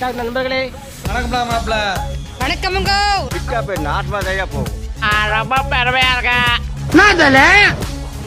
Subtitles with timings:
[0.00, 0.68] TikTok நண்பர்களே
[1.06, 1.74] வணக்கம்டா மாப்ள.
[2.42, 2.92] வணக்கமுங்க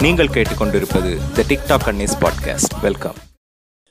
[0.01, 3.15] நீங்கள் கேட்டுக்கொண்டிருப்பது the TikTok Annie's podcast welcome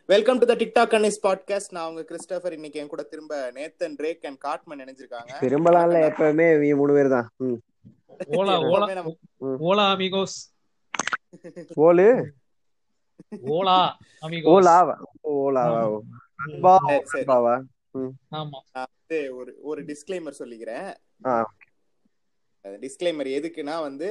[0.06, 2.52] welcome to the TikTok Annie's podcast நான் உங்க கிறிஸ்டோபர்.
[2.52, 5.32] இன்னைக்கு என் கூட திரும்ப நேத்தன் ரேக் அண்ட் காட்மன் இணைஞ்சிருக்காங்க.
[5.40, 7.30] திரும்பலாம்ல எப்பவுமே இவங்க மூணு பேர் தான்.
[8.30, 9.14] ஓலா ஓலா.
[9.70, 10.38] ஓலா அமிகோஸ்.
[11.76, 12.08] ஓலு?
[13.44, 13.78] ஓலா
[14.22, 14.54] அமிகோஸ்.
[14.54, 14.96] ஓலாவா?
[15.30, 15.98] ஓலாவா.
[16.46, 17.60] அன்பாவா?
[18.32, 18.58] ஆமா.
[18.72, 20.88] நான் வந்து ஒரு ஒரு டிஸ்க்ளைமர் சொல்லிக்கிறேன்.
[22.64, 24.08] டிஸ்க்ளைமர் எதுக்குன்னா வந்து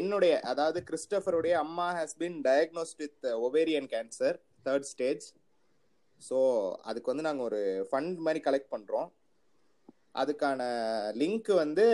[0.00, 4.36] என்னுடைய அதாவது கிறிஸ்டோபருடைய அம்மா has been diagnosed with ovarian cancer
[4.66, 5.26] third stage
[6.20, 6.38] so
[6.84, 9.08] அதுக்கு வந்து நாங்கள் ஒரு ஃபண்ட் மாதிரி கலெக்ட் பண்ணுறோம்
[10.14, 10.62] அதுக்கான
[11.16, 11.86] லிங்க் வந்து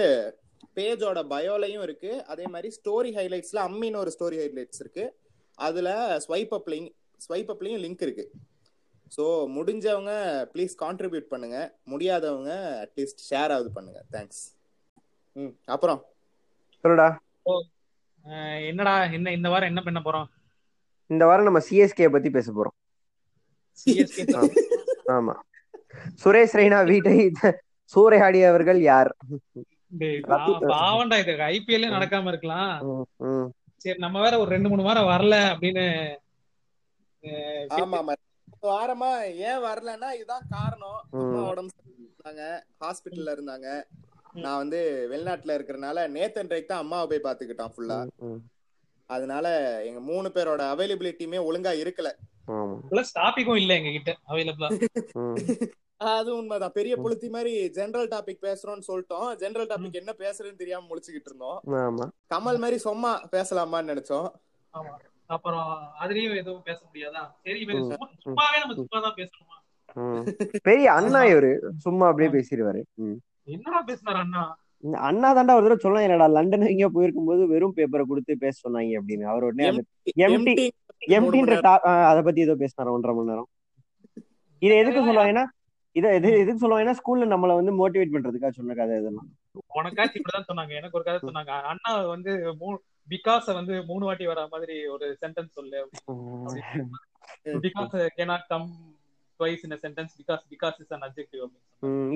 [0.77, 2.12] பேஜோட பயோலையும் இருக்கு.
[2.32, 5.04] அதே மாதிரி ஸ்டோரி ஹைலைட்ஸ்ல அம்மின்னு ஒரு ஸ்டோரி ஹைலைட்ஸ் இருக்கு.
[5.59, 5.88] அதுல
[6.24, 8.24] ஸ்வைப் அப் லிங்க் ஸ்வைப் அப்லையும் லிங்க் இருக்கு.
[9.17, 9.25] ஸோ
[9.57, 10.13] முடிஞ்சவங்க
[10.53, 11.59] ப்ளீஸ் கான்ட்ரிபியூட் பண்ணுங்க.
[11.93, 12.53] முடியாதவங்க
[12.85, 14.01] அட்லீஸ்ட் ஷேர் ஆகுது பண்ணுங்க.
[14.15, 14.43] தேங்க்ஸ்
[15.37, 16.01] ம் அப்புறம்?
[16.85, 17.09] சொல்லுடா.
[18.71, 20.29] என்னடா என்ன இந்த வாரம் என்ன பண்ண போறோம்?
[21.11, 22.77] இந்த வாரம் நம்ம சிஎஸ்கே பத்தி பேச போறோம்.
[25.16, 25.35] ஆமா.
[26.23, 27.16] சுரேஷ் ரெய்னா வீட்டை
[27.95, 29.11] சூறையாடியவர்கள் யார்?
[30.73, 31.33] பாவண்டா இது.
[31.55, 32.73] ஐபிஎல்லே நடக்காம இருக்கலாம்.
[33.83, 35.85] சரி நம்ம வேற ஒரு ரெண்டு மூணு வாரம் வரல அப்படின்னு
[38.68, 39.10] வாரமா
[39.48, 41.01] ஏன் வரலன்னா இதுதான் காரணம்.
[41.52, 42.43] உடம்பு சரியில்லை இருந்தாங்க.
[42.84, 43.68] ஹாஸ்பிட்டல்ல இருந்தாங்க
[44.45, 47.98] நான் வந்து வெளிநாட்டுல இருக்கிறனால நேத்தன் ரேக் தான் அம்மாவை போய் பாத்துக்கிட்டான் ஃபுல்லா
[49.10, 49.46] அதனால
[49.88, 52.10] எங்க மூணு பேரோட அவைலபிலிட்டியுமே ஒழுங்கா இருக்கல.
[53.18, 54.71] டாபிக்கும் இல்ல எங்க கிட்ட அவைலபிளா
[56.12, 56.74] அது உண்மைதான்.
[56.78, 59.28] பெரிய புளுத்தி மாதிரி ஜெனரல் டாபிக் பேசுறோம்னு சொல்லிட்டோம்.
[59.43, 61.59] ஜெனரல் டாபிக் என்ன பேசுறதுன்னு தெரியாம முழிச்சுக்கிட்டு இருந்தோம்.
[61.82, 62.06] ஆமா.
[62.34, 64.28] கமல் மாதிரி சும்மா பேசலாமான்னு நினைச்சோம்.
[64.75, 64.94] ஆமா.
[65.31, 65.69] அப்புறம்
[66.00, 67.22] அதுலயும் எதுவும் பேச முடியாதா?
[67.43, 67.61] சரி
[68.25, 69.56] சும்மாவே நம்ம சும்மா தான் பேசணுமா.
[70.62, 71.50] பெரிய அண்ணா இவரு.
[71.78, 72.81] சும்மா அப்படியே பேசிடுவாரு.
[73.49, 74.43] என்னடா பேசினார் அண்ணா?
[75.03, 78.99] அண்ணா தாண்டா ஒரு தடவை சொன்னாங்க என்னடா லண்டன் எங்கேயோ போயிருக்கும் போது வெறும் பேப்பரை கொடுத்து பேச சொன்னாங்க
[79.01, 79.25] அப்படின்னு.
[79.25, 79.69] அவர் உடனே
[80.27, 80.55] எம்டி
[81.11, 81.55] எம்டின்ற
[82.05, 83.49] அத பத்தி ஏதோ பேசினாரு ஒன்றரை மணி நேரம்?
[84.63, 85.45] இதை எதுக்கு சொல்லுவாங்கன்னா
[85.97, 89.29] இதை எது எதுக்கு சொல்லுவாங்கன்னா ஸ்கூல்ல நம்மள வந்து மோட்டிவேட் பண்றதுக்காக சொன்ன கதை இதெல்லாம்.
[89.75, 91.53] உனக்காச்சும் இப்படிதான் சொன்னாங்க எனக்கு ஒரு கதை சொன்னாங்க.
[91.65, 92.31] அண்ணா வந்து
[92.61, 95.81] மூ- பிகாஸ வந்து மூணு வாட்டி வர மாதிரி ஒரு சென்டென்ஸ் சொல்லு.
[97.65, 98.69] Because cannot come
[99.41, 101.42] twice in sentence because because is an objective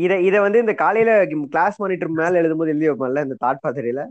[0.05, 1.11] இத இத வந்து இந்த காலையில
[1.49, 4.03] கிளாஸ் மானிட்டர் மேல எழுதும்போது எழுதி வைப்பான்ல இந்த தாட் பாத்திரையில?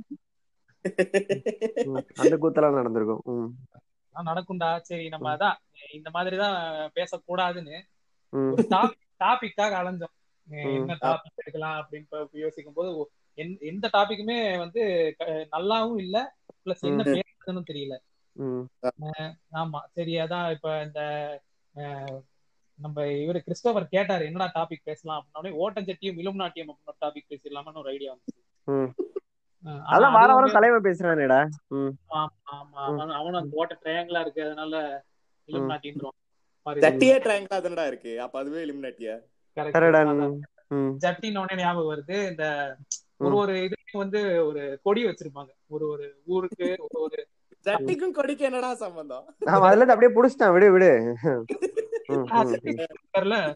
[2.16, 3.56] அந்த கூத்தெல்லாம் நடந்திருக்கும்.
[4.16, 4.70] நடக்கும்டா.
[4.90, 5.58] சரி நம்ம அதான்
[5.94, 6.58] இந்த மாதிரிதான்
[6.96, 7.78] பேசக்கூடாதுன்னு
[9.24, 10.14] டாபிக்காக அலைஞ்சோம்.
[10.48, 12.90] என்ன டாபிக் எடுக்கலாம் அப்படின்னு யோசிக்கும் போது
[13.38, 14.82] எந்த- எந்த டாபிக்குமே வந்து
[15.52, 16.18] நல்லாவும் இல்ல
[16.66, 17.04] பிளஸ் என்ன.
[17.10, 17.96] பேசுறதுன்னு தெரியல.
[18.36, 18.64] ம்,
[19.56, 21.02] ஆமா சரி அதான் இப்ப இந்த
[22.80, 25.54] நம்ம இவரு கிறிஸ்டோபர் கேட்டாரு என்னடா டாபிக் பேசலாம் அப்படின்னா.
[25.60, 28.42] ஓட்டஞ்சட்டியும் இலும் நாட்டியம் அப்படின்னு டாபிக் பேசிடலாம்னு ஒரு ஐடியா வந்துச்சு.
[29.88, 31.40] அதான் வாரம் வாரம் தலைமை பேசுறானேடா
[31.76, 34.76] ம், ஆமா, ஆமா, அவன் அவனும் அந்த ஓட்ட ட்ரையாங்கிளா இருக்கு அதனால
[35.48, 35.72] இலும் ம்.
[35.72, 36.16] நாட்டின்றோம்
[36.82, 39.16] தட்டியே ட்ரையாங்கிளா தானடா இருக்கு அப்ப அதுவே எலிமினேட்டியா
[39.58, 40.46] சரிடா Correct.
[40.72, 42.46] ம், ஜட்டின்னு உடனே ஞாபகம் வருது இந்த
[43.26, 45.52] ஒரு ஒரு இதுக்கு வந்து ஒரு கொடி வச்சிருப்பாங்க.
[45.76, 47.20] ஒரு ஒரு ஊருக்கு ஒரு ஒரு
[47.66, 49.26] ஜட்டிக்கும் கொடிக்கு என்னடா சம்பந்தம்?
[49.48, 50.54] நான் அதுல இருந்து அப்படியே புடிச்சிட்டேன்.
[50.56, 50.92] விடு விடு.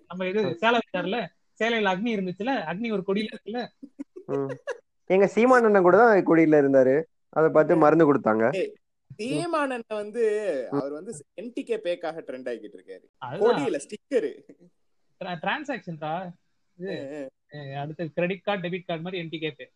[0.10, 1.20] நம்ம இது சேலம் இருக்காருல்ல
[1.60, 3.62] சேலையில அக்னி இருந்துச்சுல அக்னி ஒரு கொடியில இருக்குல்ல.
[5.10, 6.96] எங்க சீமான் அண்ணன் கூட தான் குடியில இருந்தாரு.
[7.38, 8.46] அதை பார்த்து மருந்து கொடுத்தாங்க.
[9.20, 10.24] தீமானன் வந்து
[10.78, 11.12] அவர் வந்து
[11.42, 13.06] என்டிகே பேக்காக ட்ரெண்ட் ஆகிட்டு இருக்காரு.
[13.44, 14.32] கொடியில ஸ்டிக்கரு
[15.44, 16.14] டிரான்சாக்ஷன்டா
[17.76, 19.68] அடுத்து கிரெடிட் கார்டு டெபிட் கார்டு மாதிரி என்டி கேபே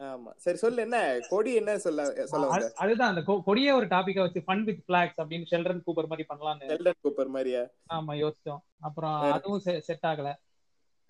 [0.00, 0.30] ஆமா.
[0.36, 0.98] சரி சொல்லு என்ன?
[1.28, 5.84] கொடி என்ன சொல்ல சொல்ல அதுதான் அந்த கொடியே ஒரு டாபிக்கா வச்சு ஃபன் வித் பிளாக்ஸ் அப்படின்னு ஷெல்டன்
[5.86, 7.62] கூப்பர் மாதிரி பண்ணலாம்னு செல்டன் கூப்பர் மாதிரியா?
[7.94, 8.62] ஆமா யோசிச்சோம்.
[8.80, 10.30] அப்புறம் அதுவும் செட் ஆகல.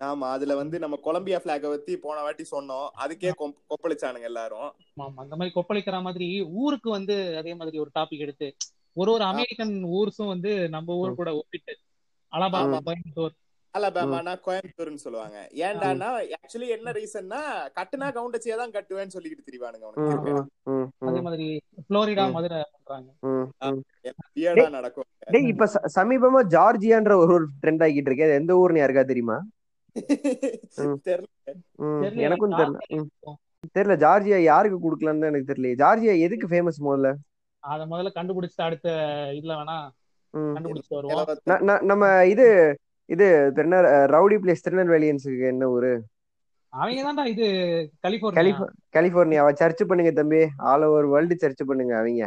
[0.01, 2.87] ஆமா அதுல வந்து நம்ம கொலம்பியா பிளாக பத்தி போன வாட்டி சொன்னோம்.
[2.97, 4.69] அதுக்கே கொப்- கொப்பளிச்சானுங்க எல்லாரும்.
[4.99, 8.49] ஆமா அந்த மாதிரி கொப்பளிக்கிற மாதிரி ஊருக்கு வந்து அதே மாதிரி ஒரு டாபிக் எடுத்து
[8.95, 11.73] ஒரு ஒரு அமெரிக்கன் ஊர்ஸும் வந்து நம்ம ஊர் கூட ஒப்பிட்டு
[12.31, 13.33] அலபாமா கோயம்புத்தூர்
[13.75, 15.37] அலபாமானா கோயம்புத்தூர்னு சொல்லுவாங்க.
[15.61, 17.39] ஏன்டானா ஆக்சுவலி என்ன ரீசன்னா
[17.77, 19.85] கட்டுனா கவுண்டச்சியா தான் கட்டுவேன்னு சொல்லிக்கிட்டு திரிவானுங்க
[21.07, 21.47] அதே மாதிரி
[21.87, 22.25] புளோரிடா.
[22.35, 23.09] மதுரை பண்றாங்க.
[24.77, 25.07] நடக்கும்?
[25.27, 28.27] டேய் இப்ப சமீபமா ஜார்ஜியான்ற ஒரு ஒரு ட்ரெண்ட் ஆகிட்டு இருக்கு.
[28.27, 29.37] அது எந்த ஊர்னு யாருக்கா தெரியுமா.
[31.07, 32.79] தெரியல எனக்கும் தெரியல.
[33.75, 37.09] தெரியல ஜார்ஜியா யாருக்கு கொடுக்கலாம்னு எனக்கு தெரியல ஜார்ஜியா எதுக்கு ஃபேமஸ் முதல்ல?
[37.63, 38.87] அத முதல்ல கண்டுபிடிச்சிட்டு அடுத்த
[39.37, 39.77] இதுல வேணா
[40.33, 40.51] ம்.
[40.55, 41.87] கண்டுபிடிச்சிட்டு வருவோம்.
[41.91, 42.45] நம்ம இது
[43.09, 43.25] இது
[43.63, 43.75] என்ன?
[44.13, 45.93] ரவுடி பிளேஸ் திருநெல்வேலியன்ஸுக்கு என்ன ஊரு?
[46.73, 47.45] அவங்க தான்டா இது
[48.05, 48.65] கலிபோர்னியா கலிபோ
[48.95, 50.41] கலிபோர்னியாவா சர்ச் பண்ணுங்க தம்பி.
[50.71, 52.25] ஆல் ஓவர் வேர்ல்டு சர்ச் பண்ணுங்க அவங்க.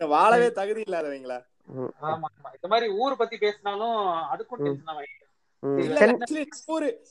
[0.00, 1.38] வாழவே தகுதி இல்லாதவங்களா?
[2.08, 3.98] ஆமா இந்த மாதிரி ஊர் பத்தி பேசினாலும்
[4.32, 4.62] அதுக்கும்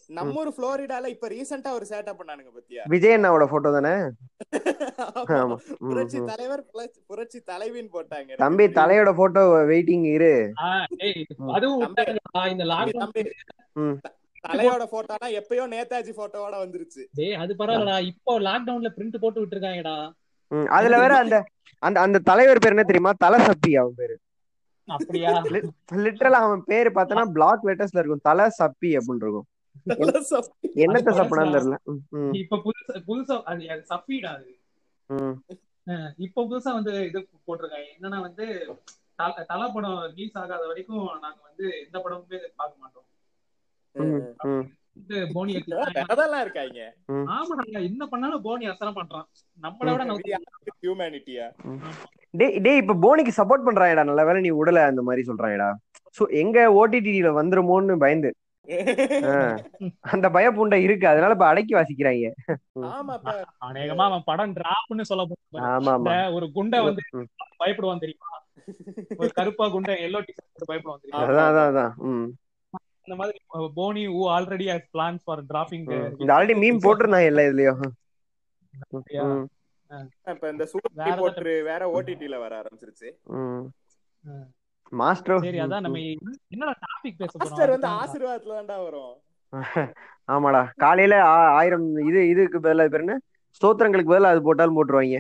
[0.08, 2.80] நம்ம ஊரு புளோரிடால இப்ப ரீசெண்டா ஒரு சேட்டப் பண்ணானுங்க பத்தியா?
[2.84, 4.04] விஜய் அண்ணாவோட போட்டோ தானே?
[5.80, 6.18] புரட்சி.
[6.26, 8.36] தலைவர் புரட்சி- தலைவின்னு போட்டாங்க.
[8.36, 10.52] தம்பி தலையோட போட்டோ வெயிட்டிங் இரு.
[14.48, 17.06] தலையோட போட்டோனா எப்பயோ நேதாஜி போட்டோவோட வந்துருச்சு.
[17.14, 18.06] டேய் அது பரவாயில்லடா.
[18.06, 20.12] இப்போ லாக்டவுன்ல பிரிண்ட் போட்டு விட்டுருக்காங்கடா.
[20.68, 21.46] அதுல வேற அந்த
[21.80, 23.12] அந்த அந்த தலைவர் பேர் என்ன தெரியுமா?
[23.18, 24.20] தலை சப்பி அவன் பேரு.
[24.92, 25.42] அப்படியா?
[25.92, 28.20] லிட்டரலா அவன் பேரு பார்த்தனா பிளாக் லெட்டர்ஸ்ல இருக்கும்.
[28.24, 29.46] தலை சப்பி அப்படின்னு இருக்கும்.
[30.76, 31.78] என்னத்த சப்பனான்னு?
[32.16, 32.36] தெரியல.
[32.36, 33.88] இப்ப புதுசா புதுசா அது
[34.28, 34.60] அது
[36.18, 37.86] இப்ப புதுசா வந்து இது போட்டிருக்காங்க.
[38.00, 38.76] என்னன்னா வந்து
[39.16, 43.04] தல- தல படம் ரிலீஸ் ஆகாத வரைக்கும் நாங்க வந்து எந்த படமுமே பார்க்க மாட்டோம்.
[45.34, 45.64] போனி
[46.08, 46.96] அதெல்லாம் இருக்காங்க.
[47.08, 49.24] ஆமாடா என்ன பண்ணாலும் போனி அசனம் பண்றான்.
[49.62, 50.20] நம்மளை விட நம்ம
[50.82, 51.54] ஹியூமனிட்டியா
[52.34, 54.04] டேய் டேய் இப்ப போனிக்கு சப்போர்ட் பண்றாயடா.
[54.10, 55.70] நல்ல வேளை நீ உடல அந்த மாதிரி சொல்றாயடா.
[56.18, 58.32] சோ எங்க ஓடிடில வந்துருமோன்னு பயந்து.
[60.14, 61.06] அந்த பயப்புண்டை இருக்கு.
[61.12, 62.32] அதனால இப்ப அடக்கி வாசிக்கிறாங்க
[63.68, 65.88] அநேகமா அவன் படம் டிராப்னு சொல்ல போறான்.
[66.00, 67.04] இந்த ஒரு குண்டை வந்து.
[67.64, 68.30] பயப்படுவான் தெரியுமா?
[69.22, 71.24] ஒரு கருப்பா குண்டை எல்லோ டிஷர்ட் பயப்படுவான் தெரியுமா?
[71.24, 71.94] அதான் அதான்.
[73.06, 73.38] அந்த மாதிரி
[73.80, 75.86] Bonnie who already has plans for dropping.
[76.22, 77.82] இந்த ஆல்ரெடி மீம் போட்டிருந்தாங்க எல்லா இதுலயும்
[80.34, 83.10] இப்ப இந்த சூப்பர் போட்டு வேற ஓடிடில வர ஆரம்பிச்சிருச்சு.
[84.92, 86.00] மாஸ்டர் சரி அதான் நம்ம
[86.54, 89.14] என்னடா டாபிக் பேச மாஸ்டர் வந்து போறோம் ஆசீர்வாதத்துல தான்டா வரும்.
[90.30, 90.62] ஆமாடா.
[90.82, 91.16] காலையில
[91.58, 93.16] ஆயிரம் இது இதுக்கு பதிலா பேர் என்ன?
[93.62, 95.20] ஸ்தோத்திரங்களுக்கு பதிலா அது போட்டாலும் போட்டுருவாங்க.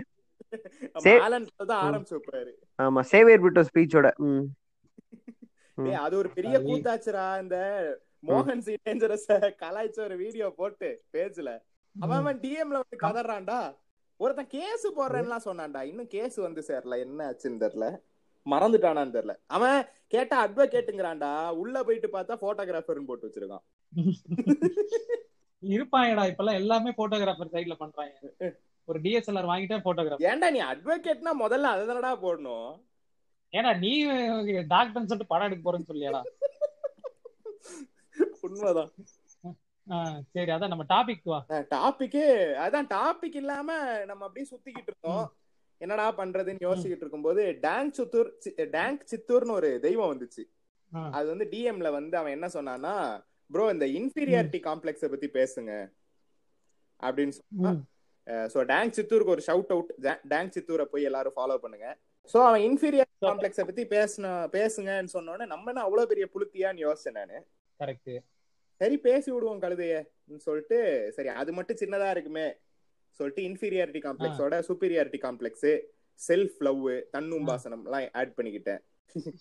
[2.79, 4.07] ஆமா சேவியர் விட்டோ ஸ்பீச்சோட
[6.03, 7.57] அது ஒரு பெரிய கூத்தாச்சுடா இந்த
[8.27, 8.73] மோகன் சி.
[8.81, 9.27] டேஞ்சரஸ்
[9.61, 11.49] கலாய்ச்ச ஒரு வீடியோ போட்டு பேஜ்ல.
[11.95, 13.59] அவன் டிஎம்ல வந்து கதறான்டா.
[14.21, 15.81] ஒருத்தன் கேஸ் போடுறேன்லாம் சொன்னான்டா.
[15.81, 16.97] இன்னும் கேஸ் வந்து சேரல.
[16.99, 17.87] என்ன ஆச்சுன்னு தெரியல.
[18.45, 19.33] மறந்துட்டானான்னு தெரியல.
[19.47, 19.77] அவன்
[20.07, 21.31] கேட்டா அட்வொகேட்டுங்கிறான்டா
[21.61, 23.65] உள்ள போயிட்டு பார்த்தா போட்டோகிராஃபர்னு போட்டு வச்சிருக்கான்.
[25.63, 28.13] இருப்பாங்கடா இப்பெல்லாம் எல்லாமே போட்டோகிராஃபர் சைடுல பண்றாங்க.
[28.87, 32.71] ஒரு டிஎஸ்எல்ஆர் வாங்கிட்டே போட்டோகிராஃபர் ஏன்டா நீ அட்வொகேட்னா முதல்ல அதை தானடா போடணும்?
[33.53, 33.91] ஏன்னா நீ
[34.73, 36.21] டாக்டர்னு சொல்லிட்டு படம் எடுக்க போறேன்னு சொல்லியாடா?
[38.45, 38.91] உண்மைதான்.
[40.33, 41.39] சரி அதான் நம்ம டாபிக் வா.
[41.75, 42.25] டாபிக்கே
[42.65, 43.69] அதான் டாபிக் இல்லாம
[44.09, 45.27] நம்ம அப்படியே சுத்திக்கிட்டு இருந்தோம்
[45.81, 48.29] என்னடா பண்றதுன்னு யோசிச்சுக்கிட்டு இருக்கும்போது டேங்க் சித்தூர்
[48.75, 50.43] டேங்க் சித்தூர்னு ஒரு தெய்வம் வந்துச்சு.
[50.91, 52.93] அது வந்து டிஎம்ல வந்து அவன் என்ன சொன்னான்னா
[53.49, 55.71] ப்ரோ இந்த இன்ஃபீரியாரிட்டி காம்ப்ளெக்ஸ பத்தி பேசுங்க.
[56.99, 57.71] அப்படின்னு சொன்னா.
[58.53, 59.91] சோ டேங்க் சித்தூருக்கு ஒரு ஷவுட் அவுட்
[60.33, 61.87] டேங்க் சித்தூரை போய் எல்லாரும் ஃபாலோ பண்ணுங்க.
[62.33, 67.39] சோ அவன் இன்ஃபீரியாரிட்டி காம்ப்ளெக்ஸ பத்தி பேசுன பேசுங்கன்னு சொன்னோன்னே நம்ம என்ன அவ்வளவு பெரிய புளுத்தியான்னு யோசிச்சேன் நானு.
[67.79, 68.11] கரெக்ட்
[68.81, 70.05] சரி பேசி விடுவோம் கழுதைய.
[70.37, 72.55] சொல்லிட்டு சரி அது மட்டும் சின்னதா இருக்குமே.
[73.19, 75.81] சொல்லிட்டு இன்ஃபீரியாரிட்டி காம்ப்ளெக்ஸோட சூப்பீரியாரிட்டி காம்ப்ளெக்ஸ்
[76.19, 78.79] செல்ஃப் லவ் தன்னும்பாசனம் எல்லாம் ஆட் பண்ணிக்கிட்டேன்.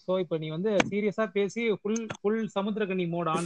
[0.06, 3.44] சோ இப்போ நீ வந்து சீரியஸா பேசி full full Samuthirakani mode on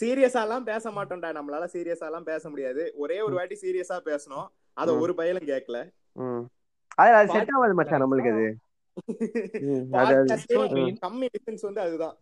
[0.00, 1.38] சீரியஸா எல்லாம் பேச மாட்டோம்டா.
[1.38, 2.92] நம்மளால சீரியஸா எல்லாம் பேச முடியாது.
[2.94, 4.50] ஒரே ஒரு வாட்டி சீரியஸா பேசணும்.
[4.72, 4.96] அத.
[4.96, 6.48] ஒரு பயலும் கேட்கல ம்.
[6.94, 8.56] அது அது செட் ஆகாது மச்சான் நம்மளுக்கு அது.
[11.02, 12.16] கம்மி டிஸ்டன்ஸ் வந்து அதுதான்.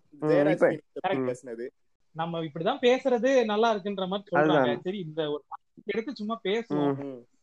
[1.29, 1.69] பேசுனது.
[2.16, 4.81] நம்ம இப்படிதான் பேசுறது நல்லா இருக்குன்ற மாதிரி சொல்றாங்க.
[4.82, 5.43] சரி இந்த ஒரு
[5.84, 6.99] எடுத்து சும்மா பேசுவோம்.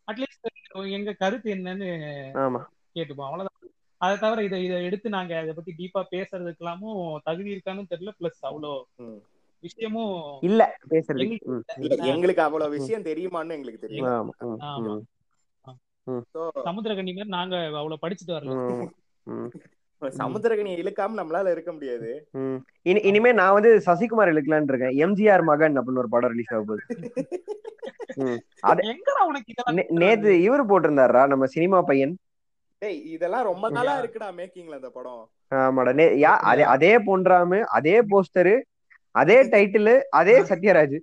[0.07, 0.47] அட்லீஸ்ட்
[0.91, 1.89] எங்க கருத்து என்னன்னு
[2.35, 2.61] ஆமா.
[2.95, 3.27] கேட்டுப்போம்.
[3.27, 3.57] அவ்வளவுதான்.
[4.01, 8.11] அதை தவிர இதை இதை எடுத்து நாங்க அதை பத்தி டீப்பா பேசுறதுக்கெல்லாமும் தகுதி இருக்கான்னு தெரியல.
[8.19, 9.19] பிளஸ் அவ்வளோ ம்.
[9.63, 10.61] விஷயமும் இல்ல
[11.79, 14.93] இல்ல, எங்களுக்கு அவ்வளவு விஷயம் தெரியுமான்னு எங்களுக்கு தெரியும் ஆமா ம், ஆமா.
[16.07, 18.55] ம், So, சமுத்திரகனி மாதிரி நாங்க அவ்வளவு படிச்சுட்டு வரல.
[20.01, 22.27] சமுத்திரகனியை இழுக்காம நம்மளால இருக்க முடியாது.
[22.81, 25.07] இனிமே நான் வந்து சசிகுமார் இழுக்கலான்னு இருக்கேன்.
[25.07, 27.01] எம்ஜிஆர் மகன் அப்படின்னு ஒரு படம் ரிலீஸ் ஆக போகுது.
[28.15, 28.41] ம்.
[28.59, 32.17] அது எங்கடா உனக்கு இதெல்லாம் நே- நேத்து இவரு போட்டிருந்தாரா நம்ம சினிமா பையன்.
[32.77, 35.29] டேய் இதெல்லாம் ரொம்ப நாளா இருக்குடா மேக்கிங்ல அந்த படம்.
[35.55, 35.89] ஆமாடா.
[35.97, 38.61] நே- யா அதே அதே பொன்ராமு அதே போஸ்டரு
[39.11, 40.99] அதே டைட்டில் அதே சத்யராஜ்.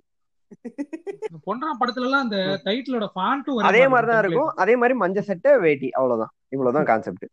[1.43, 4.47] பொன்றாம் படத்துல எல்லாம் அந்த டைட்டிலோட ஃபாண்ட்டும் அதே மாதிரிதான் இருக்கும்.
[4.47, 5.89] அதே மாதிரி மஞ்ச சட்டை வேட்டி.
[5.89, 6.29] அவ்வளவுதான்.
[6.49, 7.25] இவ்வளவுதான் கான்செப்ட்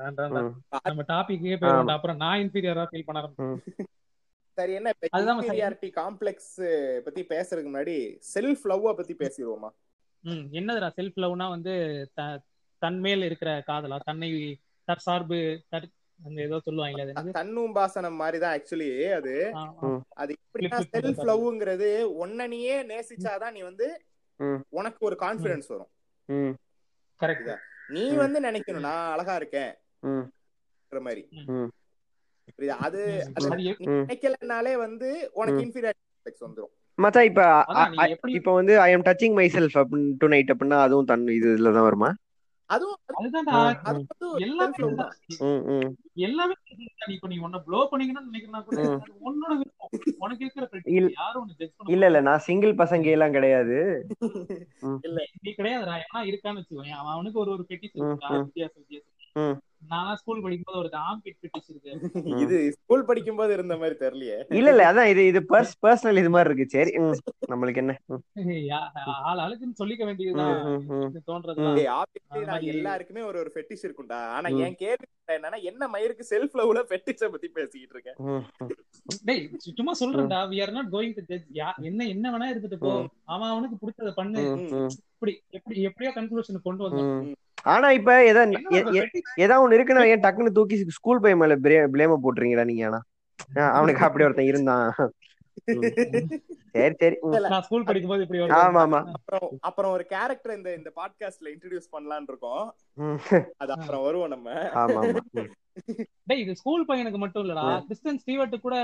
[0.00, 3.84] நம்ம டாபிக்கே போயிடும் அப்புறம் நான் இன்ஃபீரியரா ஃபீல் பண்ண ஆரம்பிச்சேன்
[4.52, 9.68] சரி என்ன அதுதான் இன்ஃபீரியாரிட்டி காம்ப்ளெக்ஸ் பத்தி பேசுறதுக்கு முன்னாடி செல்ஃப் லவ்வ பத்தி பேசிடுவோமா?
[10.20, 10.46] ம்.
[10.50, 12.06] என்னதுடா செல்ஃப் லவ்னா வந்து
[12.78, 14.00] தன்மேல் இருக்கிற காதலா?
[14.04, 15.34] தன்னை தற்சார்பு
[15.70, 15.92] தற்-
[16.24, 17.32] அந்த ஏதோ சொல்லுவாங்களே அது என்னது?
[17.32, 19.52] தன்னும்பாசனம் மாதிரிதான் ஆக்சுவலி அது.
[20.08, 21.30] அது எப்படின்னா செல்ஃப்.
[21.30, 24.04] லவ்ங்கிறது ஒன்ன நீயே நேசிச்சாதான் நீ வந்து.
[24.68, 25.88] உனக்கு ஒரு கான்பிடன்ஸ் வரும்.
[26.24, 26.54] ம்.
[27.20, 27.56] கரெக்ட்
[27.88, 29.74] நீ வந்து நினைக்கணும் நான் அழகா இருக்கேன்.
[30.02, 31.22] மாதிரி?
[32.78, 35.62] அது நீ நினைக்கலனாலே வந்து உனக்கு.
[35.64, 36.72] இன்ஃபீரியாரிட்டி வந்துரும்.
[36.98, 37.42] மச்சான் இப்ப
[38.22, 39.76] நீ இப்ப வந்து I am touching myself
[40.28, 42.10] tonight அப்படின்னா அதுவும் தன் இது இதுலதான் வருமா?
[42.70, 45.14] அதுவும் அதுதான்டா ஆ, அது வந்து ஒரு எல்லாமே self love தான்.
[45.28, 45.54] இதுதான்.
[45.54, 45.88] ம் ம்.
[46.14, 47.06] எல்லாமே இதுதான்.
[47.06, 49.00] நீ இப்ப நீ உன்ன ப்ளோ பண்ணிக்கணும்னு நினைக்கிறனா கூட ம்.
[49.00, 49.90] அது உன்னோட விருப்பம்.
[50.18, 53.78] உனக்கு இருக்கிற இல்ல- fetish யாரும் உன்னை judge பண்ண இல்ல இல்ல நான் சிங்கிள் பசங்க எல்லாம் கிடையாது
[55.42, 55.96] நீ கிடையாதுடா.
[56.02, 57.66] ஏன்னா இருக்கான்னு வச்சுக்கோங்க அவன் அவனுக்கு ஒரு ஒரு ம்.
[57.66, 59.16] வித்தியாசம் வித்தியாசம்.
[59.34, 59.56] ம்.
[59.88, 62.00] நான் ஸ்கூல் படிக்கும்போது ஒரு ஆம்பிட் பெட்டிஸ் இருக்கு
[62.42, 64.54] இது ஸ்கூல் படிக்கும் போது இருந்த மாதிரி தெரியலையே.
[64.54, 66.68] இல்ல இல்ல அதான் இது இது பர்ஸ் பர்சனல் இது மாதிரி இருக்கு.
[66.68, 66.90] சரி
[67.50, 67.96] நம்மளுக்கு என்ன?
[69.04, 70.62] ஆள் ஆளுக்குன்னு சொல்லிக்க வேண்டியதுதான்.
[71.56, 74.12] நான் மாதிரி- எல்லாருக்குமே ஒரு ஒரு ஃபெட்டிஷ் இருக்கும்டா.
[74.12, 74.48] ஆனா.
[74.48, 78.44] என் கேள்வி என்னன்னா என்ன மயிருக்கு செல்ஃப் லவ்ல ஃபெட்டிஷ பத்தி பேசிக்கிட்டு இருக்கேன்.
[79.24, 80.38] டேய் சும்மா சொல்றேன்டா.
[80.50, 81.44] we are not going to judge.
[81.54, 83.06] யா என்ன என்ன வேணா இருந்துட்டு போ.
[83.24, 84.40] அவன் அவனுக்கு பிடிச்சத பண்ணு.
[85.14, 87.32] இப்படி எப்படி எப்படியோ கன்க்ளூஷன் கொண்டு வந்தோம் ம்.
[87.64, 88.10] ஆனா இப்ப
[88.74, 89.22] fetish?
[89.36, 91.56] ஏதா ஒண்ணு இருக்குன்னா ஏன் டக்குன்னு தூக்கி ஸ்கூல் பையன் மேல
[91.94, 93.00] பிளேம போட்டுறீங்கடா நீங்க ஆனா
[93.78, 94.86] அவனுக்கு அப்படி ஒருத்தன் இருந்தான்.
[96.74, 97.16] சரி சரி
[97.66, 102.64] ஸ்கூல் படிக்கும்போது இப்படி ஆமா ஆமா அப்புறம் அப்புறம் ஒரு கேரக்டர் இந்த இந்த பாட்காஸ்ட்ல இன்ட்ரோடியூஸ் பண்ணலாம்னு இருக்கோம்.
[103.58, 105.02] அது அப்புறம் வருவோம் நம்ம ஆமா.
[106.28, 107.64] டேய் இது ஸ்கூல் பையனுக்கு மட்டும் இல்லடா.
[107.86, 108.76] கிறிஸ்டியன் ஸ்டீவர்ட் கூட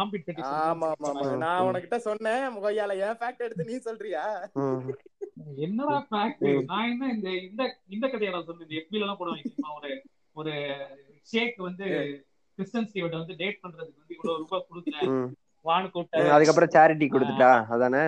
[0.00, 4.24] ஆம்பிட் பெட்டிஸ் ஆமா ஆமா நான் உனக்கிட்ட சொன்னேன் முகையால என் ஃபேக்ட் எடுத்து நீ சொல்றியா.
[5.64, 8.74] என்னடா ஃபேக்ட் நான் என்ன இந்த இந்த இந்த கதையை நான் சொன்னேன்.
[8.80, 9.54] எஃபில எல்லாம் போடுவாங்க?
[9.72, 9.90] ஒரு
[10.36, 10.52] ஒரு
[11.28, 11.86] ஷேக் வந்து
[12.58, 15.08] கிறிஸ்டியன் ஸ்டீவர்ட் வந்து டேட் பண்றதுக்கு வந்து இவ்வளவு ரூபாய் கொடுத்தேன்.
[15.14, 15.30] ம்.
[15.66, 17.50] வான்னு கூப்பிட்ட ம், அதுக்கப்புறம் சேரிட்டி கொடுத்துட்டா?
[17.74, 18.04] அதானே?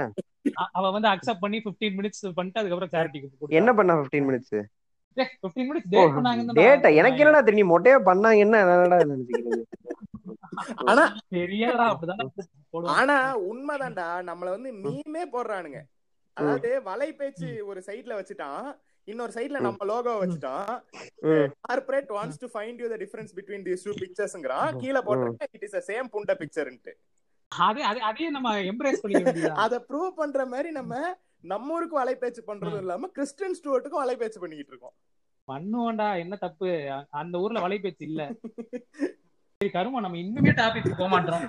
[0.72, 4.56] அவ வந்து அக்செப்ட் பண்ணி 15 மினிட்ஸ் பண்ணிட்டு அதுக்கப்புறம் சேரிட்டி கொடுத்து என்ன பண்ணா 15 மினிட்ஸ்
[5.16, 7.72] 15 மினிட்ஸ் டேட் பண்ணாங்க டேட்டா எனக்கு என்னடா தெரியும்?
[7.72, 8.98] மொட்டையா பண்ணாங்க என்ன என்னடா
[10.90, 11.04] ஆனா
[12.94, 13.16] ஆனா
[13.48, 14.06] உண்மைதான்டா.
[14.28, 15.80] நம்மள வந்து மீமே போடுறானுங்க.
[16.36, 18.66] அதாவது வலை பேச்சு ஒரு சைடுல வச்சுட்டான்.
[19.08, 20.70] இன்னொரு சைடுல நம்ம லோகோ வச்சுட்டான்.
[21.28, 21.48] ம்.
[21.66, 25.76] Corporate wants to find you the difference between these two பிக்சர்ஸ்ங்கறான் கீழ போட்டுருக்க இட் இஸ்
[25.76, 26.94] a சேம் புண்ட பிக்சர்ன்ட்டு
[27.52, 30.94] அதே அதே அதே நம்ம எம்ப்ரேஸ் பண்ணிக்க அத ப்ரூவ் பண்ற மாதிரி நம்ம
[31.44, 34.94] நம்ம ஊருக்கு வலை பேச்சு பண்றதும் இல்லாம கிறிஸ்டியன் ஸ்டூவர்ட்டுக்கும் வலை பேச்சு பண்ணிக்கிட்டு இருக்கோம்.
[35.48, 36.68] பண்ணுவோம்டா என்ன தப்பு?
[37.20, 38.22] அந்த ஊர்ல வலைபேச்சு இல்ல.
[39.60, 41.44] சரி கருமா நம்ம இன்னுமே டாபிக் போக மாட்டோம்.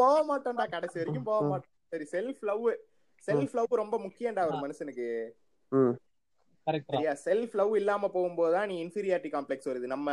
[0.00, 1.74] போக மாட்டோம்டா கடைசி வரைக்கும் போக மாட்டோம்.
[1.92, 2.64] சரி செல்ஃப் லவ்
[3.28, 5.08] செல்ஃப் லவ் ரொம்ப முக்கியம்டா ஒரு மனுஷனுக்கு.
[6.92, 7.12] சரியா?
[7.26, 9.86] செல்ஃப் லவ் இல்லாம போகும்போது தான் நீ இன்ஃபீரியாரிட்டி காம்ப்ளெக்ஸ் வருது.
[9.94, 10.08] நம்ம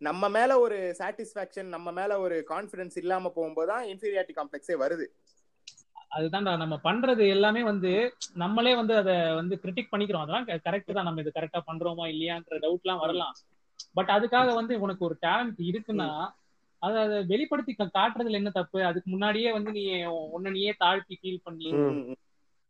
[0.00, 5.06] நம்ம மேல ஒரு சாட்டிஸ்பாக்சன் நம்ம மேல ஒரு கான்ஃபிடன்ஸ் இல்லாம போகும்போது தான் இன்ஃபீரியாரிட்டி காம்ப்ளெக்ஸே வருது.
[6.14, 7.92] அதுதான்டா நம்ம பண்றது எல்லாமே வந்து
[8.34, 10.24] நம்மளே வந்து அத வந்து கிரிட்டிக் பண்ணிக்கிறோம்.
[10.24, 11.04] அதெல்லாம் கரெக்ட் தான்.
[11.04, 13.34] நம்ம இது கரெக்டா பண்றோமா இல்லையான்ற டவுட்லாம் வரலாம்.
[13.94, 16.08] பட் அதுக்காக வந்து உனக்கு ஒரு டேலண்ட் இருக்குன்னா
[16.82, 18.78] அதை அதை வெளிப்படுத்தி காட்டுறதுல என்ன தப்பு?
[18.84, 19.84] அதுக்கு முன்னாடியே வந்து நீ
[20.36, 21.70] உன்னை நீயே தாழ்த்தி ஃபீல் பண்ணி.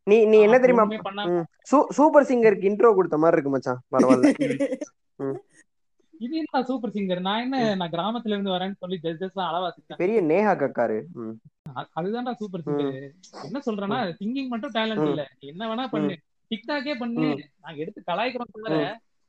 [0.06, 0.84] நீ நீ என்ன தெரியுமா?
[1.98, 3.82] சூப்பர் சிங்கருக்கு இன்ட்ரோ கொடுத்த மாதிரி இருக்கு மச்சான்.
[3.92, 4.30] பரவாயில்ல.
[6.20, 10.18] இது என்ன சூப்பர் சிங்கர் நான் என்ன நான் கிராமத்துல இருந்து வரேன்னு சொல்லி ஜட்ஜஸ் எல்லாம் அளவாசிட்டேன் பெரிய
[10.30, 10.98] நேஹா கக்காரு.
[11.98, 12.98] அதுதான்டா சூப்பர் சிங்கர்
[13.46, 15.06] என்ன சொல்றேன்னா சிங்கிங் மட்டும் டேலண்ட்.
[15.10, 15.24] இல்ல.
[15.40, 16.16] நீ என்ன வேணா பண்ணு.
[16.50, 17.28] டிக்டாக்கே பண்ணு.
[17.64, 18.78] நாங்க எடுத்து கலாய்க்கிறோம் தவிர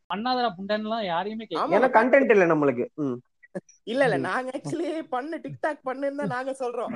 [0.10, 2.86] பண்ணாதடா புண்டன்லாம் யாரையுமே ஏன்னா கண்டென்ட் இல்ல நம்மளுக்கு.
[3.92, 4.18] இல்ல இல்ல.
[4.30, 6.94] நாங்க ஆக்சுவலி பண்ணு டிக்டாக் பண்ணுன்னு தான் நாங்க சொல்றோம்.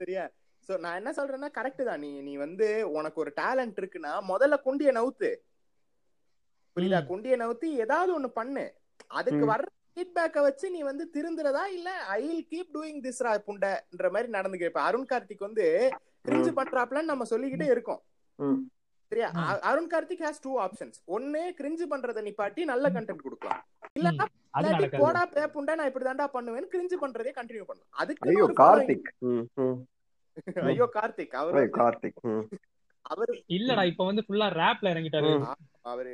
[0.00, 0.24] சரியா?
[0.68, 2.00] சோ நான் என்ன சொல்றேன்னா கரெக்ட் தான்.
[2.04, 2.66] நீ நீ வந்து
[2.98, 5.30] உனக்கு ஒரு டேலண்ட் இருக்குன்னா முதல்ல குண்டிய நவுத்து
[6.78, 7.00] புரியுதா.
[7.06, 8.64] குண்டிய நவுத்தி ஏதாவது ஒண்ணு பண்ணு.
[9.10, 9.44] அதுக்கு.
[9.52, 14.28] வர்ற ஃபீட்பேக்கை வச்சு நீ வந்து திருந்துறதா இல்ல I will keep doing this ரா புண்டன்ற மாதிரி
[14.32, 15.64] நடந்துக்க இப்ப அருண் கார்த்திக் வந்து
[16.24, 18.00] கிரிஞ்சு பண்றாப்லன்னு நம்ம சொல்லிக்கிட்டே இருக்கோம்.
[19.12, 19.28] சரியா?
[19.68, 23.62] Arun Karthik has two options ஒண்ணு கிரிஞ்சு பண்றதை நிப்பாட்டி நல்ல கண்டென்ட் கொடுக்கலாம்.
[23.96, 24.26] இல்லன்னா
[24.98, 27.92] போடா பே புண்டா நான் இப்படி தாண்டா பண்ணுவேன்னு கிரிஞ்சு பண்றதே கண்டினியூ பண்ணலாம்.
[27.94, 29.08] அதுக்கு ஐயோ கார்த்திக்.
[30.70, 32.20] ஐயோ கார்த்திக் அவர் கார்த்திக்.
[33.50, 35.30] இல்லடா இப்ப வந்து ஃபுல்லா ரேப்ல இறங்கிட்டாரு.
[35.84, 36.12] அவரு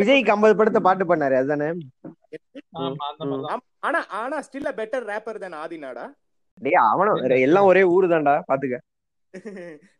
[0.00, 1.68] விஜய்க்கு ஐம்பது படத்தை பாட்டு பண்ணாரு அதுதானே?
[3.88, 6.06] ஆனா ஆனா ஸ்டில் பெட்டர் ரேப்பர் தென் ஆதினாடா
[6.58, 8.78] டேய் அவனும் எல்லாம் ஒரே ஊரு தான்டா பாத்துக்க.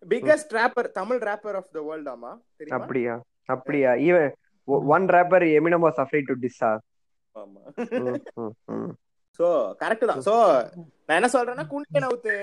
[0.07, 2.31] Biggest rapper Tamil rapper of the world ஆமா?
[2.59, 2.77] தெரியுமா?
[2.79, 3.15] அப்படியா
[3.49, 3.91] அப்படியா.
[4.07, 4.31] Even
[4.93, 6.71] one rapper Eminem was afraid to டிஸ்ஸா
[7.35, 7.63] ஆமா.
[9.39, 9.47] சோ
[9.83, 10.23] கரெக்ட் தான்.
[10.29, 10.35] சோ
[11.07, 12.35] நான் என்ன சொல்றேன்னா குண்டிய நவுத்து.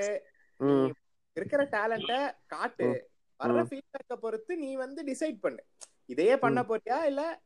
[0.60, 0.90] ம்.
[1.36, 3.10] இருக்கிற டேலண்ட காட்டு.
[3.44, 3.66] வர்ற.
[3.70, 5.64] ஃபீட்பேக்க பொறுத்து நீ வந்து டிசைட் பண்ணு.
[6.06, 7.42] இதையே பண்ண போறியா இல்ல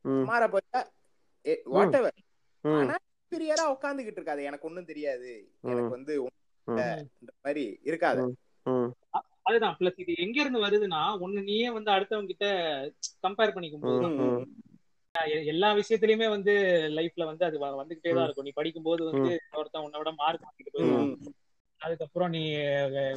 [0.00, 0.10] ம்.
[0.10, 0.82] மாற போறியா?
[1.64, 2.14] Whatever.
[2.60, 2.96] ஆனா
[3.30, 4.42] பிரியரா உட்காந்துகிட்டு இருக்காது.
[4.42, 5.50] எனக்கு ஒண்ணும் தெரியாது.
[5.60, 6.26] எனக்கு வந்து
[7.42, 8.36] மாதிரி இருக்காது.
[9.42, 9.76] அதுதான்.
[9.80, 12.46] பிளஸ் இது எங்க இருந்து வருதுன்னா ஒண்ணு நீயே வந்து அடுத்தவங்க கிட்ட
[13.28, 14.46] கம்பேர் பண்ணிக்கும் போது
[15.44, 16.52] எல்லா விஷயத்திலயுமே வந்து
[16.96, 18.44] லைஃப்ல வந்து அது வ- வந்துகிட்டே தான் இருக்கும்.
[18.44, 21.08] நீ படிக்கும்போது வந்து ஒருத்தன் உன்னை விட மார்க் வாங்கிட்டு போயிடுவான்.
[21.08, 21.34] ம்,
[21.82, 22.54] அதுக்கப்புறம் நீ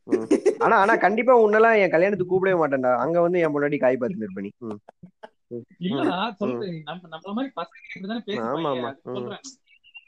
[0.05, 0.25] ம்.
[0.59, 2.97] ஆனா ஆனா கண்டிப்பா உன்னெல்லாம் என் கல்யாணத்துக்கு கூப்பிடவே மாட்டேன்டா.
[2.97, 4.51] அங்க வந்து என் முன்னாடி காய் பார்த்து நிற்பனி.
[5.81, 6.83] இல்லடா சொல்றேன்.
[6.85, 8.41] நம்ம நம்மள மாதிரி பசங்க இப்படிதானே.
[8.83, 9.41] அது சொல்றேன்.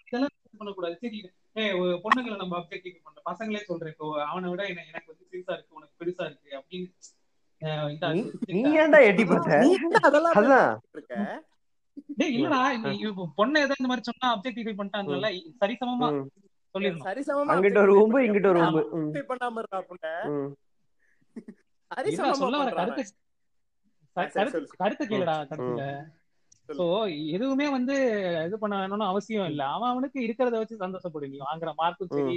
[0.07, 0.97] இதெல்லாம் பண்ணக்கூடாது.
[0.97, 3.93] சரி பொண்ணுங்களை நம்ம அப்டேட் பண்ற பசங்களே சொல்றேன்.
[3.93, 6.93] இப்போ அவனை விட எனக்கு வந்து சிறுசா இருக்கு உனக்கு பெருசா இருக்கு அப்படின்னு
[7.63, 9.57] நீ ஏன்டா எட்டி பார்த்த
[10.01, 10.69] அதெல்லாம் அதான்.
[10.75, 11.17] பேசிட்டு இருக்க?
[12.19, 12.61] டேய் இல்லடா
[13.39, 15.29] பொண்ணு ஏதோ இந்த மாதிரி சொன்னா அப்ஜெக்டிஃபை பண்ணிட்டாங்கல்ல
[15.63, 16.23] சரிசமமா ம்.
[16.75, 17.07] சொல்லிடணும்.
[17.09, 19.65] சரிசமமா அங்கிட்ட ஒரு ஊம்பு இங்கிட்ட ஒரு ஊம்பு பண்ணாம.
[19.91, 20.09] இல்ல
[21.91, 23.05] சரிசமமா சொல்ல வர கருத்து
[24.79, 25.85] கருத்து கேளுடா கருத்துல.
[26.69, 26.85] சோ
[27.35, 27.95] எதுவுமே வந்து
[28.47, 29.63] இது பண்ண வேணும்னு அவசியம் இல்ல.
[29.77, 31.31] அவன் அவனுக்கு இருக்கிறத வச்சு சந்தோஷப்படு.
[31.33, 32.37] நீ வாங்குற மார்க்கும் சரி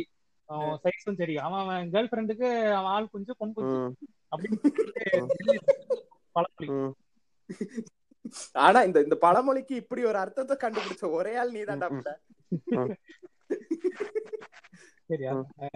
[0.84, 1.36] சைஸும் சரி.
[1.38, 3.78] அவன் அவன் கேர்ள் ஃப்ரெண்டுக்கு அவன் ஆள் குஞ்சு பொன் குஞ்சு
[4.34, 4.70] அப்படின்னு.
[8.66, 12.14] ஆனா இந்த இந்த பழமொழிக்கு இப்படி ஒரு அர்த்தத்தை கண்டுபிடிச்ச ஒரே ஆள் நீதான்டா புண்டை.
[15.10, 15.32] சரியா?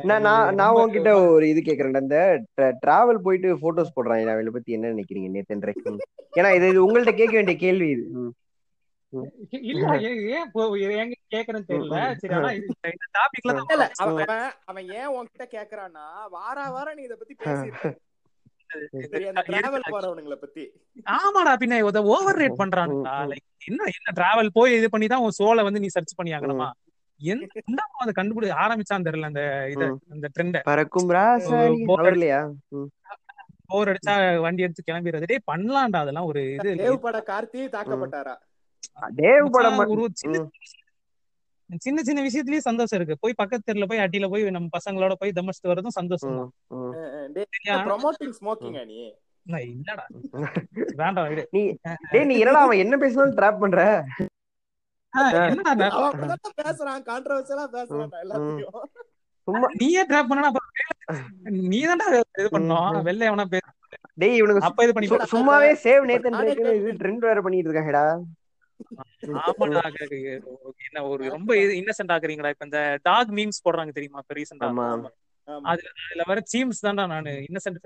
[0.10, 2.02] நான் நான் நான் உன்கிட்ட ஒரு இது கேக்குறேன்டா.
[2.06, 2.18] இந்த
[2.84, 6.00] டிராவல் போயிட்டு போட்டோஸ் போடுறாங்க அவளை பத்தி என்ன நினைக்கிறீங்க நேத்தன்.
[6.40, 8.06] ஏன்னா இது இது உங்கள்ட்ட கேட்க வேண்டிய கேள்வி இது.
[9.72, 10.16] இல்ல ஏன்
[11.02, 12.00] ஏன் கேக்குறேன்னு தெரியல.
[12.22, 16.06] சரி ஆனா இந்த டாபிக்ல அவன் அவன் அவன் ஏன் உன்கிட்ட கேக்குறான்னா
[16.38, 17.92] வார வாரம் நீ இத பத்தி பேசிட்டு
[21.18, 21.80] ஆமாடா பின்ன
[22.14, 23.14] ஓவர் ரேட் பண்றானுடா.
[23.32, 26.68] லைக் என்ன என்ன டிராவல் போய் இது பண்ணி தான் உன் சோலை வந்து நீ சர்ச் பண்ணி ஆகணுமா?
[27.86, 29.84] அவன் அதை கண்டுபிடி ஆரம்பிச்சான்னு தெரியல அந்த இத.
[30.12, 31.08] அந்த ட்ரெண்ட பறக்கும்
[33.70, 35.26] போர் அடிச்சா வண்டி எடுத்து கிளம்பிடுறது.
[35.26, 36.70] டேய் பண்ணலாம்டா அதெல்லாம் ஒரு இது.
[36.84, 38.36] தேவ் பட கார்த்தி தாக்கப்பட்டாரா?
[39.18, 39.80] தேவ் படம்
[41.70, 41.80] சின்ன.
[41.82, 43.18] சின்ன சின்ன விஷயத்துலயே சந்தோஷம் இருக்கு.
[43.20, 46.38] போய் பக்கத்து தெருல போய் அட்டியில போய் நம்ம பசங்களோட போய் தமஸ்து வரதும் சந்தோஷம்
[49.72, 50.04] இல்லடா.
[50.98, 51.44] வேண்டாம் விடு.
[51.52, 51.62] நீ
[52.12, 53.82] டேய் நீ என்னடா அவன் என்ன பேசினாலும் ட்ராப் பண்ற?
[56.60, 57.04] பேசுறான்.
[57.06, 58.88] கான்ட்ரவர்சியலா பேசுறான் எல்லாத்தையும்
[59.48, 60.72] சும்மா நீயே டிராப் பண்ணா அப்புறம்
[61.68, 63.66] நீ தான்டா இது பண்ணோம் வெளில எவனா பேச
[64.16, 66.38] டேய் இவனுக்கு அப்ப இது பண்ணி சு- சும்மாவே சேவ் நேத்தன்
[66.76, 68.04] இது ட்ரெண்ட் வேற பண்ணிட்டு இருக்காங்கடா.
[70.82, 72.50] என்ன ஒரு ரொம்ப இன்னசென்ட் ஆக்குறீங்கடா.
[72.50, 74.22] இப்ப இந்த டாக் மீம்ஸ் போடுறாங்க தெரியுமா?
[74.24, 74.70] இப்ப ரீசெண்டா.
[75.66, 77.34] அதுல அதுல வர சீம்ஸ் தான்டா நானு.
[77.48, 77.80] இன்னசென்ட்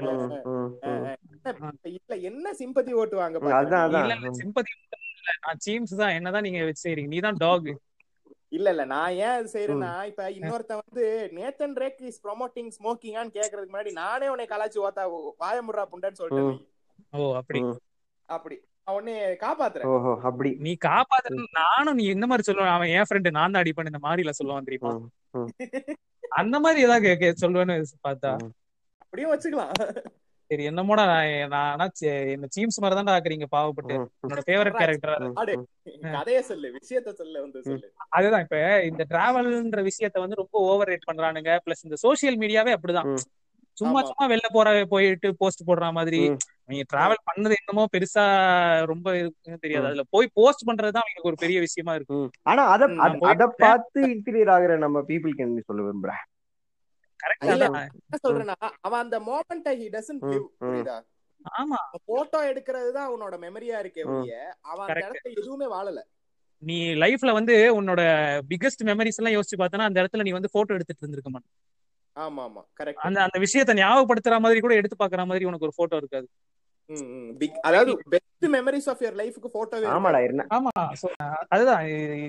[1.91, 4.71] இல்ல என்ன சிம்பத்தி ஓட்டு வாங்க ம், அதான் சிம்பதி
[5.13, 7.09] இல்ல நான் சீம்ஸ் தான் என்னதான் நீங்க வச்சு செய்றீங்க.
[7.09, 7.69] நீ தான் டாக்
[8.51, 8.83] இல்ல இல்ல.
[8.85, 14.27] நான் ஏன் அது செய்யறேன்னா இப்ப இன்னொருத்தன் வந்து நேத்தன் ரேக் இஸ் ப்ரொமோட்டிங் ஸ்மோக்கிங்கான்னு கேக்குறதுக்கு முன்னாடி நானே
[14.29, 15.03] உன்னை கலாச்சி ஓத்தா
[15.39, 16.57] வாயமுறா புண்டன்னு சொல்லிட்டு.
[17.13, 17.61] ஓ அப்படி.
[18.29, 18.57] அப்படி.
[18.91, 19.89] நான் உன்னை காப்பாத்துறேன்.
[19.95, 20.49] ஓஹோ அப்படி.
[20.65, 22.73] நீ காப்பாத்து நானும் நீ இந்த மாதிரி சொல்லுவேன்.
[22.77, 24.91] அவன் என் ஃப்ரெண்டு நான் தான் அடிப்பேன் இந்த மாதிரில சொல்லுவான் தெரியுமா?
[26.41, 27.77] அந்த மாதிரி ஏதாவது சொல்லுவேன்னு
[28.07, 28.31] பார்த்தா.
[29.03, 29.73] அப்படியும் வச்சுக்கலாம்.
[30.51, 31.03] சரி என்னமோடா
[31.51, 31.85] நான் ஆனா
[32.33, 33.95] என்ன சீம்ஸ் மாதிரி தான்டா ஆக்குறீங்க பாவப்பட்டு.
[34.23, 35.13] என்னோட ஃபேவரட் கேரக்டர்
[36.49, 37.87] சொல்லு விஷயத்த சொல்லு வந்து சொல்லு.
[38.17, 38.57] அதுதான் இப்ப
[38.89, 41.53] இந்த டிராவல்ன்ற விஷயத்த வந்து ரொம்ப ஓவர் ரேட் பண்றானுங்க.
[41.65, 43.09] பிளஸ் இந்த சோசியல் மீடியாவே அப்படிதான்.
[43.77, 43.99] சும்மா.
[44.07, 46.21] சும்மா வெளில போற போயிட்டு போஸ்ட் போடுற மாதிரி.
[46.71, 46.73] ம்.
[46.73, 48.23] நீங்க டிராவல் பண்ணது என்னமோ பெருசா
[48.85, 49.87] ரொம்ப இருக்குன்னு தெரியாது.
[49.87, 52.17] அதுல போய் போஸ்ட் பண்றதுதான் அவங்களுக்கு ஒரு பெரிய விஷயமா இருக்கு.
[52.19, 52.29] ம்.
[52.43, 52.89] ஆனா அத
[53.31, 56.23] அத- பார்த்து இன்ஃபீரியர் ஆகுற நம்ம பீப்புளுக்கு என்ன சொல்ல விரும்புறேன்
[58.23, 60.23] சொல்றேன்னா அவன் அந்த மோமெண்ட்டை ஹி டசன்ட்.
[60.61, 60.95] புரியுதா?
[61.55, 61.77] ஆமா.
[62.05, 64.03] போட்டோ எடுக்கிறது தான் அவனோட மெமரியா இருக்கே.
[64.09, 65.07] ஒழிய அவன் அந்த Correct.
[65.09, 65.99] இடத்துல எதுவுமே வாழல.
[66.63, 68.01] நீ லைஃப்ல வந்து உன்னோட
[68.49, 71.49] பிக்கஸ்ட் மெமரிஸ் எல்லாம் யோசிச்சு பார்த்தனா அந்த இடத்துல நீ வந்து போட்டோ எடுத்துட்டு இருந்திருக்க மாட்ட
[72.15, 75.95] ஆமா ஆமா கரெக்ட் அந்த அந்த விஷயத்த ஞாபகப்படுத்துற மாதிரி கூட எடுத்து பாக்குற மாதிரி உனக்கு ஒரு போட்டோ
[75.95, 76.27] இருக்காது.
[77.61, 80.45] அதாவது பெஸ்ட் மெமரிஸ் ஆஃப் யுவர் லைஃப்க்கு போட்டோவே ஆமாடா என்ன?
[80.49, 80.71] ஆமா
[81.49, 81.83] அதுதான்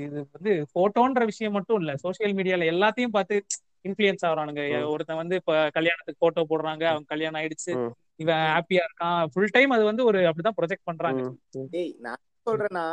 [0.06, 1.92] இது வந்து போட்டோன்ற விஷயம் மட்டும் இல்ல.
[2.04, 3.36] சோசியல் மீடியால எல்லாத்தையும் பார்த்து
[3.84, 4.62] இன்ஃபுளுயன்ஸ் ஆகுறானுங்க.
[4.92, 7.72] ஒருத்தன் வந்து இப்ப கல்யாணத்துக்கு போட்டோ போடுறாங்க அவன் கல்யாணம் ஆயிடுச்சு.
[8.16, 9.22] இவன் ஹாப்பியா இருக்கான்.
[9.32, 11.22] ஃபுல் டைம் அது வந்து ஒரு அப்படிதான் ப்ரொஜெக்ட் பண்றாங்க.
[11.74, 12.84] டேய் நான் சொல்றேன்னா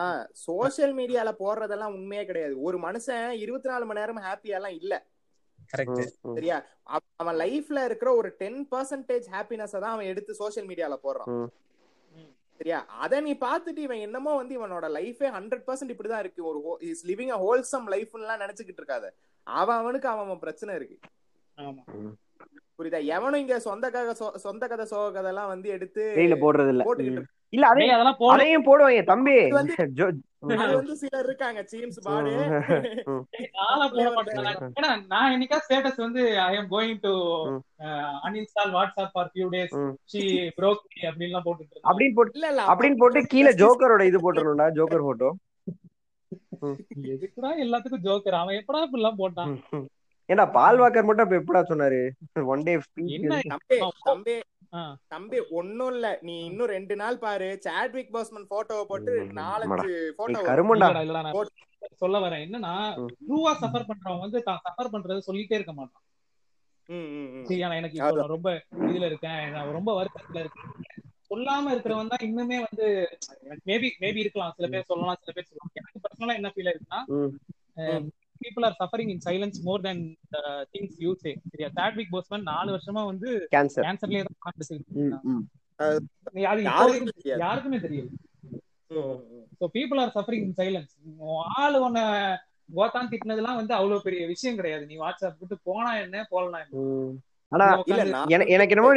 [0.45, 2.55] சோஷியல் மீடியால போடுறதெல்லாம் உண்மையே கிடையாது.
[2.61, 4.93] ஒரு மனுஷன் இருபத்தி நாலு மணி நேரம் ஹாப்பியா எல்லாம் இல்ல.
[5.77, 6.07] கரெக்ட்.
[6.33, 6.65] சரியா?
[6.83, 11.47] அவ- அவன் லைஃப்ல இருக்கிற ஒரு டென் பர்சன்டேஜ் ஹாப்பினஸ் தான் அவன் எடுத்து சோஷியல் மீடியால போடுறான்.
[12.15, 12.23] ம்.
[12.57, 12.85] சரியா?
[12.85, 16.45] அத நீ பாத்துட்டு இவன் என்னமோ வந்து இவனோட லைஃபே ஹண்ட்ரட் பர்சன்ட் இப்படிதான் இருக்கு.
[16.45, 19.09] ஒரு இஸ் லிவிங் அ ஹோல்சம் லைஃப்லாம் நினைச்சுக்கிட்டு இருக்காத.
[19.43, 20.99] அவன் அவனுக்கு அவன் அவன் பிரச்சனை இருக்கு.
[21.57, 21.83] ஆமா.
[22.79, 22.99] புரியுதா?
[23.09, 26.03] எவனும் இங்க சொந்த கதை சொ- சொந்த கதை சோக கதை எல்லாம் வந்து எடுத்து
[26.43, 26.83] போடுறது இல்ல
[27.15, 27.27] ம்.
[27.53, 29.35] இல்ல அதே டேய், அதெல்லாம் போட அதையும் போடுவாங்க தம்பி.
[30.55, 32.29] அது வந்து- சிலர் இருக்காங்க சீம்ஸ் பாடு.
[33.09, 33.23] ம்.
[33.55, 34.45] நானா போட மாட்டேன்.
[34.75, 37.11] ஏன்னா நான் என்னைக்கா ஸ்டேட்டஸ் வந்து ஐ எம் கோயிங் டு
[37.49, 37.59] ம்.
[38.25, 39.91] Uninstall WhatsApp for few days ம்.
[40.05, 40.21] ஷி
[40.57, 44.69] broke me அப்படின்லாம் போட்டுட்டு இருக்கேன் அப்படின்னு போட்டு இல்ல இல்ல அப்படின்னு போட்டு கீழே ஜோக்கரோட இது போட்டுருணும்டா
[44.75, 45.31] ஜோக்கர் போட்டோ
[47.11, 48.39] எதுக்குடா எல்லாத்துக்கும் ஜோக்கர்?
[48.39, 49.53] அவன் எப்படா இப்படிலாம் போட்டான்?
[50.29, 51.99] ஏன்டா பால் வாக்கர் மட்டும் இப்ப எப்படா சொன்னாரு?
[52.53, 52.73] ஒன் டே
[54.05, 54.35] தம்பி
[55.13, 56.07] தம்பி ஒண்ணும் இல்ல.
[56.27, 57.47] நீ இன்னும் ரெண்டு நாள் பாரு.
[57.65, 60.89] சாட்விக் பாஸ்மன் போட்டோவை போட்டு நாலஞ்சு போட்டோ கருமண்டா.
[62.03, 62.43] சொல்ல வரேன்.
[62.47, 62.73] என்னன்னா.
[63.25, 66.05] ட்ரூவா சஃபர் பண்றவன் வந்து தான் சஃபர் பண்றதை சொல்லிட்டே இருக்க மாட்டான்.
[67.49, 68.49] சரியா நான் எனக்கு ரொம்ப
[68.89, 69.41] இதுல இருக்கேன்.
[69.55, 70.69] நான் ரொம்ப வருத்தத்துல இருக்கேன்.
[71.31, 72.85] சொல்லாம இருக்கிறவன் தான் இன்னுமே வந்து
[73.69, 74.53] மேபி மேபி இருக்கலாம்.
[74.57, 75.75] சில பேர் சொல்லலாம் சில பேர் சொல்லலாம்.
[75.81, 77.01] எனக்கு பர்சனலா என்ன ஃபீல் இருக்குன்னா.
[78.41, 80.01] People are suffering in silence more than
[80.73, 81.69] things you say சரியா?
[81.77, 84.37] சாட்விக் போஸ்மன் நாலு வருஷமா வந்து கேன்சர் கேன்சர்லயே தான்
[86.45, 87.41] யாருக்கும் வரைக்கும் தெரியாது.
[87.43, 88.09] யாருக்குமே தெரியல.
[89.59, 90.93] So people are suffering in silence
[91.57, 92.03] ஆள் உன்னை
[92.77, 94.83] கோத்தான் திட்டினதுலாம் வந்து அவ்வளவு பெரிய விஷயம் கிடையாது.
[94.89, 96.83] நீ வாட்ஸ்அப் விட்டு போனா என்ன போலனா என்ன.
[97.51, 97.67] ஆனா
[98.55, 98.91] எனக்கு என்னமோ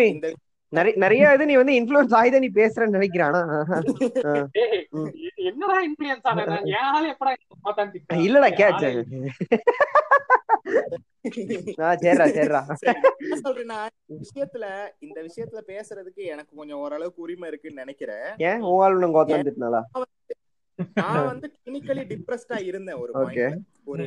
[0.73, 3.35] நிறைய நிறைய இது நீ வந்து இன்ஃபுளுன்ஸ் ஆகிதான் நீ பேசுறேன்னு நினைக்கிறேன்.
[5.51, 6.27] என்னடா இன்ஃபுளுயன்ஸ்
[7.13, 7.33] எப்படா
[8.27, 8.87] இல்லடா கேட்ச்.
[11.85, 12.61] ஆ சரிடா சரிடா
[14.23, 14.65] விஷயத்துல
[15.07, 18.27] இந்த விஷயத்துல பேசுறதுக்கு எனக்கு கொஞ்சம் ஓரளவுக்கு உரிமை இருக்குன்னு நினைக்கிறேன்.
[18.49, 18.61] ஏன்?
[19.17, 19.83] கோத்தான் திட்டினாலா
[21.01, 23.13] நான் வந்து கிளினிக்கலி டிப்ரெஸ்டா இருந்தேன் ஒரு
[23.93, 24.05] ஒரு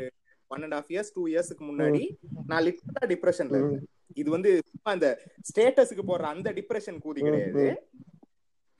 [0.51, 2.03] one and half years two இயர்ஸ்க்கு முன்னாடி
[2.51, 3.85] நான் லிட்டரா டிப்ரெஷன்ல இருந்தேன்.
[4.13, 5.07] இது வந்து சும்மா அந்த
[5.49, 7.65] ஸ்டேட்டஸ்க்கு போடுற அந்த டிப்ரெஷன் கூதி கிடையாது.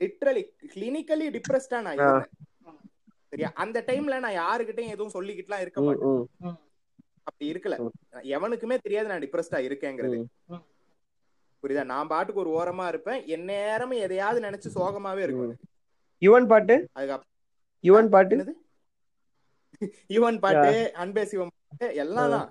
[0.00, 1.98] லிட்டரலி கிளினிக்கலி டிப்ரெஸ்டா நான்.
[1.98, 2.32] இருந்தேன்.
[3.30, 3.48] சரியா?
[3.54, 6.56] அந்த டைம்ல நான் யாருகிட்டயும் எதுவும் சொல்லிக்கிட்டுலாம் இருக்க மாட்டேன்.
[7.24, 7.76] அப்படி இருக்கல.
[8.36, 10.18] எவனுக்குமே தெரியாது நான் டிப்ரெஸ்டா இருக்கேங்கிறது.
[11.64, 11.84] புரியுதா?
[11.84, 13.20] நான் பாட்டுக்கு ஒரு ஓரமா இருப்பேன்.
[13.26, 15.54] என் நேரமும் எதையாவது நினைச்சு சோகமாவே இருக்கும்.
[16.22, 16.74] யுவன் பாட்டு?
[16.94, 17.32] அதுக்கப்புறம்
[17.84, 18.36] யுவன் பாட்டு?
[20.16, 22.48] யுவன் பாட்டு அன்பே சிவம் பாட்டு எல்லாம் தான்.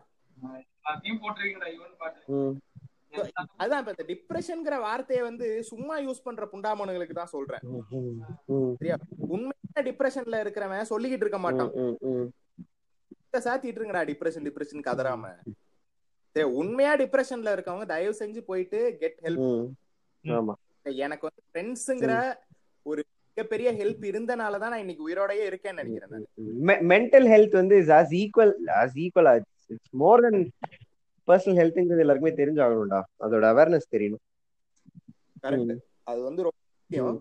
[3.60, 7.64] அதான் இப்ப இந்த டிப்ரெஷன்ங்கிற வார்த்தையை வந்து சும்மா யூஸ் பண்ற புண்டாமனுங்களுக்கு தான் சொல்றேன்.
[7.94, 8.72] ம்,
[9.28, 11.72] உண்மையான டிப்ரெஷன்ல இருக்கிறவன் சொல்லிக்கிட்டு இருக்க மாட்டான்.
[11.84, 12.28] ம், ம்,
[13.26, 15.32] இத சாத்திட்டு இருங்கடா டிப்ரெஷன் டிப்ரெஷன் கதறாம.
[16.56, 19.44] உண்மையா டிப்ரெஷன்ல இருக்கவங்க தயவு செஞ்சு போயிட்டு கெட் ஹெல்ப்
[20.86, 22.14] எனக்கு வந்து ஃப்ரெண்ட்ஸுங்கிற
[22.86, 26.84] ஒரு மிகப்பெரிய ஹெல்ப் இருந்தனாலதான் நான் இன்னைக்கு உயிரோடயே இருக்கேன்னு நினைக்கிறேன் நான்.
[26.90, 29.30] மென்டல் ஹெல்த் வந்து is as equal as equal
[29.70, 30.42] it's more than
[31.28, 33.00] personal ஹெல்த்ங்கிறது எல்லாருக்குமே தெரிஞ்சாகணும்டா.
[33.20, 34.24] அதோட அவேர்னஸ் தெரியணும்.
[36.04, 37.18] அது வந்து ரொம்ப முக்கியம்.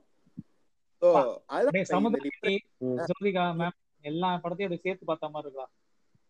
[1.68, 2.98] இந்த சமுதாயி ம்.
[3.08, 5.66] ஜோதிகா மேம் எல்லா படத்தையும் சேர்த்து பார்த்த மாதிரி இருக்கா?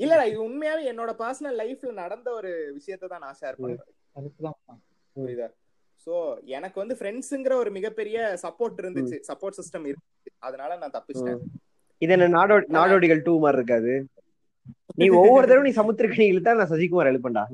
[0.00, 4.80] இல்லடா இது உண்மையாவே என்னோட பர்சனல் லைஃப்ல நடந்த ஒரு விஷயத்தை தான் நான் ஷேர் பண்றேன்.
[5.16, 5.46] புரியுதா?
[6.06, 6.14] சோ
[6.46, 9.16] எனக்கு வந்து ஃப்ரெண்ட்ஸுங்கிற ஒரு மிகப்பெரிய சப்போர்ட் இருந்துச்சு.
[9.28, 10.32] சப்போர்ட் சிஸ்டம் இருந்துச்சு.
[10.38, 11.40] அதனால நான் தப்பிச்சிட்டேன்.
[12.02, 13.92] இது என்ன நாடோ நாடோடிகள் டூ மாதிரி இருக்காது?
[15.00, 17.44] நீ ஒவ்வொரு தடவை நீ சமுத்திரக்கணிகள் தான் நான் சசிகுமார் எழுப்பண்டா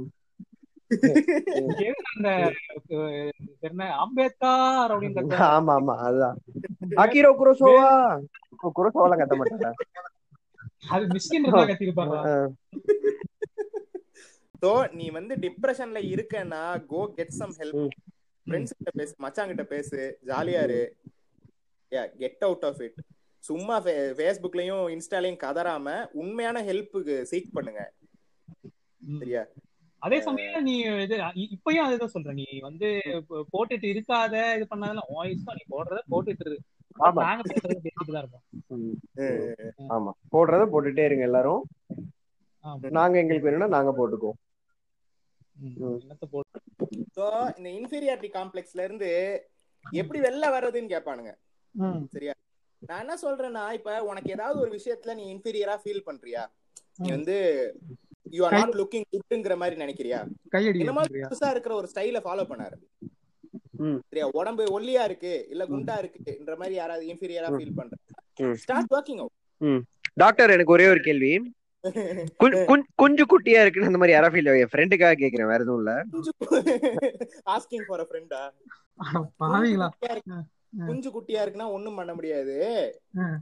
[4.02, 5.42] அம்பேத்கர்.
[5.48, 6.36] ஆமா ஆமா அதுதான்.
[7.02, 7.88] அகிரோ குரோசோவா?
[8.78, 9.70] குரோசோவெல்லாம் கத்த மாட்டாங்க
[10.88, 12.16] அது மிஸ்கின் இருந்தா கத்திருப்பாங்க
[14.62, 17.86] சோ நீ வந்து டிப்ரெஷன்ல இருக்கன்னா go get some help.
[18.46, 19.98] Friends கிட்ட பேசு மச்சான் கிட்ட பேசு
[20.28, 20.82] ஜாலியா இரு.
[22.20, 23.00] கெட் அவுட் ஆஃப் இட்
[23.44, 23.76] சும்மா
[24.18, 27.82] ஃபேஸ்புக்லயும் இன்ஸ்டாலயும் கதறாம உண்மையான ஹெல்ப்புக்கு சீக் பண்ணுங்க.
[29.20, 29.42] சரியா?
[30.02, 30.74] அதே சமயம் நீ
[31.04, 32.88] இது இப்பயும் அதுதான் சொல்ற நீ வந்து
[33.52, 36.56] போட்டுட்டு இருக்காத இது பண்ணாதெல்லாம் உன் இஷ்டம் நீ போடுறத போட்டுட்டு இரு.
[36.98, 37.20] ஆமா.
[37.26, 38.44] நாங்க பேசுறத பேசிட்டு தான்.
[39.88, 40.12] ஆமா.
[40.32, 41.62] போடுறத போட்டுட்டே இருங்க எல்லாரும்.
[42.98, 44.38] நாங்க எங்களுக்கு வேணும்னா நாங்க போட்டுக்குவோம்.
[47.56, 49.10] இந்த இன்ஃபீரியாரிட்டி காம்ப்ளெக்ஸ்ல இருந்து
[49.84, 51.32] எப்படி வெளில வர்றதுன்னு கேட்பானுங்க
[52.14, 52.34] சரியா?
[52.86, 56.42] நான் என்ன சொல்றேன்னா இப்ப உனக்கு ஏதாவது ஒரு விஷயத்துல நீ இன்ஃபீரியரா ஃபீல் பண்றியா?
[56.96, 57.10] நீ.
[57.10, 57.36] வந்து
[58.30, 60.18] யூ ஆர் நாட் லுக்கிங் குட்ங்கிற மாதிரி நினைக்கிறியா?
[60.74, 62.76] இந்த மாதிரி புதுசா இருக்கிற ஒரு ஸ்டைல ஃபாலோ பண்ணாரு.
[64.08, 64.28] சரியா?
[64.32, 67.50] உடம்பு ஒல்லியா இருக்கு இல்ல குண்டா இருக்குன்ற மாதிரி யாராவது இன்ஃபீரியரா.
[67.50, 67.74] ஃபீல் ம்.
[67.74, 67.96] பண்ற
[68.54, 69.82] ஸ்டார்ட் ஒர்க்கிங் அவுட்
[70.14, 71.32] டாக்டர் எனக்கு ஒரே ஒரு கேள்வி.
[71.84, 75.92] குஞ்- குஞ்- குஞ்சு குட்டியா இருக்குன்னு அந்த மாதிரி யாரா ஃபீல் என் ஃப்ரெண்டுக்காக கேக்குறேன் வேற எதுவும் இல்ல.
[77.46, 78.42] ஆஸ்கிங் ஃபார் ஃப்ரெண்டா
[79.40, 79.88] பாவீங்களா
[80.78, 82.54] குஞ்சு குட்டியா இருக்குன்னா ஒண்ணும் பண்ண முடியாது.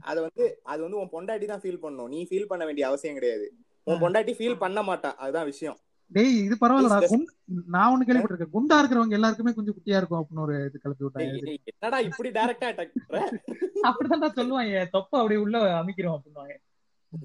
[0.01, 2.09] அது வந்து அது வந்து உன் பொண்டாட்டி தான் ஃபீல் பண்ணும்.
[2.09, 3.53] நீ ஃபீல் பண்ண வேண்டிய அவசியம் கிடையாது.
[3.83, 5.13] உன் பொண்டாட்டி ஃபீல் பண்ண மாட்டா.
[5.15, 5.79] அதுதான் விஷயம்.
[6.07, 7.09] டேய் இது பரவாயில்லடா.
[7.09, 7.29] குண்-
[7.67, 8.55] நான் ஒண்ணு கேள்விப்பட்டிருக்கேன்.
[8.55, 11.57] குண்டா இருக்கிறவங்க எல்லாருக்குமே கொஞ்சம் குட்டியா இருக்கும் அப்படின்னு ஒரு இது கிளப்பி விட்டாங்க.
[11.65, 13.41] என்னடா இப்படி டைரக்டா அட்டாக் பண்ற?
[13.89, 16.57] அப்படிதான் சொல்லுவாங்க தொப்ப அப்படி உள்ள அமைக்கிறோம் அப்படின்னுவாங்க.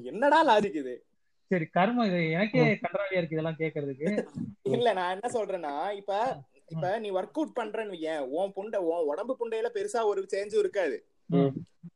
[0.03, 1.05] என்னடா லாஜிக் இது?
[1.47, 2.31] சரி கர்மம் இது.
[2.31, 4.27] எனக்கே கன்றாவியா இருக்கு இதெல்லாம் கேக்குறதுக்கு.
[4.61, 6.41] இல்ல நான் என்ன சொல்றேன்னா இப்ப
[6.71, 8.23] இப்ப நீ ஒர்க் அவுட் பண்றேன்னு வையேன்.
[8.35, 10.97] உன் புண்டை உன் உடம்பு புண்டையில பெருசா ஒரு சேஞ்சும் இருக்காது.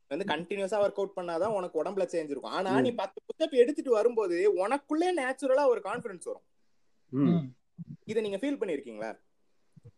[0.08, 2.56] வந்து கண்டினியூஸா ஒர்க் அவுட் பண்ணாதான் உனக்கு உடம்புல சேஞ்ச் இருக்கும்.
[2.58, 2.72] ஆனா.
[2.80, 6.46] நீ பத்து புத்தப் எடுத்துட்டு வரும்போது உனக்குள்ளே நேச்சுரலா ஒரு கான்பிடன்ஸ் வரும்.
[8.06, 9.10] இத நீங்க ஃபீல் பண்ணிருக்கீங்களா?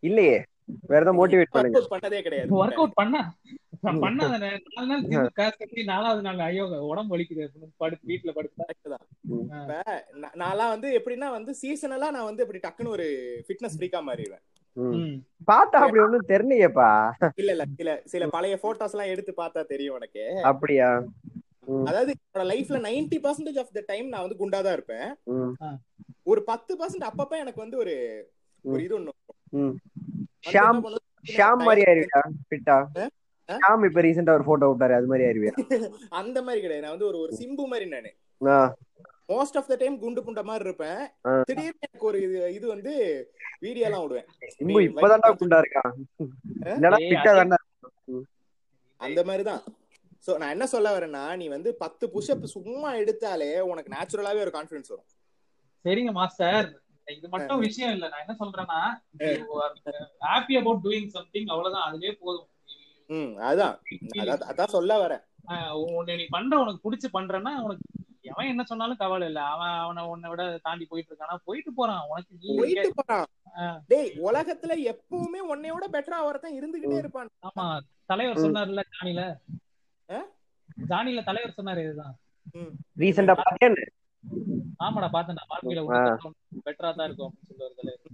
[0.03, 0.37] இல்லையே.
[0.91, 1.79] வேற ஏதாவது மோட்டிவேட் ஒர்க் பண்ணுங்க.
[1.79, 2.51] அவுட் பண்ணதே கிடையாது.
[2.61, 3.17] ஒர்க் அவுட் பண்ண.
[4.03, 4.35] பண்ணாத
[4.69, 7.45] நாலு நாள் ஜிம் காசு கட்டி நாலாவது நாள் ஐயோ உடம்பு வலிக்குது.
[7.77, 8.67] படுத்து வீட்டுல படுத்தா.
[8.87, 9.07] தான்.
[10.43, 13.07] நான்லாம் வந்து எப்படின்னா வந்து சீசனலா நான் வந்து இப்படி டக்குன்னு ஒரு
[13.47, 14.45] ஃபிட்னஸ் ஃப்ரீக்கா மாறிடுவேன்.
[15.49, 16.91] பார்த்தா அப்படி ஒண்ணும் தெரியலையேப்பா
[17.41, 20.25] இல்ல இல்ல சில சில பழைய போட்டோஸ் எல்லாம் எடுத்து பார்த்தா தெரியும் உனக்கு.
[20.51, 20.89] அப்படியா.
[21.89, 25.09] அதாவது என்னோட லைஃப்ல 90% பர்சன்டேஜ் ஆஃப் த டைம் நான் வந்து குண்டா தான் இருப்பேன்.
[26.25, 27.95] ஒரு பத்து பர்சன்ட் அப்பப்ப எனக்கு வந்து ஒரு
[28.65, 29.13] ஒரு இது ஒண்ணு
[30.47, 30.81] ஷாம்?
[31.33, 32.77] ஷாம் மாதிரி ஆயிருவியா ஃபிட்டா?
[33.49, 35.55] ஷாம் இப்ப ரீசெண்டா ஒரு போட்டோ விட்டாரு அது மாதிரி ஆயிருவியா?
[36.21, 36.85] அந்த மாதிரி கிடையாது.
[36.85, 38.13] நான் வந்து ஒரு ஒரு சிம்பு மாதிரி நானு.
[39.33, 41.01] மோஸ்ட் ஆஃப் த டைம் குண்டு புண்ட மாதிரி இருப்பேன்.
[41.49, 42.93] திடீர்னு எனக்கு ஒரு இது இது வந்து
[43.65, 44.29] வீடியோ எல்லாம் விடுவேன்.
[44.89, 45.91] இப்பதான்டா குண்டா இருக்கான்
[49.01, 49.63] அந்த மாதிரிதான்.
[50.27, 54.93] சோ நான் என்ன சொல்ல வரேன்னா நீ வந்து பத்து புஷ்அப் சும்மா எடுத்தாலே உனக்கு நேச்சுரலாவே ஒரு கான்ஃபிடன்ஸ்
[54.93, 55.09] வரும்.
[55.85, 56.69] சரிங்க மாஸ்டர்
[57.09, 58.05] இது மட்டும் விஷயம் இல்ல.
[58.11, 58.81] நான் என்ன சொல்றேன்னா
[60.27, 61.87] ஹாப்பி அபவுட் டூயிங் சம்திங் அவ்வளவுதான்.
[61.89, 62.49] அதுவே போதும்.
[63.49, 63.75] அதான்.
[64.23, 65.23] அதான் அதான் சொல்ல வரேன்.
[65.53, 67.85] ஆஹ் உன்னை நீ பண்ற உனக்கு பிடிச்சு பண்றேன்னா உனக்கு
[68.31, 69.41] எவன் என்ன சொன்னாலும் கவலை இல்ல.
[69.53, 71.37] அவன் அவனை உன்னை விட தாண்டி போயிட்டு இருக்கானா?
[71.49, 72.03] போயிட்டு போறான்.
[72.11, 73.27] உனக்கு போயிட்டு போறான்.
[73.91, 77.31] டேய் உலகத்துல எப்பவுமே உன்னையோட பெட்டரா ஒருத்தன் இருந்துகிட்டே இருப்பான்.
[77.49, 77.67] ஆமா.
[78.13, 79.23] தலைவர் சொன்னார்ல ஜானில?
[80.93, 82.15] ஜானில தலைவர் சொன்னாரு இதுதான்.
[83.03, 83.71] ரீசெண்டா பாத்தியா
[84.85, 85.45] ஆமாடா பாத்தேன்டா.
[85.51, 85.83] வாழ்க்கையில
[86.67, 88.11] பெட்டரா தான் இருக்கும் அப்படின்னு சொல்லுவாரு தலைவர்.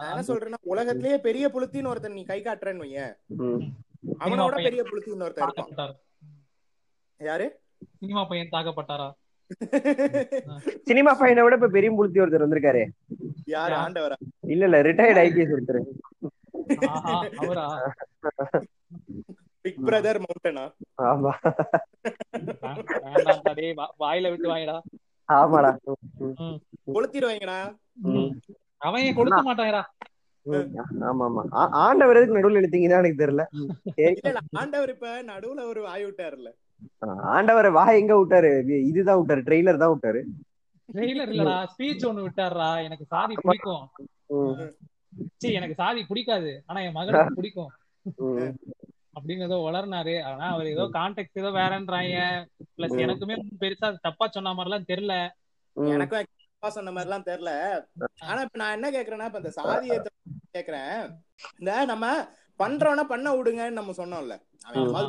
[0.00, 3.06] நான் சொல்றேன்னா உலகத்திலேயே பெரிய புளுத்தின்னு ஒருத்தன் நீ கை காட்டுறேன்னு.
[4.24, 4.56] அவனோட.
[4.68, 5.94] பெரிய புளுத்தின்னு ஒருத்தன் இருப்பான்.
[7.20, 7.46] யாரு?
[8.00, 9.08] சினிமா பையன் தாக்கப்பட்டாரா?
[10.88, 12.82] சினிமா பையனை விட இப்ப பெரிய புளுத்தி ஒருத்தர் வந்திருக்காரு.
[13.54, 13.74] யாரு.
[13.74, 14.16] ஆண்டவரா?
[14.54, 15.80] இல்ல இல்ல ரிட்டையர்ட் ஐபிஎஸ் ஒருத்தர்.
[17.42, 17.66] அவரா?
[19.64, 20.64] பிக் பிரதர் மவுண்டனா
[21.02, 21.32] ஆமா.
[24.02, 24.76] வாயில விட்டு வாங்கடா
[25.28, 25.70] ஆமாடா.
[26.94, 27.58] கொளுத்திடுவாங்கடா.
[28.86, 29.82] அவன் கொடுக்க மாட்டாங்கடா.
[31.08, 31.42] ஆமா ஆமா
[31.84, 33.44] ஆண்டவர் எதுக்கு நடுவுல எடுத்தீங்கதான் எனக்கு தெரியல.
[34.62, 36.50] ஆண்டவர் இப்ப நடுவுல ஒரு வாய் விட்டாருல்ல.
[37.22, 38.62] ஆண்டவர் வா எங்க விட்டாரு?
[38.66, 40.22] இது- இதுதான் விட்டாரு ட்ரெய்லர் தான் விட்டாரு.
[40.92, 42.82] ட்ரெய்லர் இல்லடா ஸ்பீச் ஒண்ணு விட்டாருடா.
[42.82, 43.88] எனக்கு சாதி பிடிக்கும்.
[44.26, 44.74] ம்,
[45.36, 46.62] சீ எனக்கு சாதி பிடிக்காது.
[46.66, 47.70] ஆனா என் மகனுக்கு பிடிக்கும்.
[49.14, 52.46] அப்படின்னு ஏதோ வளர்னாரு ஆனா அவர் ஏதோ கான்டெக்ட் ஏதோ வேறன்றாங்க.
[52.76, 52.98] பிளஸ்.
[53.06, 55.28] எனக்குமே பெருசா தப்பா சொன்ன மாதிரிலாம் தெரியல.
[55.90, 57.84] எனக்கும் அப்பா சொன்ன மாதிரி எல்லாம் தெரியல.
[58.20, 60.00] ஆனா இப்ப நான் என்ன கேக்குறேன்னா இப்ப இந்த சாதியை
[60.52, 61.18] கேக்குறேன்.
[61.58, 62.22] இந்த நம்ம
[62.58, 64.38] பண்றவன பண்ண விடுங்கன்னு நம்ம சொன்னோம்ல.
[64.62, 65.08] அவன்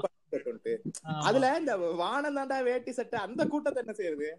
[1.26, 4.30] அதுல இந்த வானம் தாண்டா வேட்டி சட்டை அந்த கூட்டத்தை என்ன செய்யறது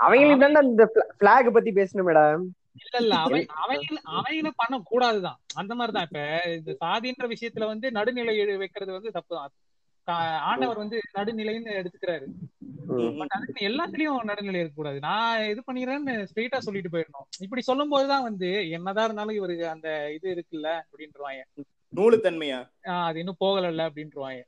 [0.00, 0.84] அவங்களுக்கு தானே இந்த
[1.18, 2.44] பிளாக் பத்தி பேசணும் மேடம்.
[2.82, 5.38] இல்ல இல்ல அவன் அவங்க அவங்கள பண்ண கூடாதுதான்.
[5.54, 6.06] அந்த மாதிரிதான்.
[6.08, 6.20] இப்ப
[6.56, 9.52] இந்த சாதின்ற விஷயத்துல வந்து நடுநிலை வைக்கிறது வந்து தப்புதான்.
[10.48, 12.26] ஆண்டவர் வந்து நடுநிலைன்னு எடுத்துக்கிறாரு.
[13.18, 14.98] பட் அதுக்கு எல்லாத்துலயும் நடுநிலை இருக்கக்கூடாது.
[14.98, 17.28] நான் இது பண்ணிடுறேன்னு ஸ்ட்ரெயிட்டா சொல்லிட்டு போயிடணும்.
[17.38, 21.42] இப்படி சொல்லும் போதுதான் வந்து என்னதான் இருந்தாலும் இவருக்கு அந்த இது இருக்குல்ல அப்படின்றவாங்க
[21.94, 24.44] நூலு தன்மையா ஆஹ் அது இன்னும் போகல அப்படின்றவாங்க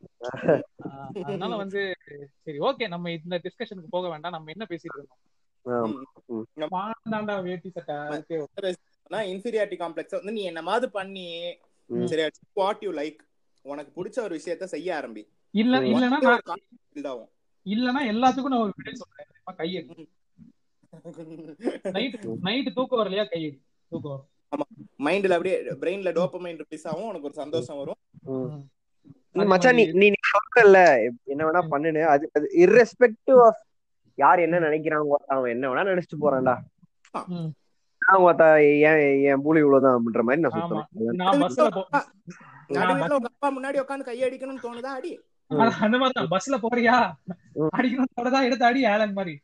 [0.84, 1.96] ஆஹ் அதனால வந்து
[2.44, 4.32] சரி ஓகே நம்ம இந்த டிஸ்கஷனுக்கு போக வேண்டாம்.
[4.32, 5.18] நம்ம என்ன பேசிட்டு இருந்தோம்?
[7.44, 8.46] வேட்டி சட்டை அதுக்கு
[9.10, 11.56] இன்ஃபீரியாரிட்டி காம்ப்ளெக்ஸ் வந்து நீ என்ன மாதிரி பண்ணி.
[12.04, 13.16] சரி வாட் யூ லைக்
[13.62, 15.26] உனக்கு பிடிச்ச ஒரு விஷயத்த செய்ய ஆரம்பி.
[15.50, 16.42] இல்ல இல்லன்னா உனக்கே நான்
[17.66, 19.56] இல்லன்னா எல்லாத்துக்கும் நான் ஒரு விடை சொல்றேன்?
[19.56, 20.06] கையெடு
[21.92, 23.28] நைட் நைட் தூக்கம் வரலையா?
[23.28, 24.28] கையெடு தூக்கம் வரும்.
[25.00, 28.00] மைண்ட்ல அப்படியே பிரெயின்ல டோபமைன் ரிலீஸ் ஆகும் உனக்கு ஒரு சந்தோஷம் வரும்.
[29.50, 30.78] மச்சான் நீ நீ சொல்றல
[31.32, 33.60] என்ன வேணா பண்ணுனு அது அது irrespective ஆஃப்
[34.18, 36.54] யார் என்ன நினைக்கிறாங்க அவன் என்ன வேணா நினைச்சிட்டு போறான்டா.
[37.32, 37.50] ம்.
[38.02, 38.46] நான் பார்த்தா
[38.88, 41.48] ஏன் என் பூலி இவ்வளவுதான் அப்படின்ற மாதிரி நான் ஆமா.
[43.12, 45.12] உங்க அப்பா முன்னாடி உட்காந்து கையை அடிக்கணும்னு தோணுதா அடி?
[45.80, 46.30] அந்த மாதிரி தான்.
[46.32, 46.96] பஸ்ல போறியா.
[47.72, 49.34] அடிக்கணும் தான் எடுத்து அடி ஏலன் மாதிரி.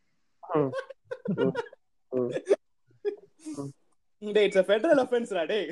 [4.22, 5.68] இட்ஸ் a federal offense டா டேய்.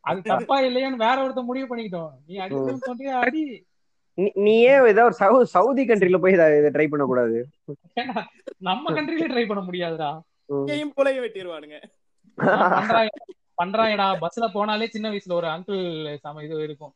[0.00, 2.12] அது தப்பா இல்லையான்னு வேற ஒருத்த முடிவு பண்ணிக்கிட்டோம்.
[2.26, 3.42] நீ அடிக்கணும்னு சொல்றியா அடி?
[4.18, 7.38] நீ நீ ஏன் ஏதாவது ஒரு சவு சவுதி கண்ட்ரில போய் இதை ட்ரை பண்ணக்கூடாது?
[8.00, 8.22] ஏன்னா,
[8.58, 10.10] நம்ம கண்ட்ரில ட்ரை பண்ண முடியாதுடா.
[10.46, 11.78] இங்கேயும் புலைய வெட்டிடுவானுங்க
[13.62, 16.94] பண்றாங்கடா பஸ்ல போனாலே சின்ன வயசுல ஒரு அங்கிள் சம இது இருக்கும்.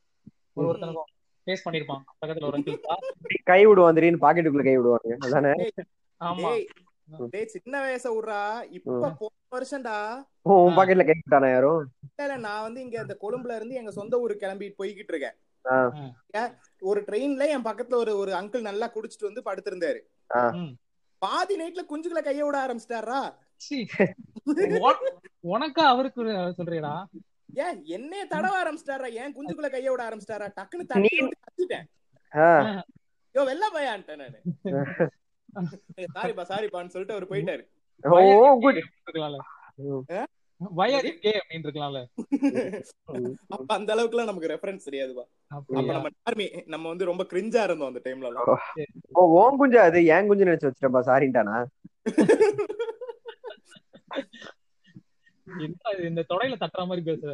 [0.52, 1.10] ஒரு ஒருத்தனுக்கும்
[1.46, 2.02] ஃபேஸ் பண்ணிருப்பான்.
[2.20, 5.52] பக்கத்துல ஒரு அங்கிள் கை விடுவான் திடீர்னு பாக்கெட்டுக்குள்ள கை விடுவாங்க அதானே?
[6.20, 6.50] ஆமா.
[7.32, 8.40] டேய் சின்ன வயச விட்றா.
[8.78, 9.96] இப்ப போன வருஷம்டா.
[10.50, 11.80] உன் பாக்கெட்ல கை விட்டானா யாரும்
[12.20, 15.36] இல்ல, நான் வந்து இங்க இந்த கொழும்புல இருந்து எங்க சொந்த ஊருக்கு கிளம்பி போய்கிட்டு இருக்கேன்.
[16.90, 20.00] ஒரு ட்ரெயின்ல என் பக்கத்துல ஒரு ஒரு அங்கிள் நல்லா குடிச்சிட்டு வந்து படுத்திருந்தாரு.
[21.22, 23.20] பாதி நைட்ல குஞ்சுகளை கைய விட ஆரம்பிச்சிட்டாரா
[25.54, 26.22] உனக்கா அவருக்கு
[26.58, 26.94] சொல்றியடா
[27.64, 31.86] ஏன் என்னைய தடவ ஆரம்பிச்சிட்டாரா ஏன் குஞ்சுக்குள்ள கைய விட ஆரம்பிச்சிட்டாரா டக்குன்னு தண்ணி விட்டு கத்திட்டேன்.
[33.34, 34.38] யோ வெள்ள பையான்ட்டேன் நானு.
[36.14, 37.62] சாரிப்பா சாரிப்பான்னு சொல்லிட்டு அவர் போயிட்டாரு.
[38.04, 38.18] ஓ
[38.60, 38.80] குட்?
[40.60, 42.00] வயர் கே அப்படின்னு இருக்கலாம்ல
[43.50, 45.24] அப்ப அந்த அளவுக்கு எல்லாம் நமக்கு ரெஃபரன்ஸ் தெரியாதுப்பா.
[45.50, 45.76] அப்ப?
[45.88, 48.32] நம்ம ஆர்மி நம்ம வந்து ரொம்ப கிரிஞ்சா இருந்தோம் அந்த டைம்ல
[49.14, 50.68] ஓ ஓன் குஞ்சு அது ஏன் குஞ்சு நினைச்சு
[55.56, 57.30] என்ன இது, இந்த தொடையில தட்டுற மாதிரி பேசுற?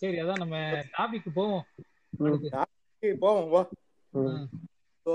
[0.00, 0.56] சரி அதான் நம்ம
[0.96, 1.64] டாபிக் போவோம்.
[3.18, 3.62] போவோம் வா.
[5.06, 5.14] சோ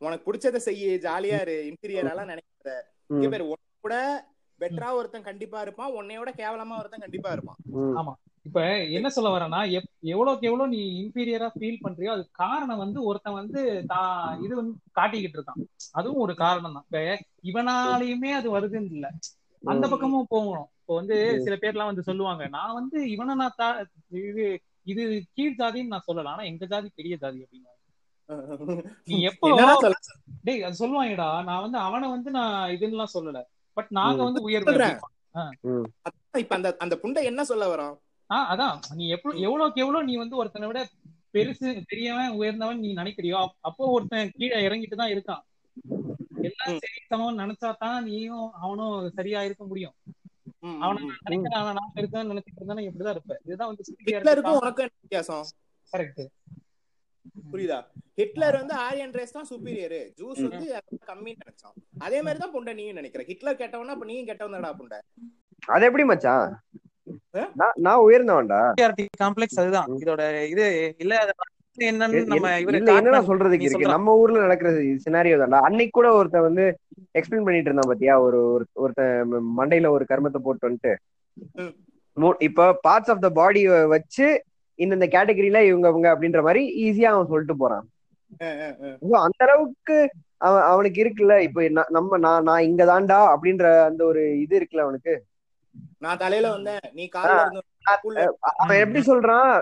[0.00, 2.70] உனக்கு பிடிச்சத செய்ய ஜாலியா இரு இன்டீரியர் நினைக்காத.
[3.10, 3.44] இங்க பேர்
[3.84, 3.96] கூட
[4.60, 7.58] பெட்டரா ஒருத்தன் கண்டிப்பா இருப்பான் உன்னையோட கேவலமா ஒருத்தன் கண்டிப்பா இருப்பான்.
[7.96, 8.12] ஆமா.
[8.46, 8.60] இப்ப
[8.90, 13.60] என்ன சொல்ல வரேன்னா எப்- எவ்வளவுக்கு எவ்வளவு நீ இன்பீரியரா ஃபீல் பண்றியோ அது காரணம் வந்து ஒருத்தன் வந்து
[13.86, 15.60] தான் இது வந்து காட்டிக்கிட்டு இருக்கான்.
[15.92, 16.86] அதுவும் ஒரு காரணம் தான்.
[16.86, 17.02] இப்ப
[17.44, 19.08] இவனாலையுமே அது வருதுன்னு இல்ல.
[19.62, 20.68] அந்த பக்கமும் போகணும்.
[20.80, 23.86] இப்போ வந்து சில பேர்லாம் வந்து சொல்லுவாங்க நான் வந்து இவனை நான்
[24.22, 24.44] இது
[24.86, 25.02] இது
[25.34, 27.68] கீழ் ஜாதின்னு நான் சொல்லல ஆனா எங்க ஜாதி பெரிய ஜாதி அப்படிங்க
[29.08, 29.46] நீ எப்போ
[30.44, 31.28] டேய் அது சொல்லுவாங்கடா.
[31.44, 33.40] நான் வந்து அவனை வந்து நான் இதுன்னுலாம் சொல்லல.
[33.76, 34.20] பட் நாங்க.
[34.22, 34.72] வந்து உயர்வு.
[36.34, 37.94] இப்ப அந்த அந்த புண்டை என்ன சொல்ல வரோம்
[38.30, 38.76] ஆஹ் அதான்.
[38.94, 40.80] நீ எப்ப எவ்வளவுக்கு எவ்வளவு நீ வந்து ஒருத்தனை விட
[41.34, 45.42] பெருசு பெரியவன் உயர்ந்தவன் நீ நினைக்கிறியோ அப்- அப்போ ஒருத்தன் கீழே இறங்கிட்டு தான் இருக்கான்.
[46.42, 49.94] எல்லாம் சரி சமம் நினைச்சா தான் நீயும் அவனும் சரியா இருக்க முடியும்.
[50.80, 51.08] அவனை ம்.
[51.08, 53.84] நான் நினைக்கிறேன் அவன் நான் இருக்கேன்னு நினைச்சிட்டு இருந்தா இப்படிதான் இருப்ப இதுதான் வந்து
[55.00, 55.44] வித்தியாசம்?
[55.92, 56.22] கரெக்ட்
[57.46, 57.78] புரியுதா?
[58.18, 60.66] ஹிட்லர் வந்து ஆரியன் ரேஸ் தான் சுப்பீரியர் ஜூஸ் வந்து
[61.06, 63.24] கம்மின்னு நினைச்சான் அதே மாதிரி தான் புண்டை நீயும் நினைக்கிற.
[63.24, 64.98] ஹிட்லர் கெட்டவனா அப்ப நீயும் கெட்டவன் தானடா புண்டை.
[65.66, 66.44] அது எப்படி மச்சான்?
[67.76, 68.60] நான் உயர்ந்தவன்டா.
[69.22, 69.88] காம்ப்ளெக்ஸ் அதுதான்.
[69.96, 70.66] இதோட இது
[70.98, 74.14] இல்ல அது வந்து என்னன்னு நம்ம சொல்றதுக்கு இருக்கு?
[74.14, 74.70] ஊர்ல நடக்கிற
[75.04, 75.60] சினாரியோ தான்டா.
[75.60, 76.64] அன்னைக்கு கூட ஒருத்தன் வந்து
[77.18, 78.20] எக்ஸ்பிளைன் பண்ணிட்டு இருந்தான் பாத்தியா?
[78.20, 80.94] ஒரு ஒரு- ஒருத்தன் ம- மண்டையில ஒரு கர்மத்தை போட்டு வந்துட்டு
[82.40, 84.26] இப்ப பார்ட்ஸ் ஆஃப் த பாடி வச்சு
[84.78, 87.84] இந்தந்த கேட்டகரியில இவங்க இவங்க அப்படின்ற மாதிரி ஈஸியா அவன் சொல்லிட்டு போறான்.
[89.22, 89.96] அந்த அளவுக்கு
[90.38, 95.14] அவன் அவனுக்கு இருக்குல்ல இப்ப நம்ம நான் நான் இங்க தான்டா அப்படின்ற அந்த ஒரு இது இருக்குல்ல அவனுக்கு?
[95.98, 96.86] நான் தலையில வந்தேன்.
[96.92, 97.04] நீ
[98.62, 99.52] அவன் எப்படி சொல்றான்?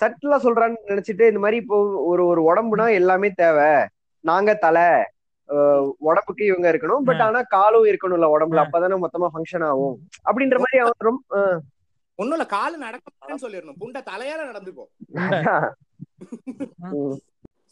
[0.00, 1.76] சட்டிலா சொல்றான்னு நினைச்சிட்டு இந்த மாதிரி இப்போ
[2.10, 3.70] ஒரு ஒரு உடம்புனா எல்லாமே தேவை.
[4.24, 4.88] நாங்க தலை
[6.06, 7.04] உடம்புக்கு இவங்க இருக்கணும்.
[7.04, 8.64] பட் ஆனா காலும் இருக்கணும்ல உடம்புல.
[8.64, 9.96] அப்பதானே மொத்தமா ஃபங்க்ஷன் ஆகும்.
[10.28, 11.30] அப்படின்ற மாதிரி அவன் ரொம்ப
[12.18, 13.78] ஒண்ணும் இல்ல காலு நடக்க மாட்டேன்னு சொல்லிடணும்.
[13.80, 14.84] புண்டை தலையால நடந்துக்கோ.
[16.90, 17.16] உம்.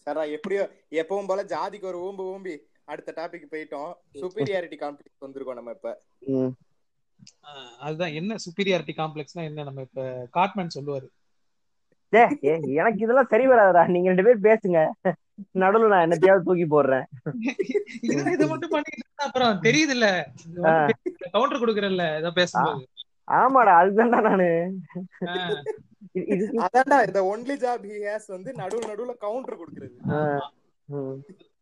[0.07, 0.63] சரா எப்படியோ
[1.01, 3.91] எப்பவும் போல ஜாதிக்கு ஒரு ஊம்பு ஊம்பி அடுத்த டாபிக் போயிட்டோம்.
[4.21, 5.91] சுப்பீரியாரிட்டி கான்ஃபிளிக் வந்திருக்கோம் நம்ம இப்ப.
[7.79, 8.15] அதுதான்.
[8.21, 10.03] என்ன சுப்பீரியாரிட்டி காம்ப்ளெக்ஸ்னா என்ன நம்ம இப்ப
[10.37, 11.07] காட்மேன் சொல்லுவாரு?
[12.79, 14.81] எனக்கு இதெல்லாம் சரி வராதா நீங்க ரெண்டு பேர் பேசுங்க.
[15.63, 17.07] நடுவுல நான் என்னத்தையாவது தூக்கி போடுறேன்.
[18.09, 20.09] இது இது மட்டும் பண்ணிட்டு இருந்தா அப்புறம் தெரியுது இல்ல
[21.35, 22.83] கவுண்டர் கொடுக்கறல்ல ஏதோ பேசும்போது.
[23.31, 24.75] ஆமாடா அதுதான்டா நானு.
[26.65, 30.39] அதான்டா இந்த ஒன்லி ஜாப் ஹி ஹேஸ் வந்து நடுவுல நடுவுல கவுண்டர் கொடுக்கறது.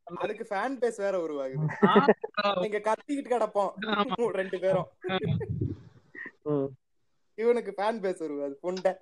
[0.05, 1.73] அதுக்கு ஃபேன் பேஸ் வேற உருவாகுது.
[2.61, 3.73] நீங்க கத்திக்கிட்டு கிடப்போம்.
[4.29, 4.89] ரெண்டு பேரும்.
[7.35, 8.97] இவனுக்கு ஃபேன் பேஸ் உருவாது புண்டை.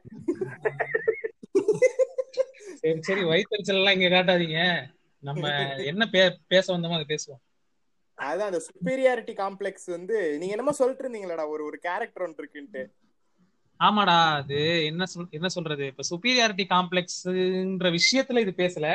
[2.75, 4.85] சரி சரி வயிற்றுச்சல் எல்லாம் இங்க காட்டாதீங்க.
[5.19, 5.49] நம்ம
[5.85, 7.50] என்ன பே- பேச வந்தோமோ அதை பேசுவோம்.
[8.29, 12.83] அதான் அந்த சுப்பீரியாரிட்டி காம்ப்ளெக்ஸ் வந்து நீங்க என்னமோ சொல்லிட்டு இருந்தீங்களடா ஒரு ஒரு கேரக்டர் ஒன்று இருக்குன்ட்டு.
[13.81, 15.85] ஆமாடா அது என்ன சொல் என்ன சொல்றது?
[15.87, 18.89] இப்ப சுப்பீரியாரிட்டி காம்ப்ளெக்ஸ்ன்ற விஷயத்துல இது பேசல.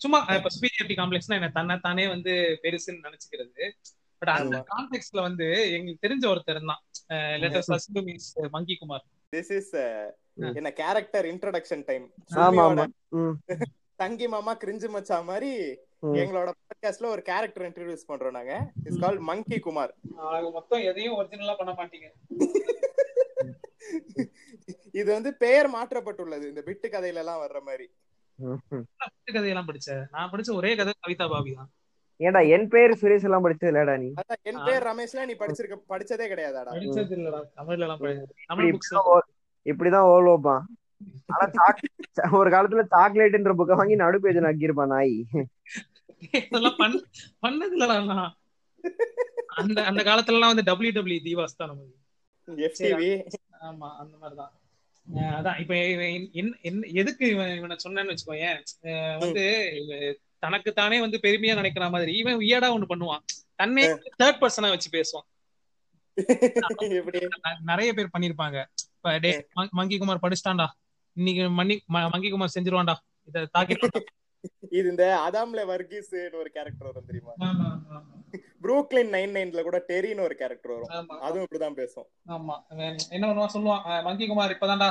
[0.00, 2.32] சும்மா இப்ப சுப்பீரியாரிட்டி காம்ப்ளெக்ஸ்னா என்ன தன்னை தானே வந்து
[2.64, 3.62] பெருசுன்னு நினைச்சுக்கிறது.
[4.22, 6.82] பட் அந்த காம்ப்ளெக்ஸ்ல வந்து எங்களுக்கு தெரிஞ்ச ஒருத்தர் தான்.
[7.42, 9.72] Letter first means monkey Kumar this is
[10.60, 12.06] என்ன கேரக்டர் இன்ட்ரோடக்ஷன் டைம்.
[14.02, 15.50] தங்கி மாமா கிரிஞ்சு மச்சா மாதிரி.
[16.04, 18.54] எங்களோட பாட்காஸ்ட்ல ஒரு கேரக்டர் இன்ட்ரோடியூஸ் பண்றோம் நாங்க.
[18.84, 19.92] இஸ் கால் மங்கி குமார்
[20.52, 22.08] மொத்தம் எதையும் ஒரிஜினலா பண்ண மாட்டீங்க.
[24.92, 26.48] இது வந்து பெயர் மாற்றப்பட்டுள்ளது.
[26.48, 27.86] இந்த பிட்டு கதையில எல்லாம் வர்ற மாதிரி.
[28.98, 31.70] பத்து கதையெல்லாம் படிச்சேன் நான் படிச்ச ஒரே கதை கவிதா பாபி தான்.
[32.20, 34.08] ஏன்டா என் பேர் சுரேஷ் எல்லாம் படிச்சது இல்லடா நீ
[34.42, 36.70] என் பேர் ரமேஷ்லாம் நீ படிச்சிருக்க படிச்சதே கிடையாதாடா.
[36.74, 38.02] படிச்சது இல்லடா தமிழ்ல எல்லாம்
[38.46, 39.28] தமிழ் புக்ஸ் இப்படிதான் ஓ-
[39.66, 40.64] இப்படிதான் ஓல் வைப்பான்
[41.26, 41.46] ஆனா
[42.38, 45.14] ஒரு காலத்துல சாக்லேட்ன்ற புக்கை வாங்கி நடு பேஜ் நக்கிருப்பான் நாய்.
[46.32, 47.00] இதெல்லாம் பண்ண
[47.46, 48.26] பண்ணது இல்லடா
[49.54, 51.94] அந்த அந்த காலத்துல எல்லாம் வந்து டபிள்யூ டபிள்யூ தீவாஸ் தான் நமக்கு
[53.62, 54.52] ஆமா அந்த மாதிரிதான்.
[55.30, 55.74] அதான் இப்ப
[56.62, 58.58] என்ன- எதுக்கு இவன் இவனை சொன்னேன்னு வச்சுக்கோயேன்.
[59.18, 59.44] வந்து
[60.38, 63.22] தனக்கு தானே வந்து பெருமையா நினைக்கிற மாதிரி இவன் வியடா ஒண்ணு பண்ணுவான்.
[63.54, 63.84] தன்னை
[64.22, 65.26] தேர்ட் பர்சனா வச்சு பேசுவான்.
[67.60, 68.58] நிறைய பேர் பண்ணிருப்பாங்க
[68.96, 69.30] இப்ப டே
[69.70, 70.66] மங்கி குமார் படிச்சிட்டான்டா.
[71.16, 71.50] இன்னைக்கு
[72.10, 72.94] மங்கி குமார் செஞ்சிருவான்டா.
[73.24, 73.88] இத தாக்கிட்டு
[74.70, 77.32] இது இந்த அதாம்ல வர்கீஸ் ஒரு கேரக்டர் வரும் தெரியுமா?
[78.64, 80.92] ப்ரூக்லின் நைன் நைன்ல கூட டெரின்னு ஒரு கேரக்டர் வரும்.
[80.96, 81.16] ஆமா.
[81.20, 82.06] அதுவும் இப்படிதான் பேசும்.
[82.34, 82.54] ஆமா.
[83.10, 83.54] என்ன பண்ணுவான்?
[83.54, 84.88] சொல்லுவான் மங்கி குமார் இப்பதான்டா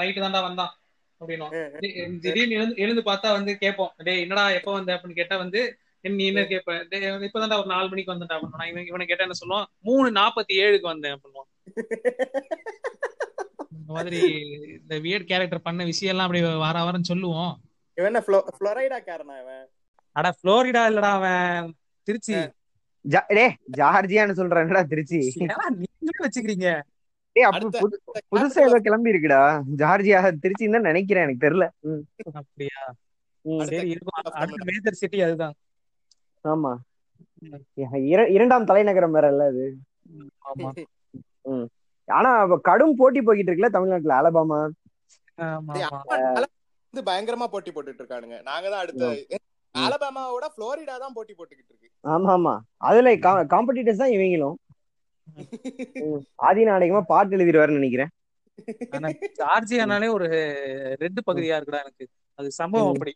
[0.00, 0.72] நைட்டு தான்டா வந்தான்
[1.20, 1.54] அப்படின்னுவான்.
[1.76, 4.90] டேய், திடீர்னு எழுந்து எழுந்து பார்த்தா வந்து கேட்போம் டேய் என்னடா எப்ப வந்த?
[4.94, 5.62] அப்படின்னு கேட்டா வந்து
[6.04, 9.66] நீ என்ன கேட்ப டேய் இப்பதான்டா ஒரு நாலு மணிக்கு வந்துட்டா அப்படின்னா இவன் கேட்டா என்ன சொல்லுவான்?
[9.80, 11.48] மூணு நாற்பத்தி ஏழுக்கு வந்தேன் அப்படின்னுவான்.
[13.72, 14.20] இந்த மாதிரி
[14.76, 17.52] இந்த வியர்ட் கேரக்டர் பண்ண விஷயம் எல்லாம் அப்படி வார வாரம் சொல்லுவோம்.
[18.00, 19.64] இவன் என்ன ஃப்ளோ- ஃப்ளோரைடா காரனா இவன்?
[20.16, 21.66] அட புளோரிடா இல்லடா அவன்.
[22.08, 22.34] திருச்சி.
[23.28, 25.18] டேய் ஜார்ஜியான்னு சொல்றேன் என்னடா திருச்சி?
[25.74, 26.68] நீங்களே வச்சுக்கிறீங்க?
[27.36, 27.88] டேய் அப்ப
[28.32, 29.40] புதுசா ஏதோ கிளம்பி இருக்குடா
[29.76, 31.66] ஜார்ஜியா திருச்சின்னு தான் நினைக்கிறேன் எனக்கு தெரியல.
[32.32, 32.80] அப்படியா.
[33.68, 34.32] சரி இருக்கும்.
[34.32, 35.54] அடுத்த மேஜர் சிட்டி அதுதான்.
[36.44, 36.72] ஆமா.
[38.06, 39.66] இர- இரண்டாம் தலைநகரம் வேற இல்ல அது.
[40.48, 40.70] ஆமா.
[42.08, 44.60] ஆனா அவ கடும் போட்டி போய்கிட்டு இருக்குல்ல தமிழ்நாட்டுல அலபாமா
[46.94, 49.04] வந்து பயங்கரமா போட்டி போட்டுட்டு இருக்கானுங்க நாங்க தான் அடுத்த
[49.74, 52.54] அலபாமாவோட புளோரிடா தான் போட்டி போட்டுக்கிட்டு இருக்கு ஆமா ஆமா
[52.88, 53.08] அதுல
[53.52, 54.56] காம்படிட்டர்ஸ் தான் இவங்களும்.
[56.46, 58.10] ஆதி நாடகமா பாட்டு எழுதிடுவாருன்னு நினைக்கிறேன்.
[59.38, 60.28] ஜார்ஜியானாலே ஒரு
[61.02, 62.04] ரெட் பகுதியா இருக்குடா எனக்கு.
[62.38, 63.12] அது சம்பவம் அப்படி.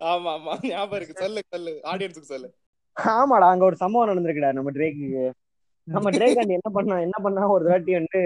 [0.00, 1.22] ஆமா ஆமா ஞாபகம் இருக்கு.
[1.24, 1.72] சொல்லு சொல்லு.
[1.90, 2.50] ஆடியன்ஸுக்கு சொல்லு.
[2.96, 5.06] ஆமாடா அங்க ஒரு சம்பவம் நடந்திருக்குடா நம்ம ட்ரேக்கு
[5.88, 8.20] நம்ம ட்ரேக் அண்ட் என்ன பண்ணா என்ன பண்ணா ஒரு வாட்டி வந்து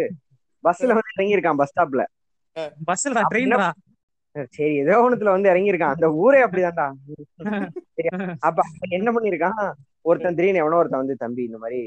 [0.65, 2.03] பஸ்ல வந்து இறங்கியிருக்கான் பஸ் ஸ்டாப்ல
[2.89, 3.69] பஸ்ல ட்ரெயின்டா
[4.45, 5.95] சரி ஏதோ ஒண்ணுத்துல வந்து இறங்கியிருக்கான்.
[5.95, 6.87] அந்த ஊரே அப்படிதான்டா?
[8.39, 11.81] அப்ப என்ன பண்ணிருக்கான் ஒருத்தன் திடீர்னு எவனோ ஒருத்தன் வந்து தம்பி இந்த மாதிரி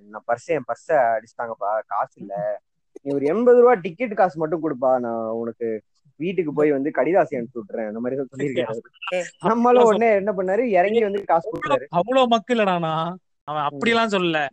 [0.00, 2.60] நான் பர்ஸ் என் பர்ஸ அடிச்சிட்டாங்கப்பா காசு இல்ல.
[3.02, 4.98] நீ ஒரு எண்பது ரூபா டிக்கெட் காசு மட்டும் கொடுப்பா.
[4.98, 5.82] நான் உனக்கு
[6.16, 7.86] வீட்டுக்கு போய் வந்து கடிதாசி அனுப்பிச்சு விட்டுறேன்.
[7.86, 9.22] அந்த மாதிரி சொல்லியிருக்காரு.
[9.40, 10.58] நம்மளும் உடனே என்ன பண்ணாரு?
[10.58, 11.86] இறங்கி வந்து காசு கொடுத்தாரு.
[11.90, 14.46] அவ்வளவு மக்கள்டானா அவன் அப்படிலாம் சொல்லல.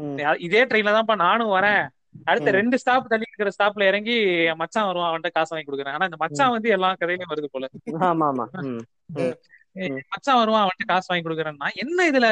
[0.00, 0.18] ம்.
[0.38, 1.82] இதே ட்ரெயின்ல தான்ப்பா நானும் வரேன்.
[2.30, 2.50] அடுத்த.
[2.56, 4.14] ரெண்டு ஸ்டாப் தள்ளி இருக்கிற ஸ்டாப்ல இறங்கி
[4.60, 5.96] மச்சான் வருவான் அவன்கிட்ட காசு வாங்கி கொடுக்குறேன்.
[5.96, 7.66] ஆனா இந்த மச்சான் வந்து எல்லா கதையிலயும் வருது போல.
[10.12, 12.28] மச்சான் வருவான் அவன்கிட்ட காசு வாங்கி கொடுக்குறேன்னா என்ன இதுல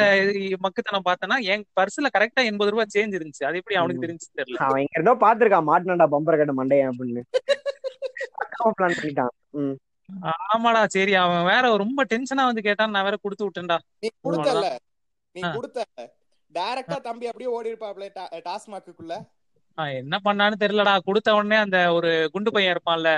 [0.65, 3.45] மக்குத்தனம் பார்த்தனா என் பர்ஸ்ல கரெக்டா எண்பது ரூபாய் சேஞ்ச் இருந்துச்சு.
[3.49, 4.61] அது எப்படி அவனுக்கு தெரிஞ்சு தெரியல.
[4.67, 7.23] அவன் எங்க இருந்தோ பாத்துருக்கான் மாட்டினாண்டா பம்பர் கட்ட மண்டையன் அப்படின்னு.
[8.79, 9.33] பிளான் பண்ணிட்டான்.
[10.55, 13.79] ஆமாடா சரி அவன் வேற ரொம்ப டென்ஷனா வந்து கேட்டான் நான் வேற கொடுத்து விட்டேன்டா.
[14.03, 14.67] நீ கொடுத்தல
[15.35, 15.41] நீ.
[15.57, 15.81] கொடுத்த
[16.53, 18.07] டைரக்டா தம்பி அப்படியே ஓடி இருப்பாப்ல
[18.47, 19.15] டாஸ்மாக்குள்ள
[20.01, 20.93] என்ன பண்ணான்னு தெரியலடா.
[21.05, 23.11] கொடுத்த உடனே அந்த ஒரு குண்டு பையன் இருப்பான்ல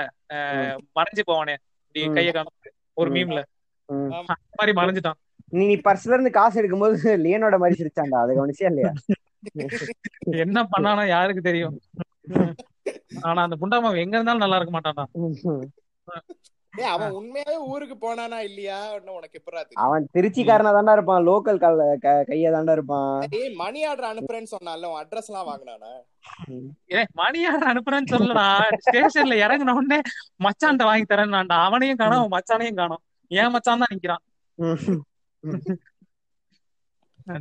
[0.97, 1.55] மறைஞ்சு போவானே.
[1.85, 2.01] இப்படி.
[2.17, 3.11] கைய காமிச்சு ஒரு.
[3.15, 3.41] மீம்ல.
[3.89, 5.19] அந்த மாதிரி மறைஞ்சிட்டான்.
[5.59, 8.17] நீ பர்ஸ்ல இருந்து காசு எடுக்கும்போது லியனோட மாதிரி சிரிச்சான்டா.
[8.23, 8.91] அதை கவனிச்சியா இல்லையா?
[10.45, 11.75] என்ன பண்ணானோ யாருக்கு தெரியும்?
[13.21, 15.05] ஆனா அந்த குண்டாமாவன் எங்க இருந்தாலும் நல்லா இருக்க மாட்டான்டா.
[16.73, 18.77] அவன் உண்மையாவே ஊருக்கு போனானா இல்லையா?
[19.11, 21.23] உனக்கு எப்படா அவன் திருச்சிக்காரனா தாண்டா இருப்பான்.
[21.23, 21.59] லோக்கல்
[22.27, 23.15] கைய தாண்டா இருப்பான்.
[23.31, 25.91] ஏய் மணி ஆர்டர் அனுப்புறேன்னு சொன்னால உன் அட்ரஸ் எல்லாம் வாங்கினானா?
[26.93, 28.45] ஏ மணியார் அனுப்புறேன்னு சொல்லடா
[28.85, 29.99] ஸ்டேஷன்ல இறங்குன உடனே
[30.39, 33.03] மச்சான்ட்ட வாங்கி தரேன்னாண்டா அவனையும் காணோம் அவன் மச்சானையும் காணோம்.
[33.31, 34.23] ஏன் மச்சான் தான் நிக்கிறான்.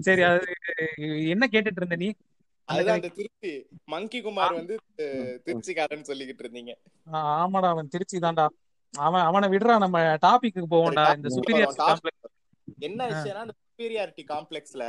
[0.07, 0.47] சரி அது
[1.33, 2.09] என்ன கேட்டுட்டு இருந்த நீ?
[2.69, 3.51] அதுதான் அந்த திருச்சி.
[3.87, 6.73] மங்கி குமார் வந்து அஹ், திருச்சிக்காரன்னு சொல்லிக்கிட்டு இருந்தீங்க.
[7.35, 8.47] ஆமாடா அவன் திருச்சி தான்டா.
[8.95, 12.35] அவன் அவனை விடுறா நம்ம டாபிக்கு போவோம்டா இந்த சரி, சுப்பீரியர் topic காம்ப்ளெக்ஸ்
[12.83, 14.85] என்ன விஷயம்னா அந்த சுப்பீரியாரிட்டி காம்ப்ளெக்ஸ்ல.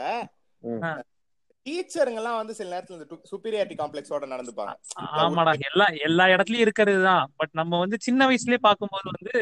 [1.66, 4.74] டீச்சருங்க எல்லாம் வந்து சில நேரத்துல இந்த சுப்பீரியாரிட்டி காம்ப்ளெக்ஸோட நடந்துப்பாங்க.
[5.20, 7.26] ஆமாடா எல்லா எல்லா இடத்துலயும் இருக்கிறது தான்.
[7.38, 9.34] பட் நம்ம வந்து சின்ன வயசுலயே பார்க்கும்போது வந்து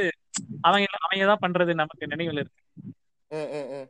[0.61, 2.61] அவங்க அவங்க தான் பண்றது நமக்கு நினைவுல இருக்கு.
[3.31, 3.87] ம், ம், ம்.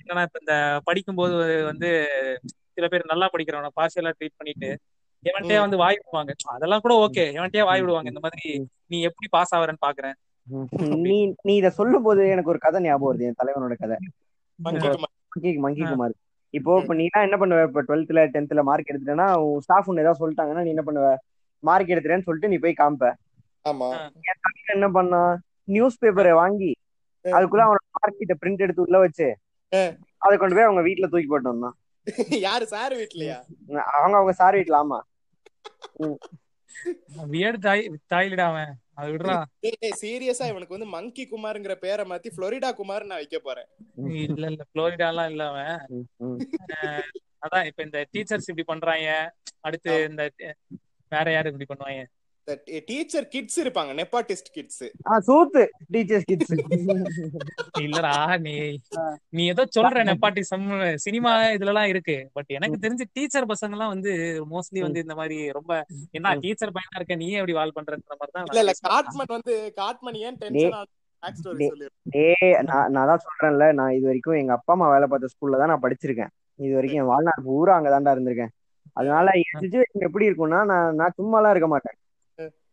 [0.00, 0.54] என்னன்னா இப்ப இந்த
[0.84, 1.88] படிக்கும்போது வந்து
[2.74, 4.70] சில பேர் நல்லா படிக்கிறவன பார்சியலா ட்ரீட் பண்ணிட்டு
[5.24, 6.32] எவன்கிட்டயே வந்து வாய் விடுவாங்க.
[6.54, 8.10] அதெல்லாம் கூட ஓகே எவன்கிட்டயே வாய் விடுவாங்க.
[8.12, 8.44] இந்த மாதிரி
[8.86, 10.16] நீ எப்படி பாஸ் ஆவறன்னு பாக்குறேன்.
[11.06, 11.16] நீ
[11.46, 13.26] நீ இத சொல்லும் போது எனக்கு ஒரு கதை ஞாபகம் வருது.
[13.30, 13.96] என் தலைவனோட கதை.
[14.58, 16.14] மங்கி குமார் மங்கி மங்கி குமார்
[16.54, 17.62] இப்போ இப்ப நீ என்ன பண்ணுவ?
[17.68, 21.08] இப்ப டுவெல்த்ல டென்த்ல மார்க் எடுத்துட்டேன்னா உன் ஸ்டாஃப் ஒன்னு ஏதாவது சொல்லிட்டாங்கன்னா நீ என்ன பண்ணுவ?
[21.62, 23.06] மார்க் எடுத்துட்டேன்னு சொல்லிட்டு நீ போய் காமிப்ப
[23.64, 23.88] ஆமா.
[24.28, 25.20] என் தம்பி என்ன பண்ணா?
[25.68, 26.70] நியூஸ் பேப்பரை வாங்கி
[27.24, 29.28] அதுக்குள்ள அவனோட மார்க் ஷீட்டை பிரிண்ட் எடுத்து உள்ள வச்சு.
[30.18, 31.76] அதை கொண்டு போய் அவங்க வீட்டுல தூக்கி போட்டு வந்தான்.
[32.46, 33.38] யாரு சார் வீட்லயா?
[33.94, 34.98] அவங்க அவங்க சார் வீட்டுல ஆமா.
[37.30, 37.82] வியர்டு தாய்
[38.12, 38.72] தாயிலிடா அவன்.
[38.94, 39.36] அது விடுறா.
[40.00, 43.68] சீரியஸா இவனுக்கு வந்து மங்கி குமார்ங்கிற பேரை மாத்தி புளோரிடா குமார் நான் வைக்க போறேன்.
[44.26, 45.76] இல்ல இல்ல புளோரிடா எல்லாம் இல்ல அவன்.
[47.42, 49.08] அதான் இப்ப இந்த டீச்சர்ஸ் இப்படி பண்றாங்க.
[49.60, 50.22] அடுத்து இந்த
[51.12, 52.04] வேற யாரு இப்படி பண்ணுவாங்க?
[52.88, 55.62] டீச்சர் கிட்ஸ் இருப்பாங்க நெப்பாட்டிஸ்ட் கிட்ஸ் ஆ சூத்து
[55.94, 56.52] டீச்சர்ஸ் கிட்ஸ்
[57.80, 58.14] இல்லடா
[58.46, 58.54] நீ
[59.36, 60.66] நீ ஏதோ சொல்ற நெப்பாட்டிசம்
[61.06, 62.16] சினிமா இதுல எல்லாம் இருக்கு.
[62.36, 64.12] பட் எனக்கு தெரிஞ்சு டீச்சர் பசங்க எல்லாம் வந்து
[64.52, 65.72] மோஸ்ட்லி வந்து இந்த மாதிரி ரொம்ப
[66.18, 67.16] என்ன டீச்சர் பையனா இருக்க?
[67.22, 70.76] நீயே எப்படி வால் பண்றன்ற மாதிரி தான் இல்ல இல்ல காட்மன் வந்து காட்மன் ஏன் டென்ஷன்
[72.94, 76.30] நான் தான் சொல்றேன்ல நான் இது வரைக்கும் எங்க அப்பா அம்மா வேலை பார்த்த ஸ்கூல்ல தான் நான் படிச்சிருக்கேன்.
[76.60, 78.52] இது வரைக்கும் என் வாழ்நாள் பூரா அங்கதான்டா இருந்திருக்கேன்.
[78.96, 81.96] அதனால என் சுச்சுவேஷன் எப்படி இருக்கும்னா நான் நான் சும்மாலாம் இருக்க மாட்டேன்.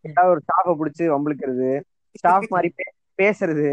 [0.05, 1.69] ஏதாவது ஒரு ஸ்டாஃபை பிடிச்சி வம்பிழுக்கிறது
[2.15, 3.69] ஸ்டாஃப் மாதிரி பே- பேசுறது.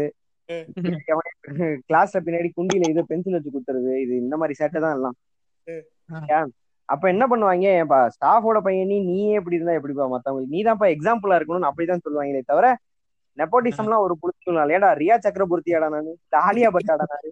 [1.83, 5.15] கிளாஸ்ல பின்னாடி குண்டியில இது பென்சில் வச்சு குத்துறது இது இந்த மாதிரி சேட்டை தான் எல்லாம்?
[6.89, 7.67] அப்ப என்ன பண்ணுவாங்க?
[7.75, 10.47] ஏன்பா ஸ்டாஃபோட பையன் நீ நீயே எப்படி இருந்தா எப்படிப்பா மத்தவங்களுக்கு?
[10.47, 12.67] நீ தான்ப்பா எக்ஸாம்பிளா இருக்கணும்னு அப்படிதான் சொல்லுவாங்களே தவிர
[13.37, 16.11] நெப்போட்டிசம்லாம் ஒரு புடிச்சுக்கலாம் ஏடா ரியா சக்கரவர்த்தியாடா நானு?
[16.41, 17.29] ஆலியா பட்டாடா நானு?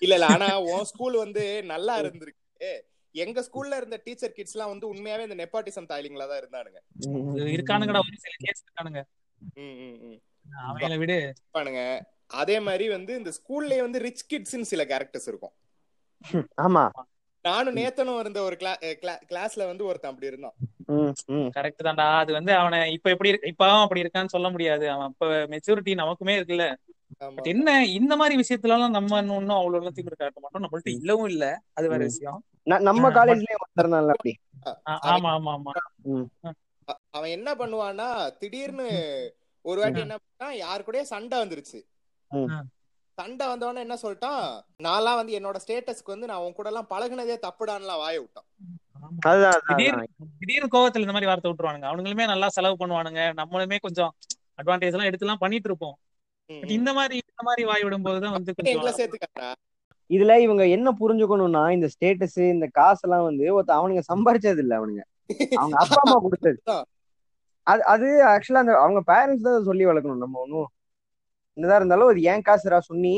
[0.00, 2.72] இல்ல இல்ல ஆனா உன் ஸ்கூல் வந்து நல்லா இருந்திருக்கு.
[3.14, 6.80] எங்க ஸ்கூல்ல இருந்த டீச்சர் கிட்ஸ் எல்லாம் வந்து உண்மையாவே இந்த நெப்பாட்டிசம் தாய்லிங்களா தான் இருந்தானுங்க.
[7.48, 9.02] இருக்கானுங்கடா ஒரு சில கேஸ் இருக்கானுங்க.
[9.56, 10.18] ம், ம், ம்.
[10.62, 11.18] அவங்கள விடு.
[11.30, 11.82] இருப்பானுங்க.
[12.34, 15.54] அதே மாதிரி வந்து இந்த ஸ்கூல்லயே வந்து ரிச் கிட்ஸ்னு சில கேரக்டர்ஸ் இருக்கும்.
[16.62, 16.84] ஆமா.
[17.44, 18.56] நானும் நேத்தனும் இருந்த ஒரு
[19.28, 20.54] கிளாஸ்ல வந்து ஒருத்தன் அப்படி இருந்தான்.
[21.56, 22.06] கரெக்ட் தான்டா.
[22.18, 24.90] அது வந்து அவனை இப்ப எப்படி இப்ப அவன் அப்படி இருக்கான்னு சொல்ல முடியாது.
[24.90, 26.66] அவன் இப்ப மெச்சூரிட்டி நமக்குமே இருக்குல்ல.
[27.44, 30.64] என்ன இந்த மாதிரி விஷயத்துல எல்லாம் நம்ம இன்னும் அவ்வளவு எல்லாம் தீவிர காட்ட மாட்டோம்.
[30.64, 31.44] நம்மள்ட்ட இல்லவும் இல்ல.
[31.72, 32.02] அது வேற.
[32.04, 32.40] விஷயம்.
[32.66, 34.32] நம்ம காலேஜ்லயும் ஒருத்தர் அப்படி.
[35.14, 35.72] ஆமா ஆமா ஆமா
[37.16, 38.06] அவன் என்ன பண்ணுவான்னா
[38.40, 38.86] திடீர்னு
[39.64, 40.00] ஒரு வாட்டி.
[40.06, 41.80] என்ன பண்ணா யாரு கூடயே சண்டை வந்துருச்சு.
[43.18, 44.40] சண்டை வந்தவொடனே என்ன சொல்லிட்டான்
[44.86, 48.48] நான்லாம் வந்து என்னோட ஸ்டேட்டஸ்க்கு வந்து நான் உன் கூட எல்லாம் பழகுனதே தப்புடான்லாம் வாய விட்டான்.
[50.40, 51.88] திடீர்னு கோவத்துல இந்த மாதிரி வார்த்தை விட்டுருவானுங்க.
[51.90, 53.22] அவனுங்களுமே நல்லா செலவு பண்ணுவானுங்க.
[53.40, 54.12] நம்மளுமே கொஞ்சம்
[54.60, 55.96] அட்வான்டேஜ் எல்லாம் எடுத்து எல்லாம் பண்ணிட்டு இருப்போம்.
[56.76, 59.56] இந்த மாதிரி இந்த மாதிரி வாய் விடும்போதுதான் வந்து எங்களை கொஞ்சம்
[60.10, 65.02] இதுல இவங்க என்ன புரிஞ்சுக்கணும்னா இந்த ஸ்டேட்டஸ் இந்த காசெல்லாம் வந்து ஒருத்த அவனுங்க சம்பாரிச்சது இல்ல அவனுங்க.
[65.60, 66.58] அவங்க அப்பா அம்மா கொடுத்தது.
[67.66, 70.24] அது அது ஆக்சுவலா அந்த அவங்க பேரண்ட்ஸ் தான் சொல்லி வளர்க்கணும்.
[70.24, 70.68] நம்ம ஒன்றும்
[71.56, 73.14] என்னதான் இருந்தாலும் அது ஏன் காசுடா சொன்னி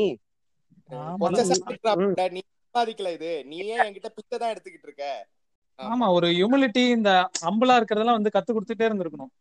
[2.35, 3.31] நீ சம்பாதிக்கல இது.
[3.49, 5.05] நீயே என்கிட்ட பிச்சை தான் எடுத்துக்கிட்டு இருக்க?
[5.79, 6.05] ஆமா.
[6.17, 7.09] ஒரு ஹியூமிலிட்டி இந்த
[7.49, 9.31] அம்பலா இருக்கிறதெல்லாம் வந்து கத்து கொடுத்துட்டே இருந்திருக்கணும்.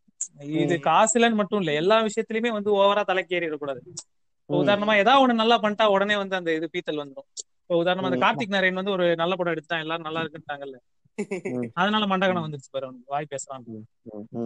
[0.57, 0.75] இது.
[0.87, 3.83] காசு இல்லைன்னு மட்டும் இல்ல எல்லா விஷயத்திலயுமே வந்து ஓவரா தலைக்கேறி இருக்கக்கூடாது
[4.49, 4.59] இப்போ.
[4.61, 7.29] உதாரணமா ஏதாவது ஒண்ணு நல்லா பண்ணிட்டா உடனே வந்து அந்த இது பீத்தல் வந்துடும்
[7.63, 8.19] இப்போ உதாரணமா அந்த.
[8.25, 10.77] கார்த்திக் நாராயண் வந்து ஒரு நல்ல படம் எடுத்தான் எல்லாரும் நல்லா இருக்குன்ட்டாங்கல்ல.
[11.75, 13.63] அதனால மண்டகனம் வந்துருச்சு பாரு அவனுக்கு வாய் பேசுறான்.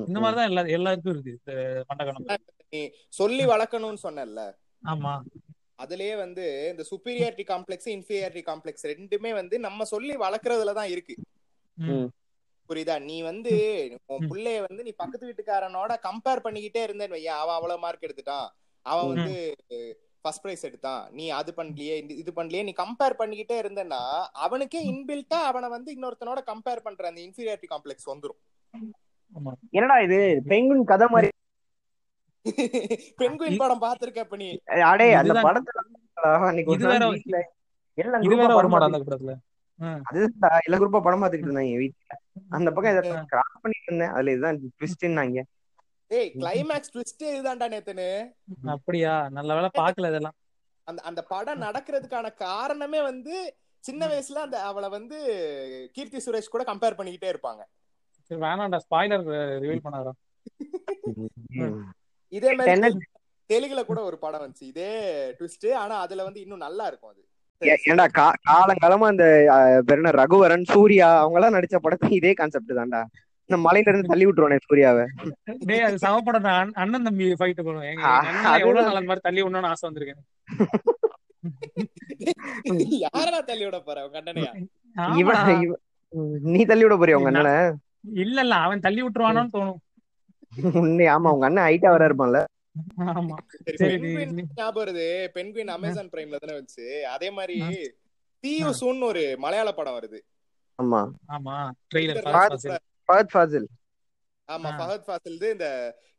[0.09, 0.19] இந்த.
[0.21, 1.55] மாதிரிதான் எல்லா எல்லாருக்கும் இருக்கு இந்த
[1.91, 2.27] மண்டகனம்.
[2.73, 2.81] நீ
[3.19, 4.43] சொல்லி வளர்க்கணும்னு சொன்னல
[4.83, 5.13] ஆமா.
[5.83, 11.15] அதுலயே வந்து இந்த சுப்பீரியாரிட்டி காம்ப்ளெக்ஸ் இன்ஃபீரியாரிட்டி காம்ப்ளெக்ஸ் ரெண்டுமே வந்து நம்ம சொல்லி வளர்க்கறதுல தான் இருக்கு.
[12.71, 12.97] புரியுதா?
[13.07, 13.53] நீ வந்து
[14.09, 14.27] உன்.
[14.31, 18.49] புள்ளைய வந்து நீ பக்கத்து வீட்டுக்காரனோட கம்பேர் பண்ணிக்கிட்டே இருந்தேன்னு வையா அவன் அவ்வளவு மார்க் எடுத்துட்டான்.
[18.87, 19.11] அவன்.
[19.13, 19.35] வந்து
[20.25, 24.01] ஃபர்ஸ்ட் பிரைஸ் எடுத்தான் நீ அது பண்ணலையே இது பண்ணலையே நீ கம்பேர் பண்ணிக்கிட்டே இருந்தேன்னா
[24.47, 28.41] அவனுக்கே இன்பில்ட்டா அவனை வந்து இன்னொருத்தனோட கம்பேர் பண்ற அந்த இன்ஃபீரியாரிட்டி காம்ப்ளெக்ஸ் வந்துரும்.
[29.77, 30.19] என்னடா இது?
[30.51, 31.31] பெங்குன் கதை மாதிரி.
[33.21, 34.49] பெண்குயின் படம் பாத்திருக்க இப்ப நீ.
[34.91, 35.81] அடே அந்த படத்துல
[37.99, 39.33] எல்லாம் இது குரூப்பா வேற படம் அந்த படத்துல.
[40.09, 42.17] அதுதான் எல்லா குரூப்பா படம் பார்த்துக்கிட்டு இருந்தாங்க என் வீட்டுல
[42.57, 43.03] அந்த பக்கம் இதை
[43.33, 44.13] கிராஸ் பண்ணிட்டு இருந்தேன்.
[44.15, 45.43] அதுல இதுதான் ட்விஸ்ட்னாங்க
[46.11, 48.09] ஏய் கிளைமேக்ஸ் ட்விஸ்ட் இதுதான்டா நேத்துன்னு
[48.69, 49.13] அப்படியா?
[49.31, 50.37] நல்ல வேளை பாக்கல இதெல்லாம்.
[50.87, 53.35] அந்த அந்த படம் நடக்கிறதுக்கான காரணமே வந்து
[53.85, 55.19] சின்ன வயசுல அந்த அவளை வந்து
[55.95, 57.63] கீர்த்தி சுரேஷ் கூட கம்பேர் பண்ணிக்கிட்டே இருப்பாங்க.
[58.31, 59.25] சரி வேணாம்டா ஸ்பாய்லர்
[59.63, 60.13] ரிவீல் பண்ணாரா
[62.33, 62.99] இதே மாதிரி
[63.51, 64.65] தெலுங்குல கூட ஒரு படம் வந்துச்சு.
[64.65, 64.91] இதே
[65.39, 67.23] ட்விஸ்ட் ஆனா அதுல வந்து இன்னும் நல்லா இருக்கும் அது.
[67.87, 72.73] ஏன்டா கா- காலங்காலமா அந்த அஹ், பேர் என்ன ரகுவரன் சூர்யா அவங்க எல்லாம் நடிச்ச படத்துல இதே கான்செப்ட்
[72.73, 73.01] தான்டா.
[73.51, 75.05] இந்த மலையில இருந்து தள்ளி விட்டுருவானே சூர்யாவை.
[75.63, 76.69] டேய் அது சமப்படம் தான்.
[76.77, 78.77] அண்ணன் தம்பி ஃபைட் எங்க அண்ணன் எவ்வளவு.
[78.81, 80.21] நாள் அந்த மாதிரி தள்ளி விடணும்னு ஆசை வந்திருக்கேன்.
[83.05, 84.53] யாரா தள்ளி விட போற கண்டனையா
[85.21, 85.43] இவன்
[86.49, 87.55] நீ தள்ளி விட போறியா உங்க அண்ணனை?
[88.23, 89.81] இல்ல இல்ல அவன் தள்ளி விட்டுருவானோன்னு தோணும்.
[90.81, 92.39] உன்னை ஆமா உங்க அண்ணன் ஹைட்டா வர இருப்பான்ல.
[93.13, 93.37] ஆமா.
[93.59, 95.07] சரி சரி பென்குயின் நீ- ஞாபகம் வருது.
[95.35, 97.71] பென்குயின் அமேசான் பிரைம்ல தானே வந்துச்சு அதே மாதிரி ஆ.
[98.45, 98.73] தீயு ஆ.
[98.73, 100.21] சூன் ஒரு மலையாள படம் வருது.
[100.79, 101.01] ஆமா.
[101.33, 101.55] ஆமா
[101.91, 102.21] ட்ரெய்லர்
[103.11, 103.69] ஃபஹத் ஃபாசில்.
[104.49, 104.71] ஆமா.
[104.79, 105.67] ஃபஹத் ஃபாசில்து இந்த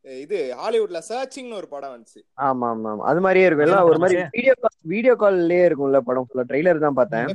[0.06, 2.22] இது ஹாலிவுட்ல சர்ச்சிங்னு ஒரு படம் வந்துச்சு.
[2.42, 3.68] ஆமா ஆமா ஆமா அது மாதிரியே இருக்கும்.
[3.68, 7.28] எல்லாம் ஒரு மாதிரி வீடியோ கால் வீடியோ கால்லயே இருக்கும்ல படம் ஃபுல்லா ட்ரெய்லர் தான் பார்த்தேன்.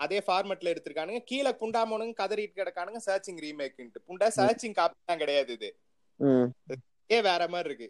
[0.00, 1.22] அதே ஃபார்மட்ல எடுத்திருக்கானுங்க.
[1.24, 5.70] கீழே புண்டாமோனுங்க கதறிட்டு கிடக்கானுங்க சர்ச்சிங் ரீமேக்ன்ட்டு புண்டா சர்ச்சிங் காப்பி தான் கிடையாது இது.
[6.20, 6.46] ம்.
[7.10, 7.88] ஏ வேற மாதிரி இருக்கு.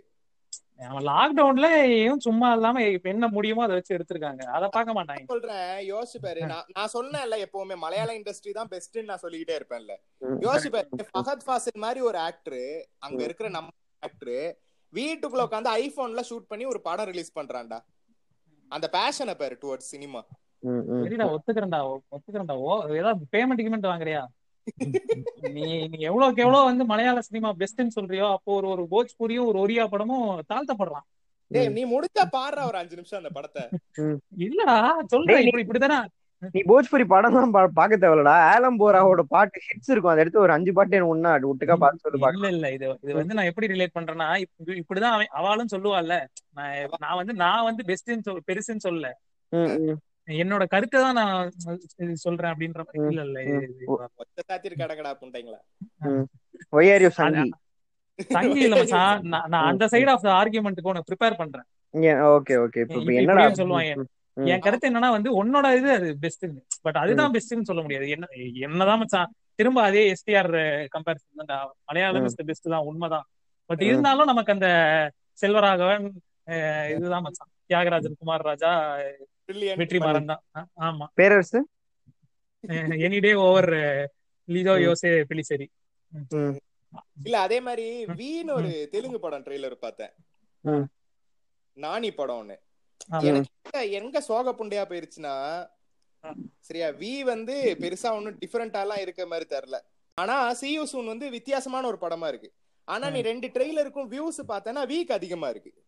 [0.80, 4.42] அவன் லாக்டவுன்ல ஏன் சும்மா இல்லாம என்ன முடியுமோ அதை வச்சு எடுத்திருக்காங்க.
[4.48, 5.24] அதை பார்க்க மாட்டாங்க.
[5.24, 6.40] சொல்றேன் யோசிச்சு பாரு.
[6.46, 9.94] நான் நான் சொன்னேன்ல எப்பவுமே மலையாள இண்டஸ்ட்ரி தான் பெஸ்ட்னு நான் சொல்லிக்கிட்டே இருப்பேன்ல.
[10.22, 10.38] ம்.
[10.40, 12.60] யோசிச்சு பாரு ஃபஹத் ஃபாசில் மாதிரி ஒரு ஆக்டர்
[12.98, 13.70] அங்க இருக்கிற நம்ம
[14.02, 14.34] ஆக்டர்
[14.92, 17.80] வீட்டுக்குள்ள உட்காந்து ஐபோன்ல ஷூட் பண்ணி ஒரு படம் ரிலீஸ் பண்றான்டா.
[18.70, 20.22] அந்த பேஷனை பாரு டுவர்ட்ஸ் சினிமா.
[21.02, 21.78] சரிடா ஒத்துக்கிறேன்டா
[22.14, 22.56] ஒத்துக்கிறேன்டா.
[22.60, 24.22] ஓ ஏதாவது பேமெண்ட் கிமெண்ட் வாங்குறியா?
[25.50, 29.86] நீ நீ எவ்வளவுக்கு எவ்வளவு வந்து மலையாள சினிமா பெஸ்ட்னு சொல்றியோ அப்போ ஒரு ஒரு போஜ்பூரியும் ஒரு ஒரியா
[29.86, 31.06] படமும் தாழ்த்தப்படுறான்
[31.50, 33.62] டேய் நீ முடிச்சா பாடுற ஒரு அஞ்சு நிமிஷம் அந்த படத்தை.
[34.38, 34.74] இல்லடா
[35.06, 36.00] சொல்றேன் இப்படி இப்படிதானே?
[36.52, 38.34] நீ போஜ்புரி படம் தான் பா- பார்க்க தேவையில்லடா.
[38.52, 40.10] ஆலம் போராவோட பாட்டு ஹிட்ஸ் இருக்கும்.
[40.10, 43.34] அதை எடுத்து ஒரு அஞ்சு பாட்டு எனக்கு ஒன்னா ஒட்டுக்கா பார்த்து சொல்லி இல்ல இல்ல இது இது வந்து
[43.34, 46.26] நான் எப்படி ரிலேட் பண்றேன்னா இப்ப- இப்படிதான் அவன் அவளும் சொல்லுவாள்ல.
[46.50, 49.10] நான் நான் வந்து நான் வந்து பெஸ்ட்னு சொல் பெருசுன்னு சொல்லல.
[50.38, 51.50] என்னோட கருத்தை தான் நான்
[52.24, 53.40] சொல்றேன் அப்படின்ற மாதிரி இல்ல இல்ல
[54.18, 55.58] ஒத்த சாத்திர் கடகடா புண்டைங்களா?
[57.18, 57.52] சங்கி
[58.36, 59.20] சங்கி இல்ல மச்சான்.
[59.52, 61.66] நான் அந்த சைடு ஆஃப் த ஆர்குமெண்ட்டுக்கு உனக்கு ப்ரிப்பேர் பண்றேன்.
[62.34, 63.44] ஓகே ஓகே இப்ப என்னடா.
[63.96, 64.08] ம்,
[64.52, 66.50] என் கருத்து என்னன்னா வந்து உன்னோட இது அது பெஸ்ட்னு
[66.86, 68.06] பட் அதுதான் பெஸ்ட்னு சொல்ல முடியாது.
[68.14, 68.26] என்ன
[68.66, 69.30] என்னதான் மச்சான்.
[69.58, 70.50] திரும்ப அதே எஸ்டிஆர்
[70.94, 73.26] கம்பேரிசன் தான் மலையாளம் இஸ் பெஸ்ட் தான் உண்மைதான்.
[73.70, 74.68] பட் இருந்தாலும் நமக்கு அந்த
[75.42, 76.06] செல்வராகவன்
[76.94, 77.50] இதுதான் மச்சான்.
[77.70, 78.70] தியாகராஜன் குமார் ராஜா
[79.50, 81.06] பிரில்லியன்ட் வெற்றி மாறன் தான் ஆமா.
[81.14, 81.68] Perarasu?
[82.68, 83.68] Any day over
[84.48, 85.66] Lijo Jose Pellissery.
[87.22, 90.10] இல்ல அதே மாதிரி வீன்னு ஒரு தெலுங்கு படம் ட்ரெய்லர் பார்த்தேன்.
[91.76, 92.58] நானி படம்.
[93.20, 95.66] எனக்கு எங்க- சோக புண்டையா போயிருச்சுன்னா.
[96.58, 99.80] சரியா வி வந்து பெருசா ஒண்ணும் டிஃபரெண்டாலாம் இருக்க மாதிரி தெரியல.
[100.14, 102.52] ஆனா சியூ சூன் வந்து வித்தியாசமான ஒரு படமா இருக்கு.
[102.84, 105.79] ஆனா நீ ரெண்டு ட்ரெய்லருக்கும் வியூஸ் பார்த்தனா வீக் அதிகமா இருக்கு.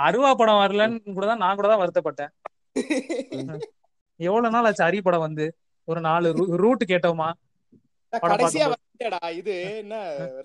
[0.00, 2.32] அருவா படம் வரலன்னு கூட தான் நான் கூட தான் வருத்தப்பட்டேன்.
[4.20, 5.46] எவ்வளவு நாள் ஆச்சு அரி படம் வந்து?
[5.88, 6.28] ஒரு நாலு
[6.62, 7.28] ரூட் கேட்டோமா?
[8.12, 8.66] கடைசியா.
[8.72, 9.94] வந்துச்சேடா இது என்ன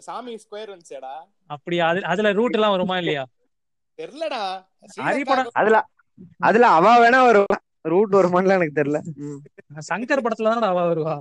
[0.07, 1.13] சாமி ஸ்கொயர் வந்துச்சேடா
[1.49, 3.23] அப்படி அது அதுல ரூட் எல்லாம் வருமா இல்லையா?
[3.99, 4.43] தெரியலடா.
[4.99, 5.77] ஹரி படம் அதுல
[6.41, 7.55] அதுல அவ வேணா வருவா.
[7.91, 8.99] ரூட் வருமான்லாம் எனக்கு தெரியல.
[9.87, 11.15] சங்கர் படத்துல தானடா அவ வருவா?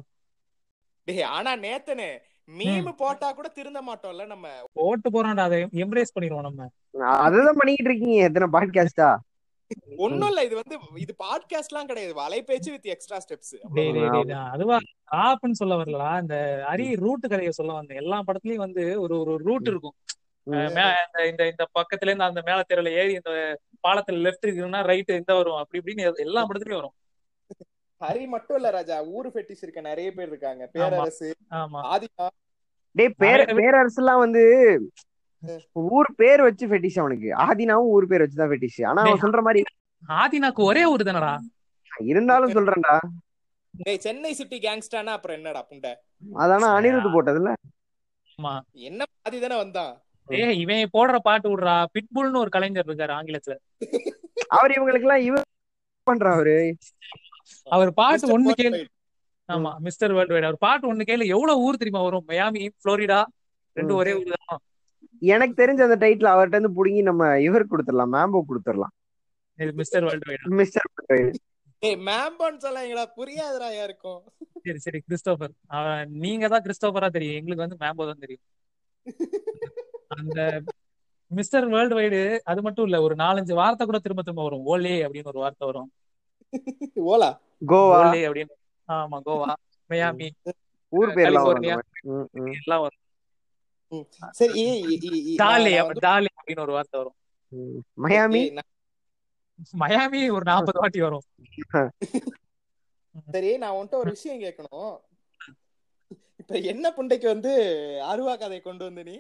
[1.09, 2.11] டேய் ஆனா நேத்தனே
[2.51, 4.49] மீம் போட்டா கூட திருந்த மாட்டோம்ல நம்ம.
[4.73, 6.69] ஓட்டு போறான்டா அதை எம்ப்ரேஸ் பண்ணிடுவோம் நம்ம.
[7.17, 9.17] அதுதான் பண்ணிக்கிட்டு இருக்கீங்க எத்தனை பாட்காஸ்டா
[9.97, 12.15] ஒண்ணும் இல்ல இது வந்து இது பாட்காஸ்ட்லாம் கிடையாது.
[12.15, 14.79] வலைபேச்சு வித் எக்ஸ்ட்ரா ஸ்டெப்ஸ் அதுவா
[15.13, 16.21] ஆப்னு சொல்ல வரலடா.
[16.21, 17.99] இந்த ஹரி ரூட் கதையை சொல்ல வந்தேன்.
[17.99, 19.95] எல்லா படத்துலயும் வந்து ஒரு ஒரு ரூட் இருக்கும்.
[20.43, 25.57] இந்த- இந்த பக்கத்துல இருந்து அந்த மேல தெருவுல ஏறி இந்த பாலத்துல லெஃப்ட் இருக்குன்னா ரைட் இந்த வரும்.
[25.57, 26.93] அப்படி இப்படின்னு எல்லா படத்துலயும் வரும்.
[28.03, 30.63] ஹரி மட்டும் இல்ல ராஜா ஊரு ஃபெட்டிஸ் இருக்க நிறைய பேர் இருக்காங்க.
[30.75, 31.29] பேரரசு
[31.95, 32.27] ஆதிகா
[32.97, 34.43] டேய் பேர எல்லாம் வந்து
[35.97, 37.29] ஊர் பேர் வச்சு ஃபெட்டிஷ் அவனுக்கு.
[37.47, 39.23] ஆதினாவும் ஊர் பேர் வச்சுதான் ஃபெட்டிஷ் ஆனா அவன்.
[39.25, 39.63] சொல்ற மாதிரி
[40.23, 41.33] ஆதினாக்கு ஒரே ஊர் தானடா?
[42.13, 42.95] இருந்தாலும் சொல்றேன்டா.
[43.75, 45.93] டேய் சென்னை சிட்டி கேங்ஸ்டானா அப்புறம் என்னடா புண்டை?
[46.43, 47.51] அதான அனிருத் போட்டதுல?
[48.39, 48.53] ஆமா.
[48.89, 49.93] என்ன பாதி தானே வந்தான்?
[50.29, 51.75] ஏய் இவன் போடுற பாட்டு விடுறா.
[51.95, 53.55] பிட்புல்னு ஒரு கலைஞர் இருக்காரு ஆங்கிலத்துல.
[54.57, 55.37] அவர் இவங்களுக்கு எல்லாம் இவ
[56.07, 56.57] பண்றா அவரு.
[57.77, 58.35] அவர் பாட்டு Mr.
[58.37, 58.77] ஒண்ணு கேளு.
[58.77, 58.91] Worldwide.
[59.49, 61.25] ஆமா மிஸ்டர் வேர்ல்டு வைட் அவர் பாட்டு ஒண்ணு கேளு.
[61.37, 62.27] எவ்வளவு ஊர் தெரியுமா வரும்?
[62.33, 63.21] மியாமி புளோரிடா
[63.77, 64.63] ரெண்டும் ஒரே ஊர் தான்
[65.35, 68.13] எனக்கு தெரிஞ்ச அந்த டைட்டில் அவர்ட்ட இருந்து புடுங்கி நம்ம இவர் கொடுத்துடலாம்.
[68.17, 68.95] மேம்போ கொடுத்துடலாம்.
[69.81, 70.87] மிஸ்டர் வேர்ல்டு வைட் மிஸ்டர்
[72.09, 74.21] மேம்பான்னு சொல்லாங்களா புரியாதுடா யாருக்கும்?
[74.65, 75.53] சரி சரி கிறிஸ்டோபர்.
[76.25, 77.39] நீங்க தான் கிறிஸ்டோபரா தெரியும்.
[77.41, 78.45] எங்களுக்கு வந்து மேம்போ தான் தெரியும்.
[80.19, 80.39] அந்த
[81.31, 84.65] மிஸ்டர் வேர்ல்டு வைடு அது மட்டும் இல்ல ஒரு நாலஞ்சு வார்த்தை கூட திரும்ப திரும்ப வரும்.
[84.73, 85.89] ஓலே அப்படின்னு ஒரு வார்த்தை வரும்.
[87.11, 87.31] ஓலா
[87.67, 87.99] கோவா.
[88.29, 88.55] அப்படின்னு.
[88.89, 89.53] ஆமா கோவா.
[89.91, 90.29] மியாமி.
[90.93, 93.01] ஊர் ம், எல்லாம் வரும்.
[94.31, 94.63] சரி
[95.43, 95.73] டாலே
[96.03, 97.17] டாலே அப்படின்னு ஒரு வார்த்தை வரும்.
[98.03, 98.43] மயாமி?
[99.79, 101.25] மயாமி ஒரு நாற்பது வாட்டி வரும்.
[103.31, 104.95] சரி நான் உன்கிட்ட ஒரு விஷயம் கேட்கணும்.
[106.37, 107.53] இப்ப என்ன புண்டைக்கு வந்து
[108.05, 109.17] அருவா கதை கொண்டு வந்து நீ?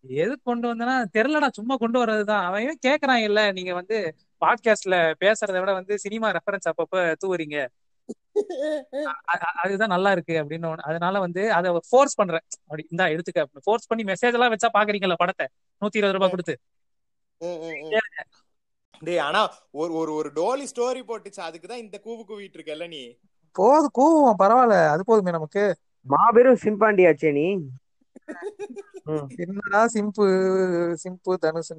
[0.00, 2.44] எது கொண்டு வந்தனா தெரியலடா சும்மா கொண்டு வர்றதுதான்.
[2.44, 3.52] அவன் கேக்குறான் இல்ல?
[3.52, 4.14] நீங்க வந்து
[4.44, 7.66] பாட்காஸ்ட்ல பேசுறதை விட வந்து சினிமா ரெஃபரன்ஸ் அப்பப்ப தூவுறீங்க.
[9.62, 12.40] அதுதான் நல்லா இருக்கு அப்படின்னு அதனால வந்து அதை ஃபோர்ஸ் பண்றேன்.
[12.60, 13.44] அப்படி இந்தா எடுத்துக்க.
[13.62, 15.46] ஃபோர்ஸ் பண்ணி மெசேஜ் எல்லாம் வச்சா பாக்குறீங்கல்ல படத்தை?
[15.80, 16.58] நூத்தி இருபது ரூபாய் கொடுத்து.
[18.98, 21.40] டேய் ஆனா ஒரு ஒரு ஒரு டோலி ஸ்டோரி போட்டுச்சு.
[21.40, 23.18] அதுக்குதான் இந்த கூவு கூவிட்டு இருக்கல நீ?
[23.52, 24.88] போது கூவும் பரவாயில்ல.
[24.88, 25.76] அது போதுமே நமக்கு.
[26.00, 27.66] மாபெரும் சிம்பாண்டியாச்சே நீ.
[29.36, 30.26] என்னடா சிம்பு
[31.04, 31.72] சிம்பு தனுஷ்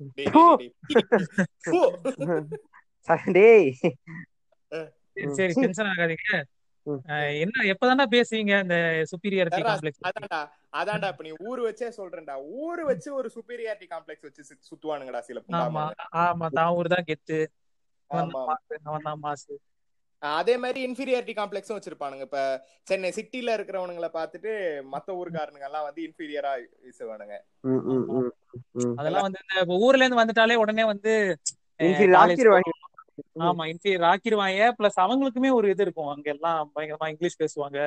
[5.36, 6.44] சரி டென்ஷன் ஆகாதீங்க.
[7.42, 8.74] என்ன எப்பதானே பேசுவீங்க இந்த
[9.10, 12.58] சுப்பீரியாரிட்டி காம்ப்ளெக்ஸ் அதான்டா அதான்டா இப்ப நீ ஊரு வச்சே சொல்றேன்டா.
[12.58, 15.90] ஊரு வச்சு ஒரு சுப்பீரியாரிட்டி காம்ப்ளெக்ஸ் வச்சு சுத்- சுத்துவானுங்கடா சில ஆமா
[16.22, 17.46] ஆமா தான் ஊர் தான் கெத்து
[18.10, 18.30] அவன்
[19.02, 19.58] தான் மாசு.
[20.22, 22.20] அதே மாதிரி இன்ஃபீரியாரிட்டி காம்ப்ளெக்ஸும் வச்சிருப்பானுங்க.
[22.20, 22.40] இப்ப
[22.82, 24.52] சென்னை சிட்டில இருக்கிறவனுங்களை பார்த்துட்டு
[24.94, 26.52] மத்த ஊருக்காரனுங்க எல்லாம் வந்து இன்ஃபீரியரா
[26.86, 27.36] வீசுவானுங்க.
[29.00, 31.14] அதெல்லாம் வந்து இந்த ஊர்ல இருந்து வந்துட்டாலே உடனே வந்து.
[33.48, 34.70] ஆமா இன்ஃபீரியர் ஆக்கிருவாங்க.
[34.78, 36.10] பிளஸ் அவங்களுக்குமே ஒரு இது இருக்கும்.
[36.14, 37.78] அங்க எல்லாம் பயங்கரமா இங்கிலீஷ் பேசுவாங்க.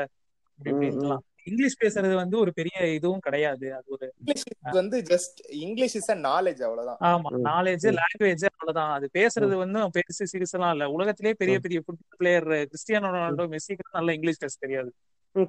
[1.43, 3.73] இங்கிலீஷ் பேசுறது வந்து ஒரு பெரிய இதுவும் கிடையாது.
[3.73, 6.99] அது ஒரு இங்கிலீஷ் வந்து just English is a knowledge அவ்வளவுதான்.
[7.01, 7.29] ஆமா.
[7.43, 8.91] நாலேஜ் லாங்குவேஜ் அவ்வளவுதான்.
[8.91, 10.89] அது பேசுறது வந்து பெருசு சிறுசுலாம் இல்ல.
[10.89, 14.91] உலகத்திலேயே பெரிய பெரிய ஃபுட்பால் பிளேயர் கிறிஸ்டியானோ ரொனால்டோ மெஸ்ஸிக்கு நல்ல இங்கிலீஷ் பேச தெரியாது.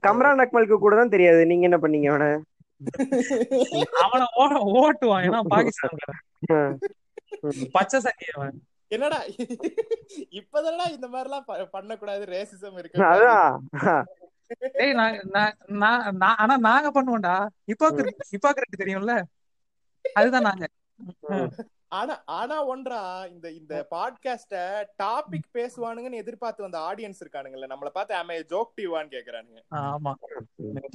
[0.07, 1.47] கம்ரான் அக்மலுக்கு கூட தான் தெரியாது.
[1.47, 2.26] நீங்க என்ன பண்ணீங்க அவன?
[4.05, 5.24] அவனை ஓட ஓட்டுவான்.
[5.26, 5.97] ஏன்னா பாகிஸ்தான்
[7.72, 8.55] பச்சை சங்கி அவன்.
[8.88, 9.18] என்னடா?
[10.38, 12.24] இப்பதானடா இந்த மாதிரி எல்லாம் பண்ணக்கூடாது.
[12.26, 13.03] ரேசிசம் இருக்கு.
[13.05, 14.05] அதான்.
[14.51, 17.46] டேய் நான் ஆனா நாங்க பண்ணுவோம்டா.
[17.66, 19.22] ஹிப்போக்ரட் ஹிப்போக்ரட் தெரியும்ல?
[20.12, 20.66] அதுதான் நாங்க.
[21.88, 27.66] ஆனா ஆனா ஒன்றா இந்த இந்த பாட்காஸ்ட டாபிக் பேசுவானுங்கன்னு எதிர்பார்த்து வந்த ஆடியன்ஸ் இருக்கானுங்கல்ல.
[27.66, 29.61] நம்மள பார்த்து அமே ஜோக் டிவான்னு கேக்குறானுங்க.
[29.70, 30.14] ஆமா.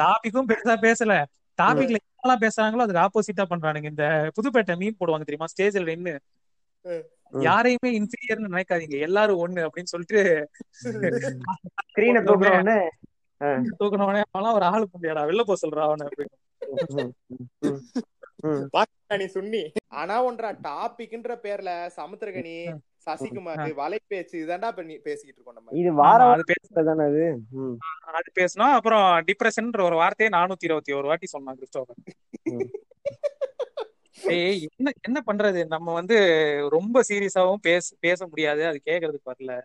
[0.03, 1.25] டாபிக்கும் பெருசா பேசல.
[1.61, 3.83] டாபிக்ல என்னெல்லாம் பேசுறாங்களோ அதுக்கு ஆப்போசிட்டா பண்றானுங்க.
[3.83, 5.45] இந்த புதுப்பேட்டை மீன் போடுவாங்க தெரியுமா?
[5.53, 6.21] ஸ்டேஜ்ல நின்னு.
[7.33, 8.99] யாரையுமே இன்ஃபீரியர்னு நினைக்காதீங்க.
[8.99, 10.49] எல்லாரும் ஒண்ணு அப்படின்னு சொல்லிட்டு
[13.79, 16.35] தூக்கணவனே அவன் ஒரு ஆளு புண்டியாடா வெளில போக சொல்றா அவனை அப்படின்னு.
[19.19, 19.61] நீ சுண்ணி?
[20.01, 22.55] ஆனா ஒன்றா டாபிக்ன்ற பேர்ல சமுத்திரகனி
[23.07, 25.75] சசிகுமார் வலைப்பேச்சு இதாண்டா இப்ப நீ பேசிக்கிட்டு இருக்கோம் நம்ம.
[25.81, 27.25] இது வார ஆமா, அது பேச தானே அது.
[28.19, 31.99] அது பேசணும் அப்புறம் டிப்ரெஷன்ன்ற ஒரு வார்த்தையை நானூத்தி இருபத்தி ஒரு வாட்டி சொன்னான் கிறிஸ்டோபர்.
[34.35, 35.61] ஏய் என்ன என்ன பண்றது?
[35.73, 36.17] நம்ம வந்து
[36.75, 38.61] ரொம்ப சீரியஸாவும் பேச பேச முடியாது.
[38.69, 39.55] அது கேக்குறதுக்கு வரல.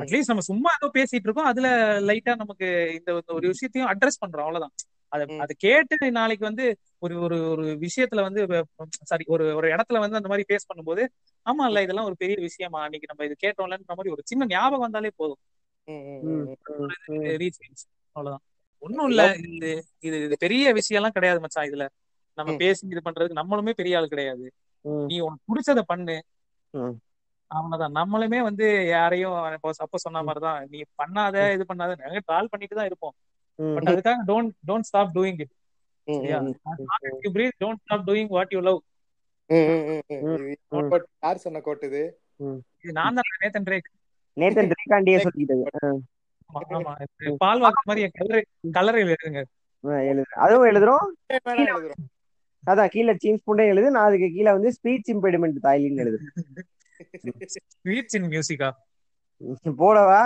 [0.00, 1.50] அட்லீஸ்ட் நம்ம சும்மா ஏதோ பேசிட்டு இருக்கோம்.
[1.50, 1.68] அதுல
[2.08, 2.66] லைட்டா நமக்கு
[2.98, 4.44] இந்த ஒரு விஷயத்தையும் அட்ரஸ் பண்றோம்.
[4.44, 4.74] அவ்வளவுதான்.
[5.12, 5.22] அத.
[5.44, 6.64] அது கேட்டு நாளைக்கு வந்து
[7.02, 8.40] ஒரு ஒரு ஒரு விஷயத்துல வந்து
[9.10, 11.04] சாரி ஒரு ஒரு இடத்துல வந்து அந்த மாதிரி பேஸ் பண்ணும்போது
[11.46, 15.12] ஆமா இல்ல இதெல்லாம் ஒரு பெரிய விஷயமா அன்னைக்கு நம்ம இது கேட்டோம்லன்ற மாதிரி ஒரு சின்ன ஞாபகம் வந்தாலே
[15.16, 15.40] போதும்.
[18.16, 18.44] அவ்வளவுதான்.
[18.82, 19.22] ஒண்ணும் இல்ல.
[19.58, 19.70] இது
[20.20, 21.84] இது பெரிய விஷயம் எல்லாம் கிடையாது மச்சான் இதுல.
[22.38, 22.50] நம்ம.
[22.60, 24.46] பேசி இது பண்றதுக்கு நம்மளுமே பெரிய ஆள் கிடையாது.
[25.08, 26.16] நீ உனக்கு பிடிச்சத பண்ணு.
[27.50, 27.94] அவ்வளவுதான்.
[27.98, 32.88] நம்மளுமே வந்து யாரையும் இப்போ அப்ப சொன்ன மாதிரிதான் நீ பண்ணாத இது பண்ணாத நாங்க ட்ரால் பண்ணிட்டு தான்
[32.90, 33.14] இருப்போம்.
[33.58, 35.54] பட் அதுக்காக don't don't stop doing it
[37.24, 38.80] you breathe don't stop doing what you love
[41.24, 42.02] யார் சொன்ன கோட் இது?
[42.98, 43.88] நான் தான் நேத்தன் ரேக்
[44.36, 45.64] நேத்தன் திரைக்காண்டியே சொல்லிட்டது.
[47.42, 48.42] பால் வாக்கு மாதிரி என் கலரை
[48.76, 49.42] கலரையில் எழுதுங்க.
[50.44, 51.08] அதுவும் எழுதுறோம்.
[52.64, 56.18] அதான் கீழே சீன்ஸ் புண்டே எழுது நான் அதுக்கு கீழே வந்து ஸ்பீச் இம்பெடிமெண்ட் தாய்லின்னு எழுது
[57.76, 58.68] ஸ்வீட்ஸ் இன் மியூசிக்கா
[59.80, 60.22] போடவா?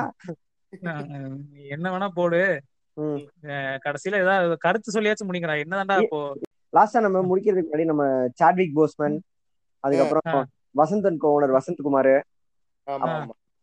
[1.72, 2.40] என்ன வேணா போடு.
[3.84, 5.56] கடைசியில ஏதாவது கருத்து சொல்லியாச்சும் முடிங்கடா.
[5.64, 6.20] என்னதான்டா இப்போ?
[6.72, 8.04] லாஸ்டா நம்ம முடிக்கிறதுக்கு முன்னாடி நம்ம
[8.34, 9.16] சாட்விக் போஸ்மன்
[9.84, 10.42] அதுக்கப்புறம்.
[10.74, 12.12] வசந்தன் கோ ஓனர் வசந்த் குமார்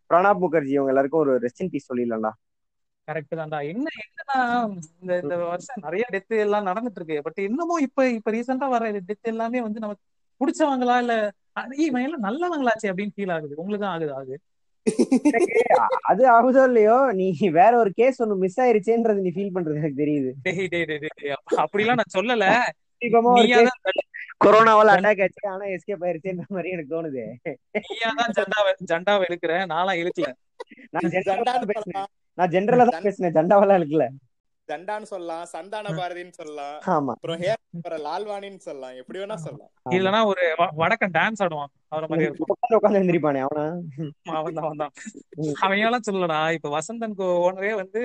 [0.10, 2.32] பிரணாப் முகர்ஜி இவங்க எல்லாருக்கும் ஒரு ரெஸ்ட் இன் பீஸ் சொல்லிடலாம்டா.
[3.08, 3.60] கரெக்ட் தான்டா.
[3.72, 4.38] என்ன என்னன்னா
[5.02, 7.18] இந்த இந்த வருஷம் நிறைய டெத் எல்லாம் நடந்துட்டு இருக்கு.
[7.24, 10.04] பட் இன்னமும் இப்ப இப்ப ரீசெண்டா வர டெத் எல்லாமே வந்து நமக்கு
[10.42, 11.16] பிடிச்சவங்களா இல்ல
[11.86, 13.54] இவன் எல்லாம் நல்லவங்களாச்சே அப்படின்னு ஃபீல் ஆகுது.
[13.62, 14.38] உங்களுக்கு தான் ஆகுது ஆகுது
[16.10, 17.26] அது ஆகுதோ இல்லையோ நீ
[17.58, 20.30] வேற ஒரு கேஸ் ஒண்ணு மிஸ் ஆயிருச்சேன்றது நீ ஃபீல் பண்றது எனக்கு தெரியுது.
[21.64, 22.46] அப்படிலாம் நான் சொல்லல.
[24.44, 27.24] கொரோனாவால அட்டாக் ஆச்சு ஆனா எஸ்கேப் ஆயிருச்சேன்ற மாதிரி எனக்கு தோணுது.
[27.86, 30.30] நீயா தான் ஜெண்டாவை ஜெண்டாவை இழுக்கிற நான்லாம் இழுக்கல.
[30.96, 32.10] நான் ஜண்டான்னு பேசினேன்.
[32.38, 34.08] நான் ஜென்ரலா தான் பேசினேன் ஜண்டாவெல்லாம் இருக்குல்ல
[34.72, 37.14] ஜண்டான்னு சொல்லலாம் சந்தான பாரதின்னு சொல்லலாம் ஆமா.
[37.16, 39.72] அப்புறம் ஹேர் அப்புறம் லால்வானின்னு சொல்லலாம் எப்படி வேணா சொல்லலாம்.
[39.98, 40.44] இல்லனா ஒரு
[40.82, 43.64] வடக்கன் டான்ஸ் ஆடுவான் அவர மாதிரி இருக்கும் உட்காந்து எந்திரிப்பானே அவனா
[44.34, 44.56] அவன்?
[44.58, 44.94] தான் அவன் தான்.
[45.66, 47.16] அவன் எல்லாம் சொல்லடா இப்ப வசந்தன்
[47.46, 48.02] ஓனரே வந்து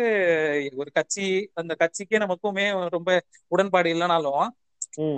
[0.83, 1.27] ஒரு கட்சி
[1.63, 3.11] அந்த கட்சிக்கே நமக்குமே ரொம்ப
[3.53, 4.45] உடன்பாடு இல்லைனாலும்.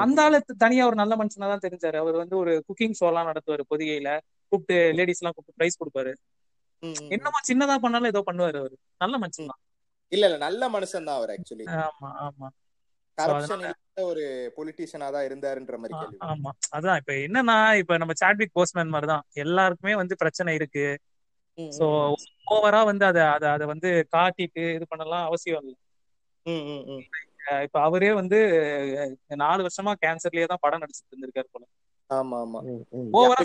[0.04, 1.96] அந்த ஆளு தனியா ஒரு நல்ல மனுஷனா தான் தெரிஞ்சாரு.
[1.96, 4.10] அவர் வந்து ஒரு குக்கிங் ஷோ எல்லாம் நடத்துவாரு பொதிகையில.
[4.52, 6.12] கூப்பிட்டு லேடிஸ் எல்லாம் கூப்பிட்டு பிரைஸ் கொடுப்பாரு.
[7.14, 8.74] என்னமோ சின்னதா பண்ணாலும் ஏதோ பண்ணுவாரு அவரு.
[9.00, 9.60] நல்ல மனுஷன் தான்
[10.12, 10.38] இல்ல இல்ல.
[10.46, 12.48] நல்ல மனுஷன் தான் அவர் ஆக்சுவலி ஆமா ஆமா.
[14.08, 14.24] ஒரு
[14.56, 15.94] பொலிட்டீஷியனா தான் இருந்தாருன்ற மாதிரி
[16.26, 16.50] ஆமா.
[16.76, 20.86] அதான் இப்ப என்னன்னா இப்ப நம்ம சாட்விக் போஸ்ட்மேன் மாதிரி தான் எல்லாருக்குமே வந்து பிரச்சனை இருக்கு.
[21.72, 21.86] சோ
[22.46, 25.76] ஓவரா வந்து அத அத அத வந்து காட்டிட்டு இது பண்ணலாம் அவசியம் இல்லை.
[27.66, 28.38] இப்ப அவரே வந்து
[29.42, 31.64] நாலு வருஷமா கேன்சர்லயே தான் படம் நடிச்சிட்டு இருந்திருக்காரு போல.
[32.10, 32.60] ஆமா ஆமா.
[33.14, 33.42] ஓவரா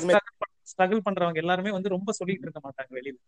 [0.72, 3.20] ஸ்ட்ரகிள் பண்றவங்க எல்லாருமே வந்து ரொம்ப சொல்லிட்டு இருக்க மாட்டாங்க வெளியில.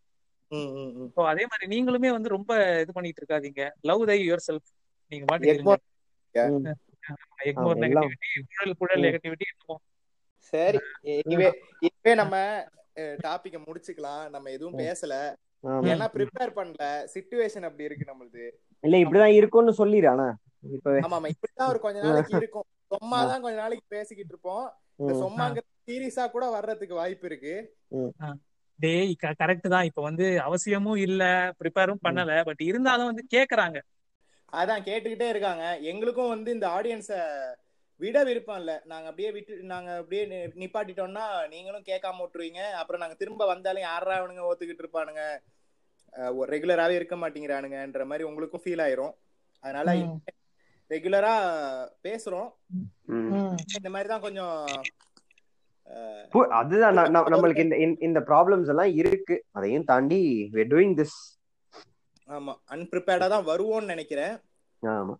[1.15, 3.61] ஸோ அதே மாதிரி நீங்களுமே வந்து ரொம்ப இது பண்ணிட்டு இருக்காதீங்க.
[3.81, 4.69] லவ் தை யுவர் செல்ஃப்
[5.11, 5.81] நீங்க பாட்டு எக்மோர்.
[7.83, 9.05] நெகட்டிவிட்டி குழல் குழல்.
[9.05, 9.47] நெகட்டிவிட்டி
[10.53, 10.79] சரி
[11.21, 11.47] இனிவே
[11.87, 12.35] இனிவே நம்ம
[13.23, 14.23] டாபிக்க முடிச்சுக்கலாம்.
[14.29, 14.79] நம்ம எதுவும்.
[14.81, 15.13] பேசல.
[15.87, 16.83] ஏன்னா ப்ரிப்பேர் பண்ணல.
[17.13, 18.45] சிச்சுவேஷன் அப்படி இருக்கு நம்மளுது.
[18.83, 20.27] இல்ல இப்படிதான் இருக்கும்னு சொல்லிடு ஆனா.
[20.75, 22.67] இப்பவே ஆமா ஆமா இப்படிதான் ஒரு கொஞ்ச நாளைக்கு இருக்கும்.
[22.91, 24.65] சும்மா தான் கொஞ்ச நாளைக்கு பேசிக்கிட்டு இருப்போம்.
[24.99, 25.21] இந்த ம்.
[25.21, 27.55] சும்மாங்கிற சீரியஸா கூட வர்றதுக்கு வாய்ப்பு இருக்கு.
[28.79, 29.87] டேய் கரெக்ட் தான்.
[29.89, 31.23] இப்ப வந்து அவசியமும் இல்ல
[31.59, 32.31] ப்ரிப்பேரும் பண்ணல.
[32.49, 33.77] பட் இருந்தாலும் வந்து கேக்குறாங்க.
[34.53, 35.63] அதான் கேட்டுக்கிட்டே இருக்காங்க.
[35.91, 37.11] எங்களுக்கும் வந்து இந்த ஆடியன்ஸ
[38.01, 38.71] விட விருப்பம் இல்ல.
[38.85, 40.23] நாங்க அப்படியே விட்டு நாங்க அப்படியே
[40.61, 42.61] நிப்பாட்டிட்டோம்னா நீங்களும் கேட்காம விட்டுருவீங்க.
[42.81, 45.23] அப்புறம் நாங்க திரும்ப வந்தாலும் யாரா அவனுங்க ஓத்துக்கிட்டு இருப்பானுங்க?
[46.53, 49.13] ரெகுலராகவே இருக்க மாட்டேங்கிறானுங்கன்ற மாதிரி உங்களுக்கும் ஃபீல் ஆயிரும்.
[49.63, 49.89] அதனால.
[50.91, 51.33] ரெகுலரா
[52.05, 52.49] பேசுறோம்.
[53.77, 54.57] இந்த மாதிரி தான் கொஞ்சம்
[56.49, 59.43] அதுதான் நம்மளுக்கு இந்த இந்த- ப்ராப்ளம்ஸ் எல்லாம் இருக்கு.
[59.51, 61.37] அதையும் தாண்டி we're doing this.
[62.27, 64.37] ஆமா அன்பிரிப்பேர்டா தான் வருவோம்னு நினைக்கிறேன்.
[64.81, 65.15] ஆமா.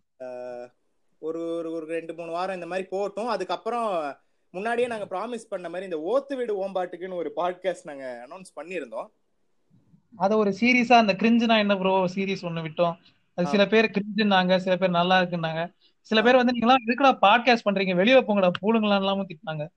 [1.20, 4.16] ஒரு ஒரு ஒரு ரெண்டு மூணு வாரம் இந்த மாதிரி போட்டோம் அதுக்கப்புறம்
[4.51, 9.07] முன்னாடியே நாங்க ப்ராமிஸ் பண்ண மாதிரி இந்த ஓத்து வீடு ஓம்பாட்டுக்குன்னு ஒரு பாட்காஸ்ட் நாங்க அனௌன்ஸ் பண்ணியிருந்தோம்.
[10.16, 12.95] அத ஒரு சீரியஸா அந்த கிரிஞ்சுனா என்ன ப்ரோ சீரிஸ் ஒண்ணு விட்டோம்.
[13.34, 15.74] அது சில பேர் கிரிஞ்சுனாங்க சில பேர் நல்லா இருக்குன்னாங்க.
[16.01, 17.95] சில பேர் வந்து நீங்களா இதுக்குடா பாட்காஸ்ட் பண்றீங்க?
[17.95, 19.68] வெளியில போங்கடா பூலுங்களா எல்லாமும் திட்டினாங்க.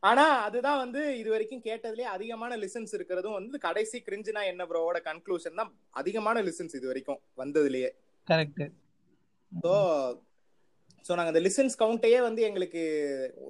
[0.00, 5.60] ஆனா அதுதான் வந்து இது வரைக்கும் கேட்டதுலயே அதிகமான லிசன்ஸ் இருக்கிறதும் வந்து கடைசி கிரிஞ்சுனா என்ன ப்ரோவோட கன்க்ளூஷன்
[5.60, 7.90] தான் அதிகமான லிசன்ஸ் இது வரைக்கும் வந்ததுலயே.
[8.28, 8.64] கரெக்ட்
[9.52, 9.72] ஸோ
[11.04, 12.82] ஸோ நாங்கள் இந்த லிசன்ஸ் கவுண்ட்டையே வந்து எங்களுக்கு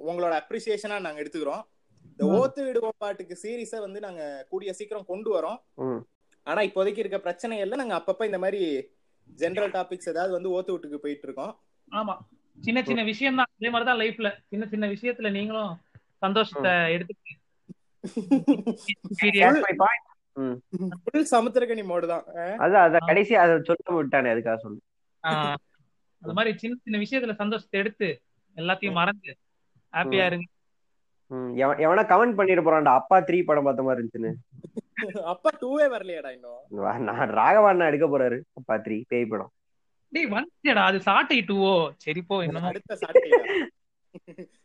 [0.08, 1.62] உங்களோட அப்ரிசியேஷனா நாங்க எடுத்துக்கிறோம்.
[2.10, 2.26] இந்த.
[2.36, 5.58] ஓத்து வீடு ஓம்பாட்டுக்கு சீரீஸை வந்து நாங்க கூடிய சீக்கிரம் கொண்டு வரோம்.
[6.46, 8.60] ஆனா இப்போதைக்கு இருக்க பிரச்சனை எல்லாம் நாங்க அப்பப்ப இந்த மாதிரி
[9.28, 11.52] ஜெனரல் டாபிக்ஸ் ஏதாவது வந்து ஓத்து வீட்டுக்கு போயிட்டு இருக்கோம்.
[11.92, 12.14] ஆமா.
[12.58, 15.72] சின்ன சின்ன விஷயம் தான் அதே மாதிரிதான் லைஃப்ல சின்ன சின்ன விஷயத்துல நீங்களும்
[16.22, 17.14] சந்தோஷத்தை எடுத்து
[21.32, 22.24] சமுத்திரகனி மோடு தான்.
[22.58, 24.78] அதான் அதான் கடைசி அதை சொல்ல விட்டானே அதுக்காக சொல்லு.
[26.22, 28.08] அது மாதிரி சின்ன சின்ன விஷயத்துல சந்தோஷத்தை எடுத்து
[28.56, 29.32] எல்லாத்தையும் மறந்து
[29.92, 30.24] ஹாப்பியா.
[30.30, 30.46] இருங்க
[31.30, 31.50] ம்,
[31.84, 34.30] எவன் கமெண்ட் பண்ணிட்டு போறான்டா அப்பா த்ரீ படம் பார்த்த மாதிரி இருந்துச்சுன்னு.
[35.32, 36.62] அப்பா டூவே வரலையாடா இன்னும்.
[37.08, 39.50] நான் ராகவாண்ணா எடுக்க போறாரு அப்பா த்ரீ பேய் படம்.
[40.12, 42.36] டேய் வந்துடா அது சாட்டை டூவோ சரி போ
[42.68, 43.30] அடுத்த சரி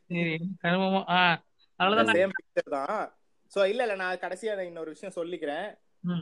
[0.63, 1.37] கருமமோ ஆஹ்
[1.79, 3.03] அவ்வளவுதான் சேம் பிக்சர் தான்.
[3.51, 5.67] சோ இல்ல இல்ல நான் கடைசியா இன்னொரு விஷயம் சொல்லிக்கிறேன்.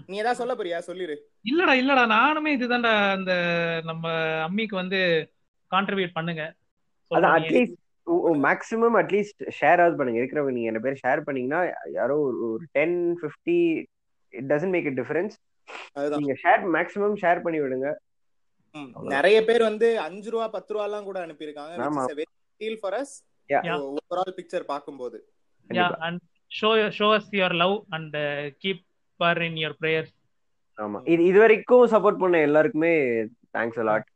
[0.08, 0.80] நீ ஏதாவது சொல்ல போறியா?
[0.88, 1.16] சொல்லிரு.
[1.46, 3.34] இல்லடா இல்லடா நானுமே இதுதான்டா அந்த
[3.86, 4.06] நம்ம
[4.48, 5.00] அம்மிக்கு வந்து
[5.72, 6.44] கான்ட்ரிபியூட் பண்ணுங்க.
[7.30, 7.78] அட்லீஸ்ட்
[8.46, 11.62] மேக்ஸிமம் அட்லீஸ்ட் ஷேர் ஆகுது பண்ணுங்க இருக்கிறவங்க நீங்க என்ன பேர் ஷேர் பண்ணீங்கன்னா
[11.92, 12.16] யாரோ
[12.48, 13.88] ஒரு ten fifty
[14.34, 15.36] it doesn't make it difference
[16.16, 17.90] நீங்க ஷேர் மேக்ஸிமம் ஷேர் பண்ணி விடுங்க.
[19.16, 21.74] நிறைய பேர் வந்து அஞ்சு ரூபா பத்து ரூபா எல்லாம் கூட அனுப்பியிருக்காங்க
[23.50, 25.20] ஓவரால் பிக்சர் யா
[25.70, 25.98] கண்டிப்பா.
[26.00, 26.22] And
[26.52, 28.16] show show us your love and
[28.64, 28.84] keep
[29.20, 30.14] her in your prayers
[30.78, 31.00] ஆமா.
[31.08, 32.94] இது இது வரைக்கும் சப்போர்ட் பண்ண எல்லாருக்குமே
[33.54, 34.08] தேங்க்ஸ் அலாட்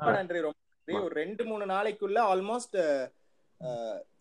[0.00, 0.58] ரொம்ப நன்றி ரொம்ப
[0.88, 1.04] நன்றி.
[1.04, 2.76] ஒரு ரெண்டு மூணு நாளைக்குள்ள ஆல்மோஸ்ட்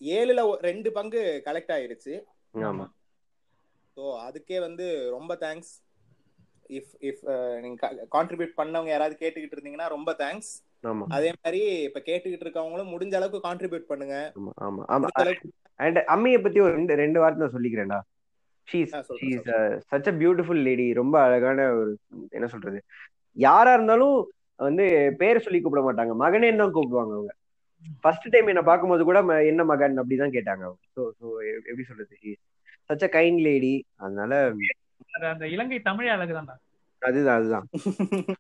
[0.09, 2.13] ஏழுல ஒ- ரெண்டு பங்கு கலெக்ட் ஆயிருச்சு.
[2.53, 2.85] ஆமா.
[3.97, 5.73] ஸோ அதுக்கே வந்து ரொம்ப தேங்க்ஸ்
[6.69, 7.23] இஃப் இஃப்
[7.61, 10.51] நீங்க கான்ட்ரிபியூட் பண்ணவங்க யாராவது கேட்டுக்கிட்டு இருந்தீங்கன்னா ரொம்ப தேங்க்ஸ்
[11.15, 14.15] அதே மாதிரி இப்ப கேட்டுக்கிட்டு இருக்கவங்களும் முடிஞ்ச அளவுக்கு கான்ட்ரிபியூட் பண்ணுங்க.
[14.35, 15.07] ஆமா ஆமா ஆமா.
[15.79, 17.99] அண்ட் அம்மியை பத்தி ஒரு ரெண்டு ரெண்டு வார்த்தை நான் சொல்லிக்கிறேன்டா
[18.67, 19.47] she's she's
[19.89, 21.91] such a beautiful lady ரொம்ப அழகான ஒரு
[22.31, 22.79] என்ன சொல்றது?
[23.37, 24.15] யாரா இருந்தாலும்
[24.59, 24.83] வந்து
[25.17, 26.13] பேர் சொல்லி கூப்பிட மாட்டாங்க.
[26.23, 27.33] மகனே தான் கூப்பிடுவாங்க அவங்க.
[28.03, 30.83] ஃபர்ஸ்ட் டைம் என்ன பார்க்கும்போது கூட ம- என்ன மகன் அப்படிதான் கேட்டாங்க அவங்க.
[30.95, 31.25] ஸோ ஸோ
[31.67, 32.13] எப்படி சொல்றது?
[32.21, 32.41] She's
[32.89, 34.33] such a kind lady அதனால
[35.13, 36.55] அது அந்த இலங்கை தமிழ் அழகுதான்டா.
[37.01, 37.65] அதுதான் அதுதான்.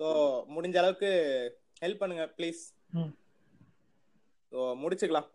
[0.00, 0.08] ஸோ
[0.48, 1.10] முடிஞ்ச அளவுக்கு
[1.82, 2.60] ஹெல்ப் பண்ணுங்க ப்ளீஸ்
[2.96, 3.12] ம்.
[4.52, 5.28] ஸோ முடிச்சுக்கலாம்.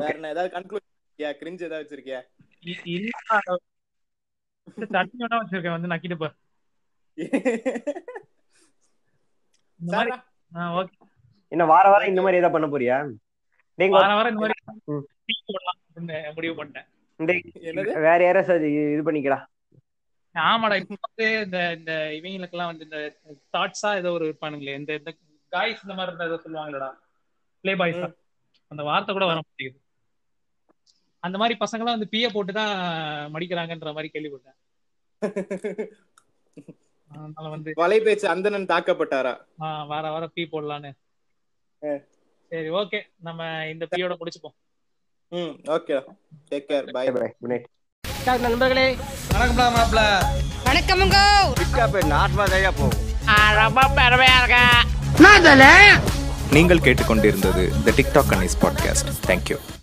[0.00, 0.84] வேற என்ன ஏதாவது கன்க்ளூட்
[1.38, 2.20] கிரிஞ்ச் ஏதாவது வச்சிருக்கியா?
[2.64, 3.36] இ- இல்லடா.
[4.92, 6.36] சட்னி வேணா வச்சிருக்கேன் வந்து நக்கிட்டு பார்
[10.76, 10.94] ஓகே.
[11.52, 12.96] என்ன வார வாரம் இந்த மாதிரி ஏதாவது பண்ண போறியா?
[13.78, 14.56] நீங்க வார வாரம் இந்த மாதிரி
[16.36, 16.88] முடிவு பண்ணிட்டேன்.
[17.68, 17.92] என்னது?
[18.06, 18.54] வேற யாராவது
[18.88, 19.44] இது பண்ணிக்கலாம்
[20.34, 22.98] ஆமாடா இப்ப வந்து இந்த இந்த இவங்களுக்கு எல்லாம் வந்து இந்த
[23.54, 25.10] தாட்ஸா ஏதோ ஒரு இருப்பானுங்களே இந்த இந்த
[25.52, 26.90] காய்ஸ் இந்த மாதிரி இருந்தா ஏதோ சொல்லுவாங்களடா.
[27.64, 28.08] பிளே பாய்ஸா
[28.70, 29.78] அந்த வார்த்தை கூட வர மாட்டேங்குது.
[31.22, 32.72] அந்த மாதிரி பசங்க எல்லாம் வந்து பிய போட்டு தான்
[33.34, 34.58] மடிக்கிறாங்கன்ற மாதிரி கேள்விப்பட்டேன்.
[37.12, 39.32] அதனால வந்து வலை பேச்சு அந்தணன் தாக்கப்பட்டாரா?
[39.62, 40.90] ஆ, வார வாரம் பீ போடலான்னு.
[42.52, 44.56] சரி ஓகே நம்ம இந்த பீயோட முடிச்சுப்போம்.
[45.32, 45.96] ம் okay
[46.50, 48.86] take care bye bye good night நண்பர்களே.
[49.32, 50.00] வணக்கம்டா மாப்ள
[50.68, 51.18] வணக்கமுங்க
[56.50, 59.75] நீங்கள் கேட்டுக்கொண்டிருந்தது the TikTok Annie's podcast thank you